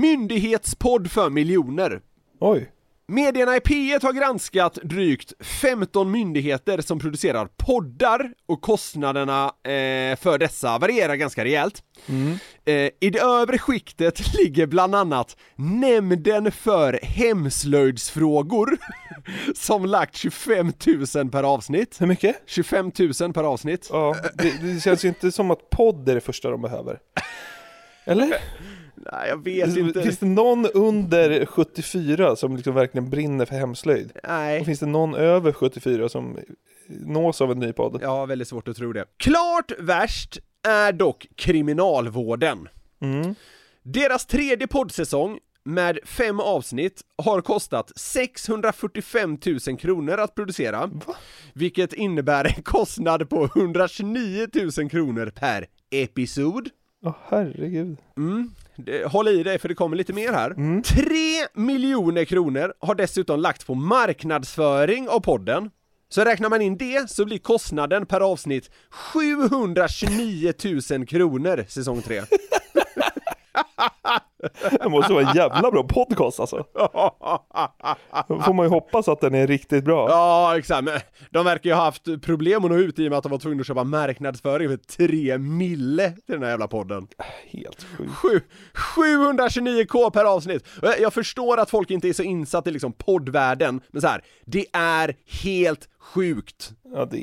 Myndighetspodd 0.00 1.10
för 1.10 1.30
miljoner. 1.30 2.00
Oj. 2.40 2.70
Medierna 3.10 3.56
i 3.56 3.58
P1 3.58 4.02
har 4.02 4.12
granskat 4.12 4.74
drygt 4.82 5.32
15 5.44 6.10
myndigheter 6.10 6.80
som 6.80 6.98
producerar 6.98 7.48
poddar 7.56 8.32
och 8.46 8.60
kostnaderna 8.60 9.44
eh, 9.44 10.16
för 10.16 10.38
dessa 10.38 10.78
varierar 10.78 11.14
ganska 11.14 11.44
rejält. 11.44 11.82
Eh, 12.64 12.90
I 13.00 13.10
det 13.12 13.20
övre 13.20 13.58
skiktet 13.58 14.34
ligger 14.38 14.66
bland 14.66 14.94
annat 14.94 15.36
Nämnden 15.56 16.52
för 16.52 17.00
hemslöjdsfrågor 17.02 18.78
som 19.54 19.84
lagt 19.86 20.16
25 20.16 20.72
000 21.14 21.30
per 21.30 21.42
avsnitt. 21.42 22.00
Hur 22.00 22.06
mycket? 22.06 22.42
25 22.46 22.92
000 23.20 23.32
per 23.32 23.44
avsnitt. 23.44 23.88
Ja, 23.92 24.16
det, 24.34 24.62
det 24.62 24.80
känns 24.80 25.04
ju 25.04 25.08
inte 25.08 25.32
som 25.32 25.50
att 25.50 25.70
podd 25.70 26.08
är 26.08 26.14
det 26.14 26.20
första 26.20 26.50
de 26.50 26.62
behöver. 26.62 26.98
Eller? 28.10 28.36
Nej, 29.12 29.28
jag 29.28 29.44
vet 29.44 29.76
inte. 29.76 30.02
Finns 30.02 30.18
det 30.18 30.26
någon 30.26 30.66
under 30.66 31.46
74 31.46 32.36
som 32.36 32.56
liksom 32.56 32.74
verkligen 32.74 33.10
brinner 33.10 33.44
för 33.44 33.54
hemslöjd? 33.54 34.12
Nej. 34.28 34.60
Och 34.60 34.66
finns 34.66 34.80
det 34.80 34.86
någon 34.86 35.14
över 35.14 35.52
74 35.52 36.08
som 36.08 36.38
nås 36.88 37.40
av 37.40 37.50
en 37.50 37.58
ny 37.58 37.72
podd? 37.72 37.98
Ja, 38.02 38.26
väldigt 38.26 38.48
svårt 38.48 38.68
att 38.68 38.76
tro 38.76 38.92
det. 38.92 39.04
Klart 39.16 39.72
värst 39.78 40.38
är 40.68 40.92
dock 40.92 41.26
kriminalvården. 41.34 42.68
Deras 43.82 44.26
tredje 44.26 44.66
poddsäsong 44.66 45.38
med 45.64 45.98
fem 46.04 46.40
avsnitt 46.40 47.00
har 47.18 47.40
kostat 47.40 47.92
645 47.96 49.38
000 49.66 49.78
kronor 49.78 50.18
att 50.18 50.34
producera. 50.34 50.90
Vilket 51.54 51.92
innebär 51.92 52.56
en 52.56 52.62
kostnad 52.62 53.30
på 53.30 53.44
129 53.44 54.46
000 54.78 54.90
kronor 54.90 55.32
per 55.34 55.66
episod. 55.90 56.68
Åh 57.04 57.14
herregud. 57.28 57.98
Mm. 58.16 58.50
Håll 59.06 59.28
i 59.28 59.42
dig 59.42 59.58
för 59.58 59.68
det 59.68 59.74
kommer 59.74 59.96
lite 59.96 60.12
mer 60.12 60.32
här. 60.32 60.82
3 60.82 61.02
miljoner 61.54 62.24
kronor 62.24 62.72
har 62.78 62.94
dessutom 62.94 63.40
lagts 63.40 63.64
på 63.64 63.74
marknadsföring 63.74 65.08
av 65.08 65.20
podden. 65.20 65.70
Så 66.08 66.24
räknar 66.24 66.48
man 66.48 66.62
in 66.62 66.76
det 66.76 67.10
så 67.10 67.24
blir 67.24 67.38
kostnaden 67.38 68.06
per 68.06 68.20
avsnitt 68.20 68.70
729 68.90 70.52
000 70.90 71.06
kronor 71.06 71.64
säsong 71.68 72.02
3. 72.02 72.20
Det 74.82 74.88
måste 74.88 75.12
vara 75.12 75.30
en 75.30 75.36
jävla 75.36 75.70
bra 75.70 75.82
podcast 75.82 76.40
alltså. 76.40 76.64
Då 78.28 78.40
får 78.40 78.52
man 78.52 78.66
ju 78.66 78.70
hoppas 78.70 79.08
att 79.08 79.20
den 79.20 79.34
är 79.34 79.46
riktigt 79.46 79.84
bra. 79.84 80.08
Ja, 80.08 80.58
exakt. 80.58 80.84
Men 80.84 81.00
de 81.30 81.44
verkar 81.44 81.70
ju 81.70 81.76
ha 81.76 81.82
haft 81.84 82.22
problem 82.22 82.64
att 82.64 82.70
nå 82.70 82.76
ut 82.76 82.98
i 82.98 83.06
och 83.06 83.10
med 83.10 83.16
att 83.18 83.22
de 83.22 83.32
var 83.32 83.38
tvungna 83.38 83.60
att 83.60 83.66
köpa 83.66 83.84
marknadsföring 83.84 84.68
för 84.68 84.76
3 84.76 85.38
mille 85.38 86.10
till 86.10 86.22
den 86.34 86.42
här 86.42 86.50
jävla 86.50 86.68
podden. 86.68 87.06
Helt 87.50 87.82
sjukt. 87.98 88.10
Sju- 88.14 88.40
729k 88.96 90.10
per 90.10 90.24
avsnitt! 90.24 90.64
Jag- 90.82 91.00
Jag 91.00 91.12
förstår 91.14 91.60
att 91.60 91.70
folk 91.70 91.90
inte 91.90 92.08
är 92.08 92.12
så 92.12 92.22
insatt 92.22 92.66
i 92.66 92.70
liksom 92.70 92.92
poddvärlden, 92.92 93.80
men 93.90 94.02
så 94.02 94.08
här, 94.08 94.22
det 94.46 94.66
är 94.72 95.14
helt 95.42 95.88
sjukt. 96.00 96.70
Ja, 96.94 97.04
det 97.10 97.18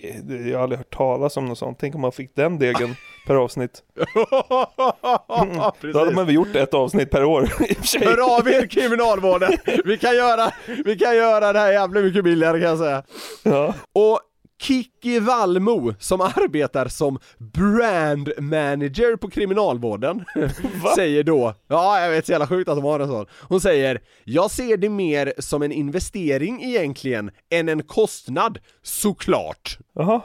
är, 0.00 0.22
det, 0.22 0.48
jag 0.48 0.58
har 0.58 0.62
aldrig 0.62 0.78
hört 0.78 0.94
talas 0.94 1.36
om 1.36 1.46
något 1.46 1.58
sånt. 1.58 1.78
Tänk 1.80 1.94
om 1.94 2.00
man 2.00 2.12
fick 2.12 2.34
den 2.36 2.58
degen 2.58 2.94
per 3.28 3.34
avsnitt. 3.34 3.82
Då 5.92 5.98
hade 5.98 6.12
man 6.12 6.26
väl 6.26 6.34
gjort 6.34 6.56
ett 6.56 6.74
avsnitt 6.74 7.10
per 7.10 7.24
år 7.24 7.44
i 7.68 7.72
och 7.72 7.76
för 7.76 7.86
sig. 7.86 8.04
Hör 8.04 8.38
av 8.38 8.48
er 8.48 8.66
kriminalvården! 8.66 9.52
Vi 9.84 9.98
kan 9.98 10.16
göra, 10.16 10.52
vi 10.84 10.98
kan 10.98 11.16
göra 11.16 11.52
det 11.52 11.58
här 11.58 11.72
jävligt 11.72 12.04
mycket 12.04 12.24
billigare 12.24 12.60
kan 12.60 12.68
jag 12.68 12.78
säga. 12.78 13.02
Ja. 13.42 13.74
Och 13.92 14.20
Kiki 14.62 15.20
Wallmo 15.20 15.94
som 15.98 16.20
arbetar 16.20 16.88
som 16.88 17.18
brand 17.38 18.32
manager 18.38 19.16
på 19.16 19.30
kriminalvården 19.30 20.24
säger 20.94 21.22
då, 21.22 21.54
ja 21.68 22.00
jag 22.00 22.10
vet 22.10 22.26
så 22.26 22.32
jävla 22.32 22.46
sjukt 22.46 22.68
att 22.68 22.76
de 22.76 22.84
har 22.84 23.00
en 23.00 23.08
sån. 23.08 23.26
Hon 23.48 23.60
säger, 23.60 24.00
jag 24.24 24.50
ser 24.50 24.76
det 24.76 24.88
mer 24.88 25.32
som 25.38 25.62
en 25.62 25.72
investering 25.72 26.62
egentligen 26.64 27.30
än 27.50 27.68
en 27.68 27.82
kostnad, 27.82 28.58
såklart. 28.82 29.78
Jaha, 29.94 30.20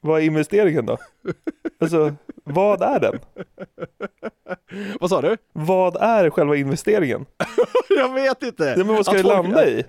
vad 0.00 0.20
är 0.20 0.24
investeringen 0.24 0.86
då? 0.86 0.96
Alltså, 1.80 2.14
vad 2.44 2.82
är 2.82 3.00
den? 3.00 3.18
Vad 5.00 5.10
sa 5.10 5.20
du? 5.22 5.36
Vad 5.52 5.96
är 5.96 6.30
själva 6.30 6.56
investeringen? 6.56 7.26
jag 7.88 8.14
vet 8.14 8.42
inte. 8.42 8.64
Ja, 8.64 8.84
men 8.84 8.94
vad 8.96 9.04
ska 9.04 9.10
Att 9.10 9.16
det 9.16 9.22
folk- 9.22 9.34
landa 9.34 9.68
i? 9.68 9.84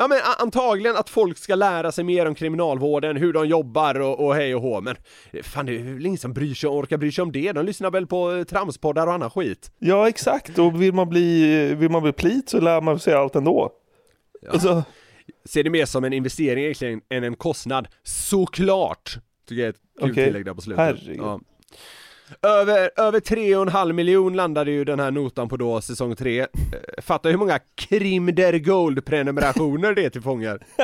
Ja 0.00 0.08
men 0.08 0.18
antagligen 0.38 0.96
att 0.96 1.10
folk 1.10 1.38
ska 1.38 1.54
lära 1.54 1.92
sig 1.92 2.04
mer 2.04 2.26
om 2.26 2.34
kriminalvården, 2.34 3.16
hur 3.16 3.32
de 3.32 3.46
jobbar 3.48 4.00
och, 4.00 4.26
och 4.26 4.34
hej 4.34 4.54
och 4.54 4.62
hå, 4.62 4.80
men 4.80 4.96
fan 5.42 5.66
det 5.66 5.76
är 5.78 5.82
väl 5.94 6.06
ingen 6.06 6.18
som 6.18 6.32
bryr 6.32 6.54
sig, 6.54 6.68
orkar 6.70 6.96
bry 6.96 7.12
sig 7.12 7.22
om 7.22 7.32
det, 7.32 7.52
de 7.52 7.66
lyssnar 7.66 7.90
väl 7.90 8.06
på 8.06 8.32
eh, 8.32 8.44
tramspoddar 8.44 9.06
och 9.06 9.12
annan 9.12 9.30
skit. 9.30 9.72
Ja, 9.78 10.08
exakt. 10.08 10.58
Och 10.58 10.82
vill 10.82 10.94
man 10.94 11.08
bli, 11.08 11.74
vill 11.74 11.90
man 11.90 12.02
bli 12.02 12.12
plit 12.12 12.48
så 12.48 12.60
lär 12.60 12.80
man 12.80 12.98
sig 12.98 13.14
allt 13.14 13.36
ändå. 13.36 13.70
Alltså, 14.52 14.82
Ser 15.44 15.64
det 15.64 15.70
mer 15.70 15.84
som 15.86 16.04
en 16.04 16.12
investering 16.12 16.64
egentligen 16.64 17.00
än 17.10 17.24
en 17.24 17.36
kostnad, 17.36 17.88
såklart! 18.02 19.18
Tycker 19.48 19.62
jag 19.62 19.66
är 19.66 19.70
ett 19.70 19.80
kul 20.00 20.10
Okej. 20.10 20.24
tillägg 20.24 20.44
där 20.44 20.54
på 20.54 20.60
slutet. 20.60 20.84
Herregud. 20.84 21.18
Ja. 21.18 21.40
Över, 22.42 22.90
över 22.96 23.20
3,5 23.20 23.92
miljon 23.92 24.36
landade 24.36 24.70
ju 24.70 24.84
den 24.84 25.00
här 25.00 25.10
notan 25.10 25.48
på 25.48 25.56
då 25.56 25.80
säsong 25.80 26.16
3. 26.16 26.46
Fatta 27.02 27.28
hur 27.28 27.36
många 27.36 27.58
Krim 27.74 28.34
der 28.34 28.58
Gold 28.58 29.04
prenumerationer 29.04 29.94
det 29.94 30.04
är 30.04 30.10
till 30.10 30.22
fångar. 30.22 30.66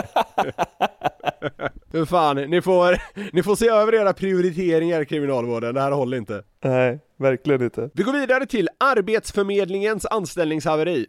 Hur 1.92 2.04
fan, 2.04 2.36
ni 2.36 2.62
får, 2.62 2.96
ni 3.32 3.42
får 3.42 3.56
se 3.56 3.68
över 3.68 3.94
era 3.94 4.12
prioriteringar 4.12 5.00
i 5.00 5.06
kriminalvården, 5.06 5.74
det 5.74 5.80
här 5.80 5.90
håller 5.90 6.16
inte. 6.16 6.42
nej, 6.64 6.98
verkligen 7.16 7.62
inte. 7.62 7.90
Vi 7.94 8.02
går 8.02 8.12
vidare 8.12 8.46
till 8.46 8.68
Arbetsförmedlingens 8.78 10.06
anställningshaveri. 10.06 11.06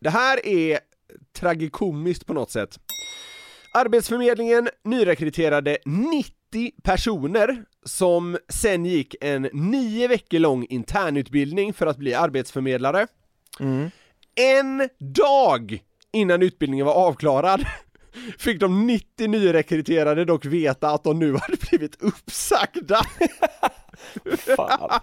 Det 0.00 0.10
här 0.10 0.46
är 0.46 0.78
tragikomiskt 1.38 2.26
på 2.26 2.32
något 2.34 2.50
sätt. 2.50 2.78
Arbetsförmedlingen 3.74 4.68
nyrekryterade 4.84 5.78
90 5.84 6.37
personer 6.82 7.64
som 7.84 8.38
sen 8.48 8.84
gick 8.84 9.14
en 9.20 9.48
nio 9.52 10.08
veckor 10.08 10.38
lång 10.38 10.66
internutbildning 10.70 11.72
för 11.72 11.86
att 11.86 11.96
bli 11.96 12.14
arbetsförmedlare. 12.14 13.06
En 14.34 14.88
dag 14.98 15.82
innan 16.12 16.42
utbildningen 16.42 16.86
var 16.86 16.94
avklarad 16.94 17.66
fick 18.38 18.60
de 18.60 18.86
90 18.86 19.28
nyrekryterade 19.28 20.24
dock 20.24 20.44
veta 20.44 20.90
att 20.90 21.04
de 21.04 21.18
nu 21.18 21.32
hade 21.32 21.56
blivit 21.70 22.02
uppsagda. 22.02 23.00
Fan. 24.56 25.00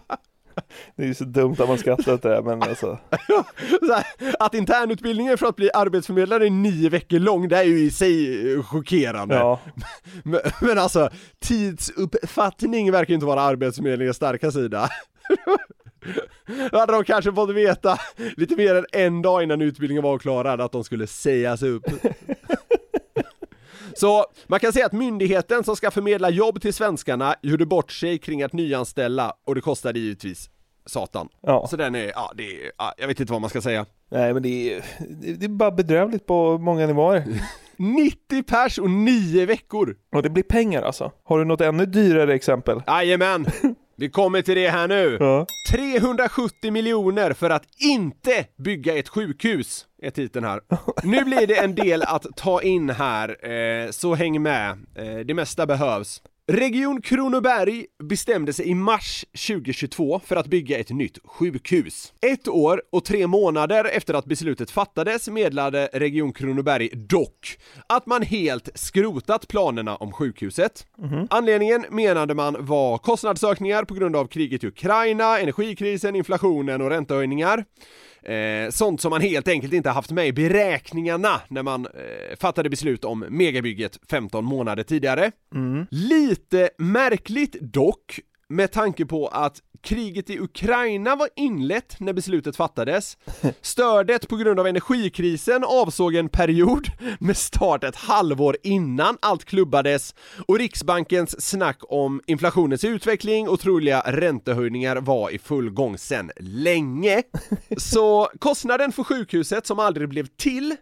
Det 0.95 1.03
är 1.03 1.07
ju 1.07 1.13
så 1.13 1.23
dumt 1.23 1.55
att 1.59 1.67
man 1.67 1.77
skrattar 1.77 2.13
åt 2.13 2.21
det 2.21 2.29
där, 2.29 2.41
men 2.41 2.63
alltså. 2.63 2.99
Att 4.39 4.53
internutbildningen 4.53 5.37
för 5.37 5.47
att 5.47 5.55
bli 5.55 5.69
arbetsförmedlare 5.73 6.45
är 6.45 6.49
nio 6.49 6.89
veckor 6.89 7.19
lång, 7.19 7.47
det 7.47 7.57
är 7.57 7.63
ju 7.63 7.79
i 7.79 7.91
sig 7.91 8.63
chockerande. 8.63 9.35
Ja. 9.35 9.59
Men, 10.23 10.39
men 10.61 10.77
alltså, 10.77 11.09
tidsuppfattning 11.39 12.91
verkar 12.91 13.09
ju 13.09 13.15
inte 13.15 13.25
vara 13.25 13.41
arbetsförmedlingens 13.41 14.17
starka 14.17 14.51
sida. 14.51 14.89
Då 16.71 16.77
hade 16.79 16.93
de 16.93 17.03
kanske 17.03 17.33
fått 17.33 17.49
veta 17.49 17.97
lite 18.37 18.55
mer 18.55 18.75
än 18.75 18.85
en 18.91 19.21
dag 19.21 19.43
innan 19.43 19.61
utbildningen 19.61 20.03
var 20.03 20.19
klarad 20.19 20.61
att 20.61 20.71
de 20.71 20.83
skulle 20.83 21.07
sägas 21.07 21.61
upp. 21.63 21.83
Så 23.95 24.25
man 24.47 24.59
kan 24.59 24.73
säga 24.73 24.85
att 24.85 24.93
myndigheten 24.93 25.63
som 25.63 25.75
ska 25.75 25.91
förmedla 25.91 26.29
jobb 26.29 26.61
till 26.61 26.73
svenskarna 26.73 27.35
gjorde 27.41 27.65
bort 27.65 27.91
sig 27.91 28.17
kring 28.17 28.43
att 28.43 28.53
nyanställa 28.53 29.33
och 29.45 29.55
det 29.55 29.61
kostade 29.61 29.99
givetvis 29.99 30.49
satan. 30.85 31.29
Ja. 31.41 31.67
Så 31.69 31.75
den 31.77 31.95
är, 31.95 32.05
ja 32.05 32.31
det 32.35 32.43
är, 32.43 32.71
ja, 32.77 32.93
jag 32.97 33.07
vet 33.07 33.19
inte 33.19 33.31
vad 33.31 33.41
man 33.41 33.49
ska 33.49 33.61
säga. 33.61 33.85
Nej 34.11 34.33
men 34.33 34.43
det 34.43 34.73
är, 34.73 34.85
det 35.37 35.45
är 35.45 35.49
bara 35.49 35.71
bedrövligt 35.71 36.25
på 36.25 36.57
många 36.57 36.87
nivåer. 36.87 37.25
90 37.77 38.43
pers 38.43 38.79
och 38.79 38.89
9 38.89 39.45
veckor! 39.45 39.95
Och 40.15 40.23
det 40.23 40.29
blir 40.29 40.43
pengar 40.43 40.81
alltså. 40.81 41.11
Har 41.23 41.39
du 41.39 41.45
något 41.45 41.61
ännu 41.61 41.85
dyrare 41.85 42.33
exempel? 42.33 42.81
Jajamän! 42.87 43.45
Vi 43.97 44.09
kommer 44.09 44.41
till 44.41 44.55
det 44.55 44.69
här 44.69 44.87
nu. 44.87 45.17
Ja. 45.19 45.45
370 45.71 46.71
miljoner 46.71 47.33
för 47.33 47.49
att 47.49 47.63
inte 47.77 48.45
bygga 48.57 48.97
ett 48.97 49.09
sjukhus, 49.09 49.85
är 50.01 50.09
titeln 50.09 50.45
här. 50.45 50.61
Nu 51.03 51.23
blir 51.23 51.47
det 51.47 51.55
en 51.55 51.75
del 51.75 52.01
att 52.03 52.25
ta 52.35 52.61
in 52.61 52.89
här, 52.89 53.49
eh, 53.51 53.91
så 53.91 54.15
häng 54.15 54.41
med. 54.41 54.71
Eh, 54.95 55.17
det 55.25 55.33
mesta 55.33 55.65
behövs. 55.65 56.21
Region 56.47 57.01
Kronoberg 57.01 57.85
bestämde 58.03 58.53
sig 58.53 58.67
i 58.67 58.75
mars 58.75 59.25
2022 59.47 60.21
för 60.25 60.35
att 60.35 60.47
bygga 60.47 60.79
ett 60.79 60.89
nytt 60.89 61.19
sjukhus. 61.23 62.13
Ett 62.21 62.47
år 62.47 62.81
och 62.91 63.05
tre 63.05 63.27
månader 63.27 63.85
efter 63.85 64.13
att 64.13 64.25
beslutet 64.25 64.71
fattades 64.71 65.29
meddelade 65.29 65.89
Region 65.93 66.33
Kronoberg 66.33 66.89
dock 66.93 67.57
att 67.87 68.05
man 68.05 68.21
helt 68.21 68.69
skrotat 68.75 69.47
planerna 69.47 69.95
om 69.95 70.11
sjukhuset. 70.11 70.87
Anledningen 71.29 71.85
menade 71.89 72.33
man 72.33 72.65
var 72.65 72.97
kostnadsökningar 72.97 73.83
på 73.83 73.93
grund 73.93 74.15
av 74.15 74.27
kriget 74.27 74.63
i 74.63 74.67
Ukraina, 74.67 75.39
energikrisen, 75.39 76.15
inflationen 76.15 76.81
och 76.81 76.89
räntehöjningar. 76.89 77.65
Eh, 78.25 78.69
sånt 78.69 79.01
som 79.01 79.09
man 79.09 79.21
helt 79.21 79.47
enkelt 79.47 79.73
inte 79.73 79.89
haft 79.89 80.11
med 80.11 80.27
i 80.27 80.33
beräkningarna 80.33 81.41
när 81.47 81.63
man 81.63 81.85
eh, 81.85 82.37
fattade 82.39 82.69
beslut 82.69 83.05
om 83.05 83.19
megabygget 83.29 83.99
15 84.09 84.45
månader 84.45 84.83
tidigare. 84.83 85.31
Lite 85.89 86.69
märkligt 86.77 87.55
dock, 87.61 88.19
med 88.49 88.71
tanke 88.71 89.05
på 89.05 89.27
att 89.27 89.61
kriget 89.81 90.29
i 90.29 90.39
Ukraina 90.39 91.15
var 91.15 91.29
inlett 91.35 91.99
när 91.99 92.13
beslutet 92.13 92.55
fattades. 92.55 93.17
Stödet 93.61 94.27
på 94.27 94.35
grund 94.35 94.59
av 94.59 94.67
energikrisen 94.67 95.63
avsåg 95.63 96.15
en 96.15 96.29
period 96.29 96.87
med 97.19 97.37
start 97.37 97.83
ett 97.83 97.95
halvår 97.95 98.57
innan 98.63 99.17
allt 99.21 99.45
klubbades 99.45 100.15
och 100.47 100.57
Riksbankens 100.57 101.49
snack 101.49 101.77
om 101.81 102.21
inflationens 102.25 102.83
utveckling 102.83 103.49
och 103.49 103.59
troliga 103.59 104.03
räntehöjningar 104.05 104.95
var 104.95 105.29
i 105.29 105.39
full 105.39 105.69
gång 105.69 105.97
sedan 105.97 106.31
länge. 106.39 107.23
Så 107.77 108.29
kostnaden 108.39 108.91
för 108.91 109.03
sjukhuset 109.03 109.67
som 109.67 109.79
aldrig 109.79 110.09
blev 110.09 110.27
till 110.27 110.75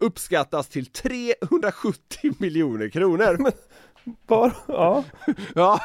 uppskattas 0.00 0.68
till 0.68 0.86
370 0.86 2.34
miljoner 2.38 2.88
kronor. 2.88 3.52
Bara, 4.26 4.52
ja. 4.68 5.04
ja. 5.54 5.80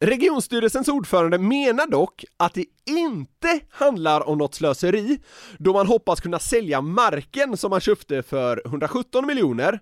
Regionstyrelsens 0.00 0.88
ordförande 0.88 1.38
menar 1.38 1.86
dock 1.86 2.24
att 2.36 2.54
det 2.54 2.64
inte 2.86 3.60
handlar 3.70 4.28
om 4.28 4.38
något 4.38 4.54
slöseri, 4.54 5.18
då 5.58 5.72
man 5.72 5.86
hoppas 5.86 6.20
kunna 6.20 6.38
sälja 6.38 6.80
marken 6.80 7.56
som 7.56 7.70
man 7.70 7.80
köpte 7.80 8.22
för 8.22 8.62
117 8.66 9.26
miljoner 9.26 9.80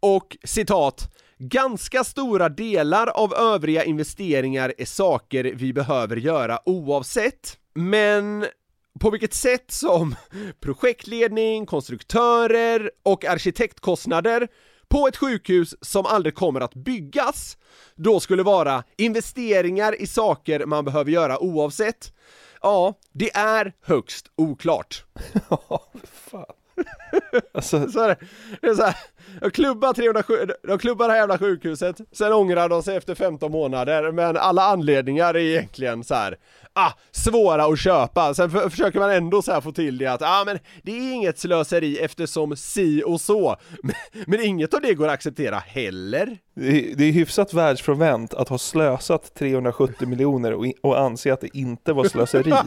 och 0.00 0.36
citat 0.44 1.10
Ganska 1.42 2.04
stora 2.04 2.48
delar 2.48 3.06
av 3.06 3.34
övriga 3.34 3.84
investeringar 3.84 4.72
är 4.78 4.84
saker 4.84 5.44
vi 5.44 5.72
behöver 5.72 6.16
göra 6.16 6.58
oavsett, 6.64 7.58
men 7.74 8.46
på 9.00 9.10
vilket 9.10 9.34
sätt 9.34 9.70
som 9.70 10.14
projektledning, 10.60 11.66
konstruktörer 11.66 12.90
och 13.02 13.24
arkitektkostnader 13.24 14.48
på 14.90 15.08
ett 15.08 15.16
sjukhus 15.16 15.74
som 15.80 16.06
aldrig 16.06 16.34
kommer 16.34 16.60
att 16.60 16.74
byggas, 16.74 17.56
då 17.94 18.20
skulle 18.20 18.42
vara 18.42 18.84
investeringar 18.96 20.00
i 20.00 20.06
saker 20.06 20.66
man 20.66 20.84
behöver 20.84 21.10
göra 21.10 21.38
oavsett. 21.38 22.12
Ja, 22.62 22.94
det 23.12 23.36
är 23.36 23.72
högst 23.82 24.26
oklart. 24.36 25.04
Alltså, 27.54 27.90
så 27.90 28.00
är 28.00 28.08
det. 28.08 28.16
det 28.60 28.66
är 28.66 28.74
så 28.74 28.82
här, 28.82 28.96
de 29.40 29.50
klubbar, 29.50 29.92
307, 29.92 30.34
de 30.62 30.78
klubbar 30.78 31.08
det 31.08 31.12
här 31.12 31.20
jävla 31.20 31.38
sjukhuset, 31.38 31.96
sen 32.12 32.32
ångrar 32.32 32.68
de 32.68 32.82
sig 32.82 32.96
efter 32.96 33.14
15 33.14 33.52
månader, 33.52 34.12
men 34.12 34.36
alla 34.36 34.62
anledningar 34.62 35.34
är 35.34 35.38
egentligen 35.38 36.04
så 36.04 36.14
här. 36.14 36.36
Ah, 36.72 36.92
svåra 37.10 37.64
att 37.64 37.78
köpa, 37.78 38.34
sen 38.34 38.50
för, 38.50 38.68
försöker 38.68 38.98
man 38.98 39.10
ändå 39.10 39.42
så 39.42 39.60
få 39.60 39.72
till 39.72 39.98
det 39.98 40.06
att, 40.06 40.22
ah 40.22 40.42
men 40.46 40.58
det 40.82 40.92
är 40.92 41.14
inget 41.14 41.38
slöseri 41.38 41.98
eftersom 41.98 42.56
si 42.56 43.02
och 43.06 43.20
så, 43.20 43.56
men, 43.82 43.94
men 44.26 44.40
inget 44.40 44.74
av 44.74 44.80
det 44.80 44.94
går 44.94 45.08
att 45.08 45.14
acceptera 45.14 45.58
heller. 45.58 46.38
Det 46.54 46.68
är, 46.68 46.96
det 46.96 47.04
är 47.04 47.12
hyfsat 47.12 47.54
världsfrånvänt 47.54 48.34
att 48.34 48.48
ha 48.48 48.58
slösat 48.58 49.34
370 49.34 50.08
miljoner 50.08 50.52
och, 50.52 50.66
och 50.82 51.00
anse 51.00 51.32
att 51.32 51.40
det 51.40 51.56
inte 51.56 51.92
var 51.92 52.04
slöseri. 52.04 52.52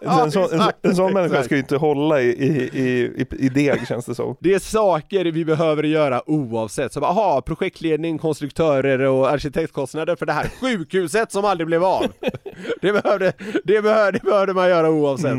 en, 0.00 0.32
sån, 0.32 0.52
en, 0.52 0.70
en 0.82 0.96
sån 0.96 1.12
människa 1.12 1.42
ska 1.42 1.54
ju 1.54 1.60
inte 1.60 1.76
hålla 1.76 2.20
i, 2.20 2.28
i, 2.28 2.70
i, 2.72 3.00
i, 3.16 3.26
i 3.46 3.48
deg 3.48 3.88
känns 3.88 4.06
det 4.06 4.14
som. 4.14 4.36
Det 4.40 4.54
är 4.54 4.58
saker 4.58 5.24
vi 5.36 5.44
behöver 5.44 5.82
göra 5.82 6.30
oavsett, 6.30 6.92
så 6.92 7.00
bara, 7.00 7.10
aha, 7.10 7.42
projektledning, 7.46 8.18
konstruktörer 8.18 8.98
och 8.98 9.30
arkitektkostnader 9.30 10.16
för 10.16 10.26
det 10.26 10.32
här 10.32 10.48
sjukhuset 10.60 11.32
som 11.32 11.44
aldrig 11.44 11.66
blev 11.66 11.84
av. 11.84 12.06
Det 12.80 12.92
behövde, 12.92 13.32
det 13.64 13.82
behövde, 13.82 14.18
det 14.18 14.24
behövde 14.24 14.54
man 14.54 14.68
göra 14.68 14.90
oavsett. 14.90 15.32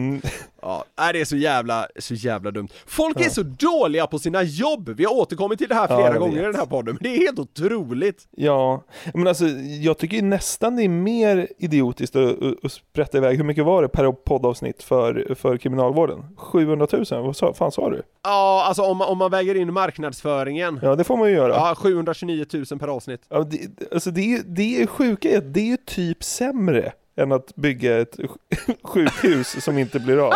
Ja, 0.62 0.84
nej, 1.00 1.14
det 1.14 1.22
är 1.22 1.26
så 1.26 1.38
jävla, 1.38 1.88
så 2.00 2.14
jävla 2.14 2.52
dumt. 2.52 2.68
Folk 2.86 3.18
är 3.20 3.24
Ja. 3.24 3.30
så 3.30 3.44
dåliga 3.44 4.08
på 4.08 4.20
sina 4.20 4.44
jobb! 4.44 4.90
Vi 4.98 5.06
har 5.06 5.14
återkommit 5.14 5.60
till 5.60 5.68
det 5.70 5.76
här 5.76 5.88
Ja, 5.90 5.98
flera 5.98 6.12
jag 6.14 6.20
gånger 6.20 6.38
i 6.38 6.42
vet. 6.42 6.52
den 6.52 6.60
här 6.60 6.66
podden, 6.66 6.98
men 7.02 7.12
det 7.12 7.18
är 7.18 7.26
helt 7.26 7.40
otroligt. 7.40 8.28
Ja, 8.32 8.84
men 9.14 9.28
alltså 9.28 9.46
jag 9.82 9.98
tycker 9.98 10.22
nästan 10.22 10.76
det 10.76 10.84
är 10.84 10.90
mer 10.90 11.48
idiotiskt 11.58 12.16
att, 12.16 12.36
att, 12.64 12.72
sprätta 12.72 13.18
iväg, 13.18 13.38
hur 13.38 13.44
mycket 13.44 13.66
var 13.66 13.82
det 13.82 13.88
per 13.88 14.12
poddavsnitt 14.12 14.84
för, 14.84 15.36
för 15.36 15.58
kriminalvården? 15.58 16.24
700 16.38 16.88
000, 16.92 17.06
vad 17.10 17.36
sa, 17.36 17.54
fan 17.54 17.72
sa 17.72 17.90
du? 17.90 18.02
Ja, 18.24 18.64
alltså 18.68 18.82
om, 18.82 19.02
om 19.02 19.18
man 19.18 19.32
väger 19.32 19.56
in 19.56 19.74
marknadsföringen. 19.74 20.80
Ja, 20.84 20.96
det 20.96 21.04
får 21.04 21.18
man 21.18 21.30
ju 21.30 21.36
göra. 21.36 21.54
Ja, 21.54 21.76
729 21.78 22.46
000 22.72 22.80
per 22.80 22.88
avsnitt. 22.88 23.22
Ja, 23.30 23.44
det, 23.44 23.60
alltså 23.94 24.12
det, 24.12 24.34
är- 24.34 24.44
det 24.46 24.82
är 24.82 24.88
sjuka 24.88 25.30
är 25.30 25.38
att 25.38 25.54
det 25.54 25.60
är 25.60 25.66
ju 25.66 25.78
typ 25.78 26.24
sämre 26.24 26.94
än 27.18 27.32
att 27.32 27.56
bygga 27.56 27.98
ett 27.98 28.18
sj- 28.18 28.76
sjukhus 28.84 29.64
som 29.64 29.78
inte 29.78 30.00
blir 30.00 30.18
av. 30.28 30.34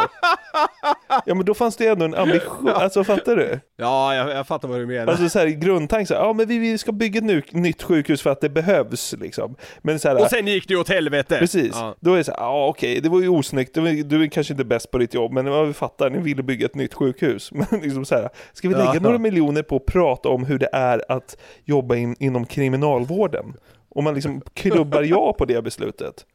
Ja 1.25 1.35
men 1.35 1.45
då 1.45 1.53
fanns 1.53 1.75
det 1.77 1.87
ändå 1.87 2.05
en 2.05 2.15
ambition, 2.15 2.69
alltså 2.69 3.03
fattar 3.03 3.35
du? 3.35 3.59
Ja, 3.77 4.15
jag, 4.15 4.29
jag 4.29 4.47
fattar 4.47 4.67
vad 4.67 4.79
du 4.79 4.85
menar. 4.85 5.11
Alltså 5.11 5.29
så 5.29 5.39
här, 5.39 5.47
grundtanken 5.47 6.07
så 6.07 6.13
här, 6.13 6.21
ja 6.21 6.33
men 6.33 6.47
vi, 6.47 6.57
vi 6.57 6.77
ska 6.77 6.91
bygga 6.91 7.17
ett 7.17 7.23
nu, 7.23 7.41
nytt 7.51 7.83
sjukhus 7.83 8.21
för 8.21 8.29
att 8.29 8.41
det 8.41 8.49
behövs 8.49 9.15
liksom. 9.19 9.55
Men 9.81 9.99
så 9.99 10.07
här, 10.09 10.21
och 10.21 10.29
sen 10.29 10.47
gick 10.47 10.67
det 10.67 10.75
åt 10.75 10.89
helvete! 10.89 11.37
Precis, 11.39 11.71
Ja. 11.73 11.95
då 11.99 12.13
är 12.13 12.17
det 12.17 12.23
så 12.23 12.31
här, 12.31 12.39
ja 12.39 12.67
okej, 12.67 12.99
det 13.01 13.09
var 13.09 13.21
ju 13.21 13.27
osnyggt, 13.29 13.77
var, 13.77 14.03
du 14.03 14.23
är 14.23 14.27
kanske 14.27 14.53
inte 14.53 14.65
bäst 14.65 14.91
på 14.91 14.97
ditt 14.97 15.13
jobb, 15.13 15.31
men 15.31 15.45
ja, 15.47 15.63
vi 15.63 15.73
fattar, 15.73 16.09
ni 16.09 16.19
ville 16.19 16.43
bygga 16.43 16.65
ett 16.65 16.75
nytt 16.75 16.93
sjukhus. 16.93 17.51
Men 17.71 17.79
liksom 17.81 18.05
så 18.05 18.15
här, 18.15 18.29
ska 18.53 18.67
vi 18.69 18.73
lägga 18.75 18.93
Ja. 18.93 18.99
några 18.99 19.17
miljoner 19.17 19.63
på 19.63 19.75
att 19.75 19.85
prata 19.85 20.29
om 20.29 20.45
hur 20.45 20.59
det 20.59 20.69
är 20.73 21.03
att 21.11 21.37
jobba 21.65 21.95
in, 21.95 22.15
inom 22.19 22.45
kriminalvården? 22.45 23.53
Om 23.89 24.03
man 24.03 24.13
liksom 24.13 24.41
klubbar 24.53 25.01
ja 25.03 25.33
på 25.37 25.45
det 25.45 25.61
beslutet, 25.63 26.25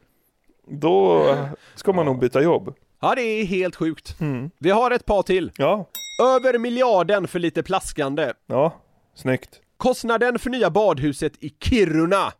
då 0.66 1.24
ska 1.74 1.92
man 1.92 2.06
nog 2.06 2.18
byta 2.18 2.42
jobb. 2.42 2.74
Ja, 3.00 3.14
det 3.14 3.22
är 3.22 3.44
helt 3.44 3.76
sjukt. 3.76 4.20
Mm. 4.20 4.50
Vi 4.58 4.70
har 4.70 4.90
ett 4.90 5.06
par 5.06 5.22
till. 5.22 5.52
Ja. 5.56 5.88
Över 6.22 6.58
miljarden 6.58 7.28
för 7.28 7.38
lite 7.38 7.62
plaskande. 7.62 8.32
Ja, 8.46 8.74
snyggt. 9.14 9.60
Kostnaden 9.76 10.38
för 10.38 10.50
nya 10.50 10.70
badhuset 10.70 11.32
i 11.40 11.54
Kiruna 11.60 12.32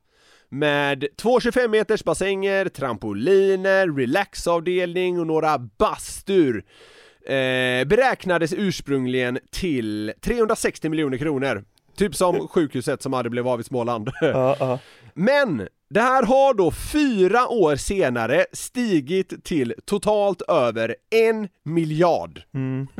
med 0.49 1.07
två 1.17 1.41
25 1.41 1.71
meters 1.71 2.05
bassänger, 2.05 2.69
trampoliner, 2.69 3.97
relaxavdelning 3.97 5.21
och 5.21 5.27
några 5.27 5.59
bastur 5.59 6.65
eh, 7.27 7.85
beräknades 7.87 8.53
ursprungligen 8.53 9.39
till 9.51 10.13
360 10.21 10.89
miljoner 10.89 11.19
kronor. 11.19 11.65
Typ 11.97 12.15
som 12.15 12.49
sjukhuset 12.49 13.03
som 13.03 13.13
hade 13.13 13.31
blivit 13.31 13.51
av 13.51 13.61
i 13.61 13.65
Småland. 13.65 14.11
Ja, 14.21 14.57
ja. 14.59 14.79
Men 15.15 15.69
det 15.89 16.01
här 16.01 16.23
har 16.23 16.55
då 16.55 16.71
fyra 16.71 17.49
år 17.49 17.77
senare 17.77 18.47
stigit 18.53 19.45
till 19.45 19.75
totalt 19.85 20.43
över 20.43 20.97
en 21.11 21.49
miljard. 21.63 22.43
Mm. 22.55 22.87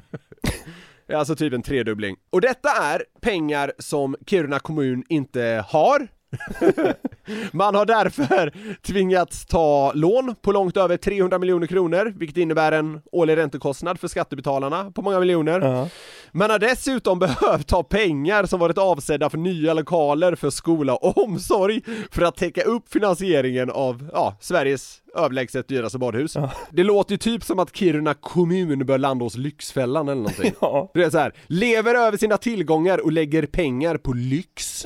Alltså 1.15 1.37
typ 1.37 1.53
en 1.53 1.63
tredubbling. 1.63 2.17
Och 2.31 2.41
detta 2.41 2.69
är 2.69 3.05
pengar 3.21 3.73
som 3.79 4.17
Kiruna 4.27 4.59
kommun 4.59 5.05
inte 5.09 5.65
har, 5.69 6.09
Man 7.53 7.75
har 7.75 7.87
därför 7.87 8.53
tvingats 8.83 9.47
ta 9.47 9.93
lån 9.95 10.35
på 10.43 10.53
långt 10.53 10.77
över 10.77 10.97
300 10.97 11.39
miljoner 11.39 11.67
kronor, 11.67 12.13
vilket 12.17 12.37
innebär 12.37 12.73
en 12.73 13.01
årlig 13.13 13.37
räntekostnad 13.37 14.01
för 14.01 14.09
skattebetalarna 14.09 14.91
på 14.91 15.03
många 15.03 15.21
miljoner. 15.21 15.89
Man 16.33 16.51
har 16.51 16.59
dessutom 16.59 17.19
behövt 17.19 17.67
ta 17.67 17.83
pengar 17.83 18.47
som 18.47 18.61
varit 18.61 18.79
avsedda 18.79 19.31
för 19.31 19.39
nya 19.39 19.75
lokaler 19.75 20.35
för 20.35 20.51
skola 20.51 20.97
och 20.97 21.19
omsorg 21.25 21.83
för 22.11 22.23
att 22.23 22.37
täcka 22.37 22.63
upp 22.63 22.93
finansieringen 22.93 23.71
av, 23.71 24.11
ja, 24.13 24.37
Sveriges 24.41 25.03
överlägset 25.17 25.69
dyraste 25.69 25.99
badhus. 25.99 26.37
Det 26.71 26.83
låter 26.83 27.13
ju 27.13 27.19
typ 27.19 27.45
som 27.45 27.59
att 27.59 27.77
Kiruna 27.77 28.15
kommun 28.15 28.87
bör 28.87 28.99
landa 28.99 29.25
hos 29.25 29.37
Lyxfällan 29.37 30.09
eller 30.09 30.23
någonting. 30.23 30.53
Ja. 30.61 30.91
Det 30.95 31.03
är 31.03 31.11
så 31.11 31.19
här, 31.19 31.33
lever 31.47 31.95
över 31.95 32.19
sina 32.19 32.37
tillgångar 32.37 33.05
och 33.05 33.13
lägger 33.13 33.47
pengar 33.47 33.97
på 33.97 34.13
lyx. 34.13 34.85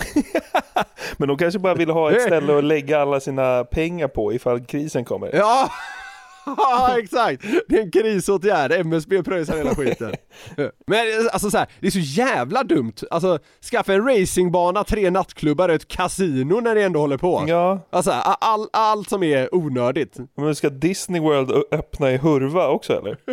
Men 1.17 1.29
de 1.29 1.39
kanske 1.39 1.59
bara 1.59 1.75
vill 1.75 1.91
ha 1.91 2.13
ett 2.13 2.23
ställe 2.27 2.59
att 2.59 2.65
lägga 2.65 3.01
alla 3.01 3.21
sina 3.21 3.65
pengar 3.65 4.09
på 4.09 4.33
ifall 4.33 4.65
krisen 4.65 5.05
kommer. 5.05 5.31
Ja! 5.35 5.71
Ja 6.47 6.99
exakt! 6.99 7.45
Det 7.69 7.77
är 7.79 7.83
en 7.83 7.91
krisåtgärd, 7.91 8.73
MSB 8.73 9.23
pröjsar 9.23 9.57
hela 9.57 9.75
skiten. 9.75 10.15
Men 10.87 11.29
alltså 11.33 11.51
så 11.51 11.59
här, 11.59 11.69
det 11.81 11.87
är 11.87 11.91
så 11.91 11.99
jävla 11.99 12.65
dumt. 12.65 12.95
Alltså, 13.11 13.39
skaffa 13.71 13.95
en 13.95 14.07
racingbana, 14.07 14.85
tre 14.85 15.11
nattklubbar 15.11 15.69
och 15.69 15.75
ett 15.75 15.89
kasino 15.89 16.61
när 16.61 16.75
det 16.75 16.83
ändå 16.83 17.01
håller 17.01 17.17
på. 17.17 17.45
Ja. 17.49 17.87
Alltså 17.91 18.11
all, 18.11 18.37
all, 18.41 18.69
allt 18.73 19.09
som 19.09 19.23
är 19.23 19.55
onödigt. 19.55 20.17
Men 20.37 20.55
ska 20.55 20.69
Disney 20.71 21.21
World 21.21 21.51
öppna 21.71 22.13
i 22.13 22.17
Hurva 22.17 22.69
också 22.69 22.93
eller? 22.99 23.17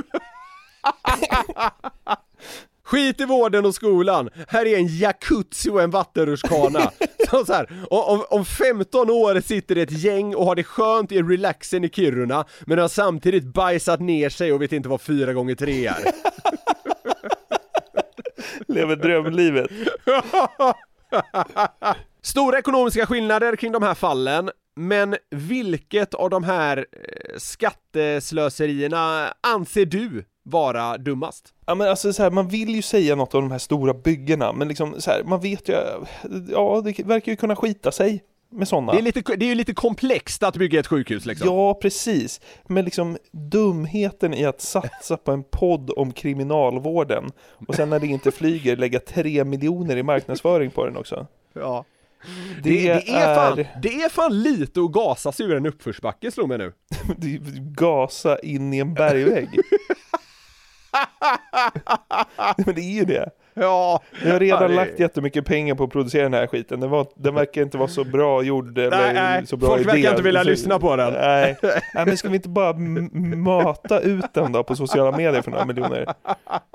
Skit 2.87 3.21
i 3.21 3.25
vården 3.25 3.65
och 3.65 3.75
skolan, 3.75 4.29
här 4.47 4.65
är 4.65 4.77
en 4.77 4.87
jacuzzi 4.87 5.69
och 5.69 5.81
en 5.81 5.89
vattenrutschkana. 5.89 6.91
Så 7.29 7.45
så 7.45 7.53
här, 7.53 7.69
om, 7.89 8.25
om 8.29 8.45
15 8.45 9.09
år 9.09 9.41
sitter 9.41 9.75
ett 9.75 9.91
gäng 9.91 10.35
och 10.35 10.45
har 10.45 10.55
det 10.55 10.63
skönt 10.63 11.11
i 11.11 11.21
relaxen 11.21 11.83
i 11.83 11.89
Kiruna, 11.89 12.45
men 12.65 12.79
har 12.79 12.87
samtidigt 12.87 13.43
bajsat 13.43 13.99
ner 13.99 14.29
sig 14.29 14.53
och 14.53 14.61
vet 14.61 14.71
inte 14.71 14.89
vad 14.89 15.01
fyra 15.01 15.33
gånger 15.33 15.55
tre 15.55 15.87
är. 15.87 16.11
Lever 18.73 18.95
drömlivet. 18.95 19.71
Stora 22.21 22.59
ekonomiska 22.59 23.05
skillnader 23.05 23.55
kring 23.55 23.71
de 23.71 23.83
här 23.83 23.95
fallen, 23.95 24.49
men 24.75 25.15
vilket 25.31 26.13
av 26.13 26.29
de 26.29 26.43
här 26.43 26.77
eh, 26.77 26.83
skatteslöserierna 27.37 29.33
anser 29.41 29.85
du 29.85 30.25
vara 30.49 30.97
dummast? 30.97 31.53
Ja 31.65 31.75
men 31.75 31.89
alltså 31.89 32.13
så 32.13 32.23
här, 32.23 32.31
man 32.31 32.47
vill 32.47 32.75
ju 32.75 32.81
säga 32.81 33.15
något 33.15 33.33
om 33.33 33.41
de 33.41 33.51
här 33.51 33.59
stora 33.59 33.93
byggena, 33.93 34.53
men 34.53 34.67
liksom 34.67 35.01
så 35.01 35.11
här, 35.11 35.23
man 35.23 35.39
vet 35.39 35.69
ju, 35.69 35.73
ja 36.49 36.81
det 36.85 36.99
verkar 37.03 37.31
ju 37.31 37.35
kunna 37.35 37.55
skita 37.55 37.91
sig 37.91 38.23
med 38.49 38.67
sådana. 38.67 38.91
Det 38.91 38.97
är, 38.97 39.01
lite, 39.01 39.35
det 39.35 39.45
är 39.45 39.49
ju 39.49 39.55
lite 39.55 39.73
komplext 39.73 40.43
att 40.43 40.57
bygga 40.57 40.79
ett 40.79 40.87
sjukhus 40.87 41.25
liksom. 41.25 41.47
Ja, 41.47 41.73
precis. 41.73 42.41
Men 42.67 42.85
liksom 42.85 43.17
dumheten 43.31 44.33
i 44.33 44.45
att 44.45 44.61
satsa 44.61 45.17
på 45.17 45.31
en 45.31 45.43
podd 45.43 45.91
om 45.97 46.11
kriminalvården 46.11 47.31
och 47.67 47.75
sen 47.75 47.89
när 47.89 47.99
det 47.99 48.07
inte 48.07 48.31
flyger 48.31 48.77
lägga 48.77 48.99
tre 48.99 49.43
miljoner 49.43 49.97
i 49.97 50.03
marknadsföring 50.03 50.71
på 50.71 50.85
den 50.85 50.97
också. 50.97 51.27
Ja. 51.53 51.85
Det, 52.63 52.69
Det, 52.69 52.93
det, 53.05 53.11
är 53.11 53.35
fan, 53.35 53.59
är... 53.59 53.79
det 53.81 54.03
är 54.03 54.09
fan 54.09 54.41
lite 54.43 54.79
att 54.81 54.91
gasa 54.91 55.31
sig 55.31 55.45
ur 55.45 55.55
en 55.55 55.65
uppförsbacke 55.65 56.31
slog 56.31 56.49
mig 56.49 56.57
nu. 56.57 56.73
Gasa 57.59 58.39
in 58.39 58.73
i 58.73 58.79
en 58.79 58.93
bergvägg. 58.93 59.49
Men 62.65 62.75
det 62.75 62.81
är 62.81 62.93
ju 62.93 63.05
det. 63.05 63.29
Ja. 63.53 64.01
Jag 64.23 64.31
har 64.31 64.39
redan 64.39 64.61
Ja, 64.61 64.67
det- 64.67 64.75
lagt 64.75 64.99
jättemycket 64.99 65.45
pengar 65.45 65.75
på 65.75 65.83
att 65.83 65.89
producera 65.89 66.23
den 66.23 66.33
här 66.33 66.47
skiten. 66.47 66.79
Den, 66.79 66.89
var, 66.89 67.07
den 67.15 67.35
verkar 67.35 67.61
inte 67.61 67.77
vara 67.77 67.87
så 67.87 68.03
bra 68.03 68.43
gjord 68.43 68.77
eller 68.77 69.13
Nej, 69.13 69.45
så 69.47 69.57
bra 69.57 69.69
Folk 69.69 69.81
idé. 69.81 69.91
verkar 69.91 70.09
inte 70.09 70.21
vilja 70.23 70.43
Så- 70.43 70.49
lyssna 70.49 70.79
på 70.79 70.95
den. 70.95 71.13
Nej. 71.13 71.57
nej, 71.93 72.05
men 72.05 72.17
ska 72.17 72.29
vi 72.29 72.35
inte 72.35 72.49
bara 72.49 72.73
mata 73.37 73.99
ut 73.99 74.33
den 74.33 74.51
då 74.51 74.63
på 74.63 74.75
sociala 74.75 75.17
medier 75.17 75.41
för 75.41 75.51
några 75.51 75.65
miljoner? 75.65 76.13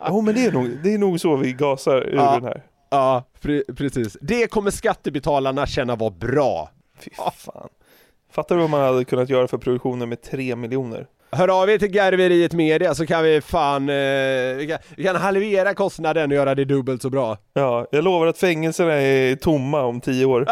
Jo, 0.08 0.20
men 0.20 0.34
det 0.34 0.46
är 0.46 0.52
nog, 0.52 0.68
det 0.82 0.94
är 0.94 0.98
nog 0.98 1.20
så 1.20 1.36
vi 1.36 1.52
gasar 1.52 1.96
ur 1.96 2.14
Ja. 2.16 2.32
den 2.32 2.44
här. 2.44 2.62
Ja, 2.90 3.24
pre- 3.42 3.74
precis. 3.76 4.16
Det 4.20 4.46
kommer 4.46 4.70
skattebetalarna 4.70 5.66
känna 5.66 5.96
var 5.96 6.10
bra. 6.10 6.70
Fy 7.00 7.10
fan. 7.36 7.68
Fattar 8.32 8.54
du 8.54 8.60
vad 8.60 8.70
man 8.70 8.80
hade 8.80 9.04
kunnat 9.04 9.28
göra 9.28 9.48
för 9.48 9.58
produktionen 9.58 10.08
med 10.08 10.22
tre 10.22 10.56
miljoner? 10.56 11.06
Hör 11.36 11.62
av 11.62 11.70
er 11.70 11.78
till 11.78 11.88
Garveriet 11.88 12.52
Media 12.52 12.94
så 12.94 13.06
kan 13.06 13.24
vi 13.24 13.40
fan, 13.40 13.88
eh, 13.88 13.94
vi, 14.56 14.66
kan, 14.70 14.78
vi 14.96 15.04
kan 15.04 15.16
halvera 15.16 15.74
kostnaden 15.74 16.30
och 16.30 16.36
göra 16.36 16.54
det 16.54 16.64
dubbelt 16.64 17.02
så 17.02 17.10
bra. 17.10 17.38
Ja, 17.52 17.86
jag 17.90 18.04
lovar 18.04 18.26
att 18.26 18.38
fängelserna 18.38 18.92
är 18.92 19.36
tomma 19.36 19.82
om 19.82 20.00
tio 20.00 20.24
år. 20.24 20.46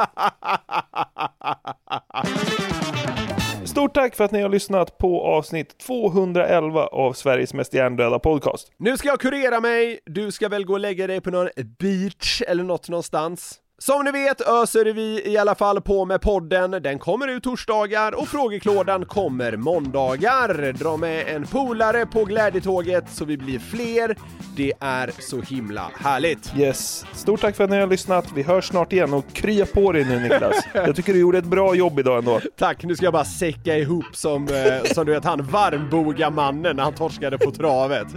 Stort 3.67 3.95
tack 3.95 4.17
för 4.17 4.25
att 4.25 4.31
ni 4.31 4.43
har 4.43 4.49
lyssnat 4.49 4.99
på 4.99 5.23
avsnitt 5.25 5.79
211 5.79 6.87
av 6.87 7.13
Sveriges 7.13 7.55
mest 7.55 7.75
hjärndöda 7.75 8.19
podcast. 8.19 8.73
Nu 8.79 8.97
ska 8.97 9.09
jag 9.09 9.21
kurera 9.21 9.61
mig, 9.61 10.01
du 10.07 10.33
ska 10.33 10.49
väl 10.49 10.65
gå 10.65 10.73
och 10.73 10.81
lägga 10.81 11.07
dig 11.07 11.21
på 11.21 11.31
någon 11.31 11.49
beach 11.79 12.43
eller 12.49 12.65
något 12.65 12.89
någonstans. 12.89 13.61
Som 13.83 14.05
ni 14.05 14.11
vet 14.11 14.41
öser 14.41 14.85
vi 14.85 15.23
i 15.27 15.39
alla 15.39 15.55
fall 15.55 15.81
på 15.81 16.05
med 16.05 16.21
podden, 16.21 16.71
den 16.71 16.99
kommer 16.99 17.29
ut 17.29 17.43
torsdagar 17.43 18.15
och 18.15 18.29
frågeklådan 18.29 19.05
kommer 19.07 19.57
måndagar. 19.57 20.73
Dra 20.73 20.97
med 20.97 21.29
en 21.29 21.47
polare 21.47 22.07
på 22.07 22.25
glädjetåget 22.25 23.05
så 23.11 23.25
vi 23.25 23.37
blir 23.37 23.59
fler. 23.59 24.17
Det 24.57 24.73
är 24.81 25.11
så 25.19 25.41
himla 25.41 25.91
härligt. 26.01 26.53
Yes, 26.57 27.07
stort 27.13 27.41
tack 27.41 27.57
för 27.57 27.65
att 27.65 27.71
ni 27.71 27.81
har 27.81 27.87
lyssnat. 27.87 28.33
Vi 28.35 28.43
hörs 28.43 28.69
snart 28.69 28.93
igen 28.93 29.13
och 29.15 29.33
krya 29.33 29.67
på 29.67 29.93
dig 29.93 30.05
nu 30.05 30.21
Niklas. 30.21 30.65
Jag 30.75 30.97
tycker 30.97 31.13
du 31.13 31.19
gjorde 31.21 31.39
ett 31.39 31.45
bra 31.45 31.75
jobb 31.75 31.99
idag 31.99 32.19
ändå. 32.19 32.41
Tack, 32.59 32.85
nu 32.85 32.97
ska 32.97 33.07
jag 33.07 33.13
bara 33.13 33.25
säcka 33.25 33.77
ihop 33.77 34.17
som, 34.17 34.49
eh, 34.49 34.93
som 34.93 35.07
du 35.07 35.13
vet 35.13 35.25
han 35.25 35.43
varmboga 35.43 36.31
mannen 36.31 36.77
när 36.77 36.83
han 36.83 36.95
torskade 36.95 37.39
på 37.39 37.51
travet. 37.51 38.09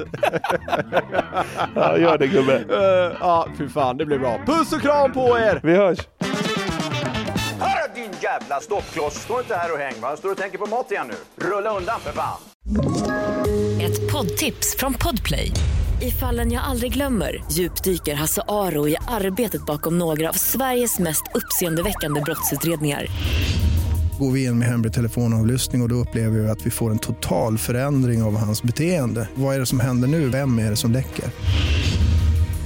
Ja, 1.76 1.98
gör 1.98 2.18
det 2.18 2.28
gubbe. 2.28 2.56
Eh, 2.70 3.18
ja, 3.20 3.48
fy 3.58 3.70
fan, 3.70 3.98
det 3.98 4.06
blir 4.06 4.20
bra. 4.20 4.40
Puss 4.46 4.74
och 4.74 4.82
kram 4.82 5.12
på 5.12 5.38
er! 5.40 5.53
Vi 5.64 5.74
hörs! 5.76 5.98
Hörru 7.60 7.94
din 7.96 8.12
jävla 8.22 8.60
stoppkloss! 8.62 9.14
Stå 9.14 9.40
inte 9.40 9.56
här 9.56 9.74
och 9.74 9.80
häng 9.80 9.94
va? 10.02 10.18
Står 10.18 10.32
och 10.32 10.38
tänker 10.38 10.58
på 10.58 10.66
mat 10.66 10.92
igen 10.92 11.08
nu? 11.08 11.46
Rulla 11.48 11.78
undan 11.78 12.00
för 12.00 12.12
fan! 12.12 12.42
Ett 13.82 14.12
poddtips 14.12 14.76
från 14.78 14.94
Podplay. 14.94 15.52
I 16.02 16.12
fallen 16.12 16.52
jag 16.52 16.64
aldrig 16.64 16.94
glömmer 16.94 17.44
djupdyker 17.52 18.16
Hasse 18.16 18.42
Aro 18.48 18.88
i 18.88 18.96
arbetet 19.08 19.66
bakom 19.66 19.98
några 19.98 20.30
av 20.30 20.34
Sveriges 20.34 21.00
mest 21.00 21.24
uppseendeväckande 21.34 22.22
brottsutredningar. 22.22 23.06
Går 24.20 24.32
vi 24.32 24.44
in 24.44 24.60
med 24.60 24.68
hemlig 24.68 24.94
telefonavlyssning 24.94 25.82
och, 25.82 25.86
och 25.86 25.90
då 25.90 25.96
upplever 25.96 26.40
vi 26.40 26.50
att 26.50 26.66
vi 26.66 26.70
får 26.70 26.92
en 26.92 27.00
total 27.00 27.58
förändring 27.58 28.24
av 28.24 28.38
hans 28.38 28.64
beteende. 28.64 29.30
Vad 29.36 29.56
är 29.56 29.60
det 29.60 29.66
som 29.66 29.80
händer 29.80 30.08
nu? 30.08 30.30
Vem 30.30 30.60
är 30.60 30.70
det 30.70 30.76
som 30.76 30.92
läcker? 30.92 31.26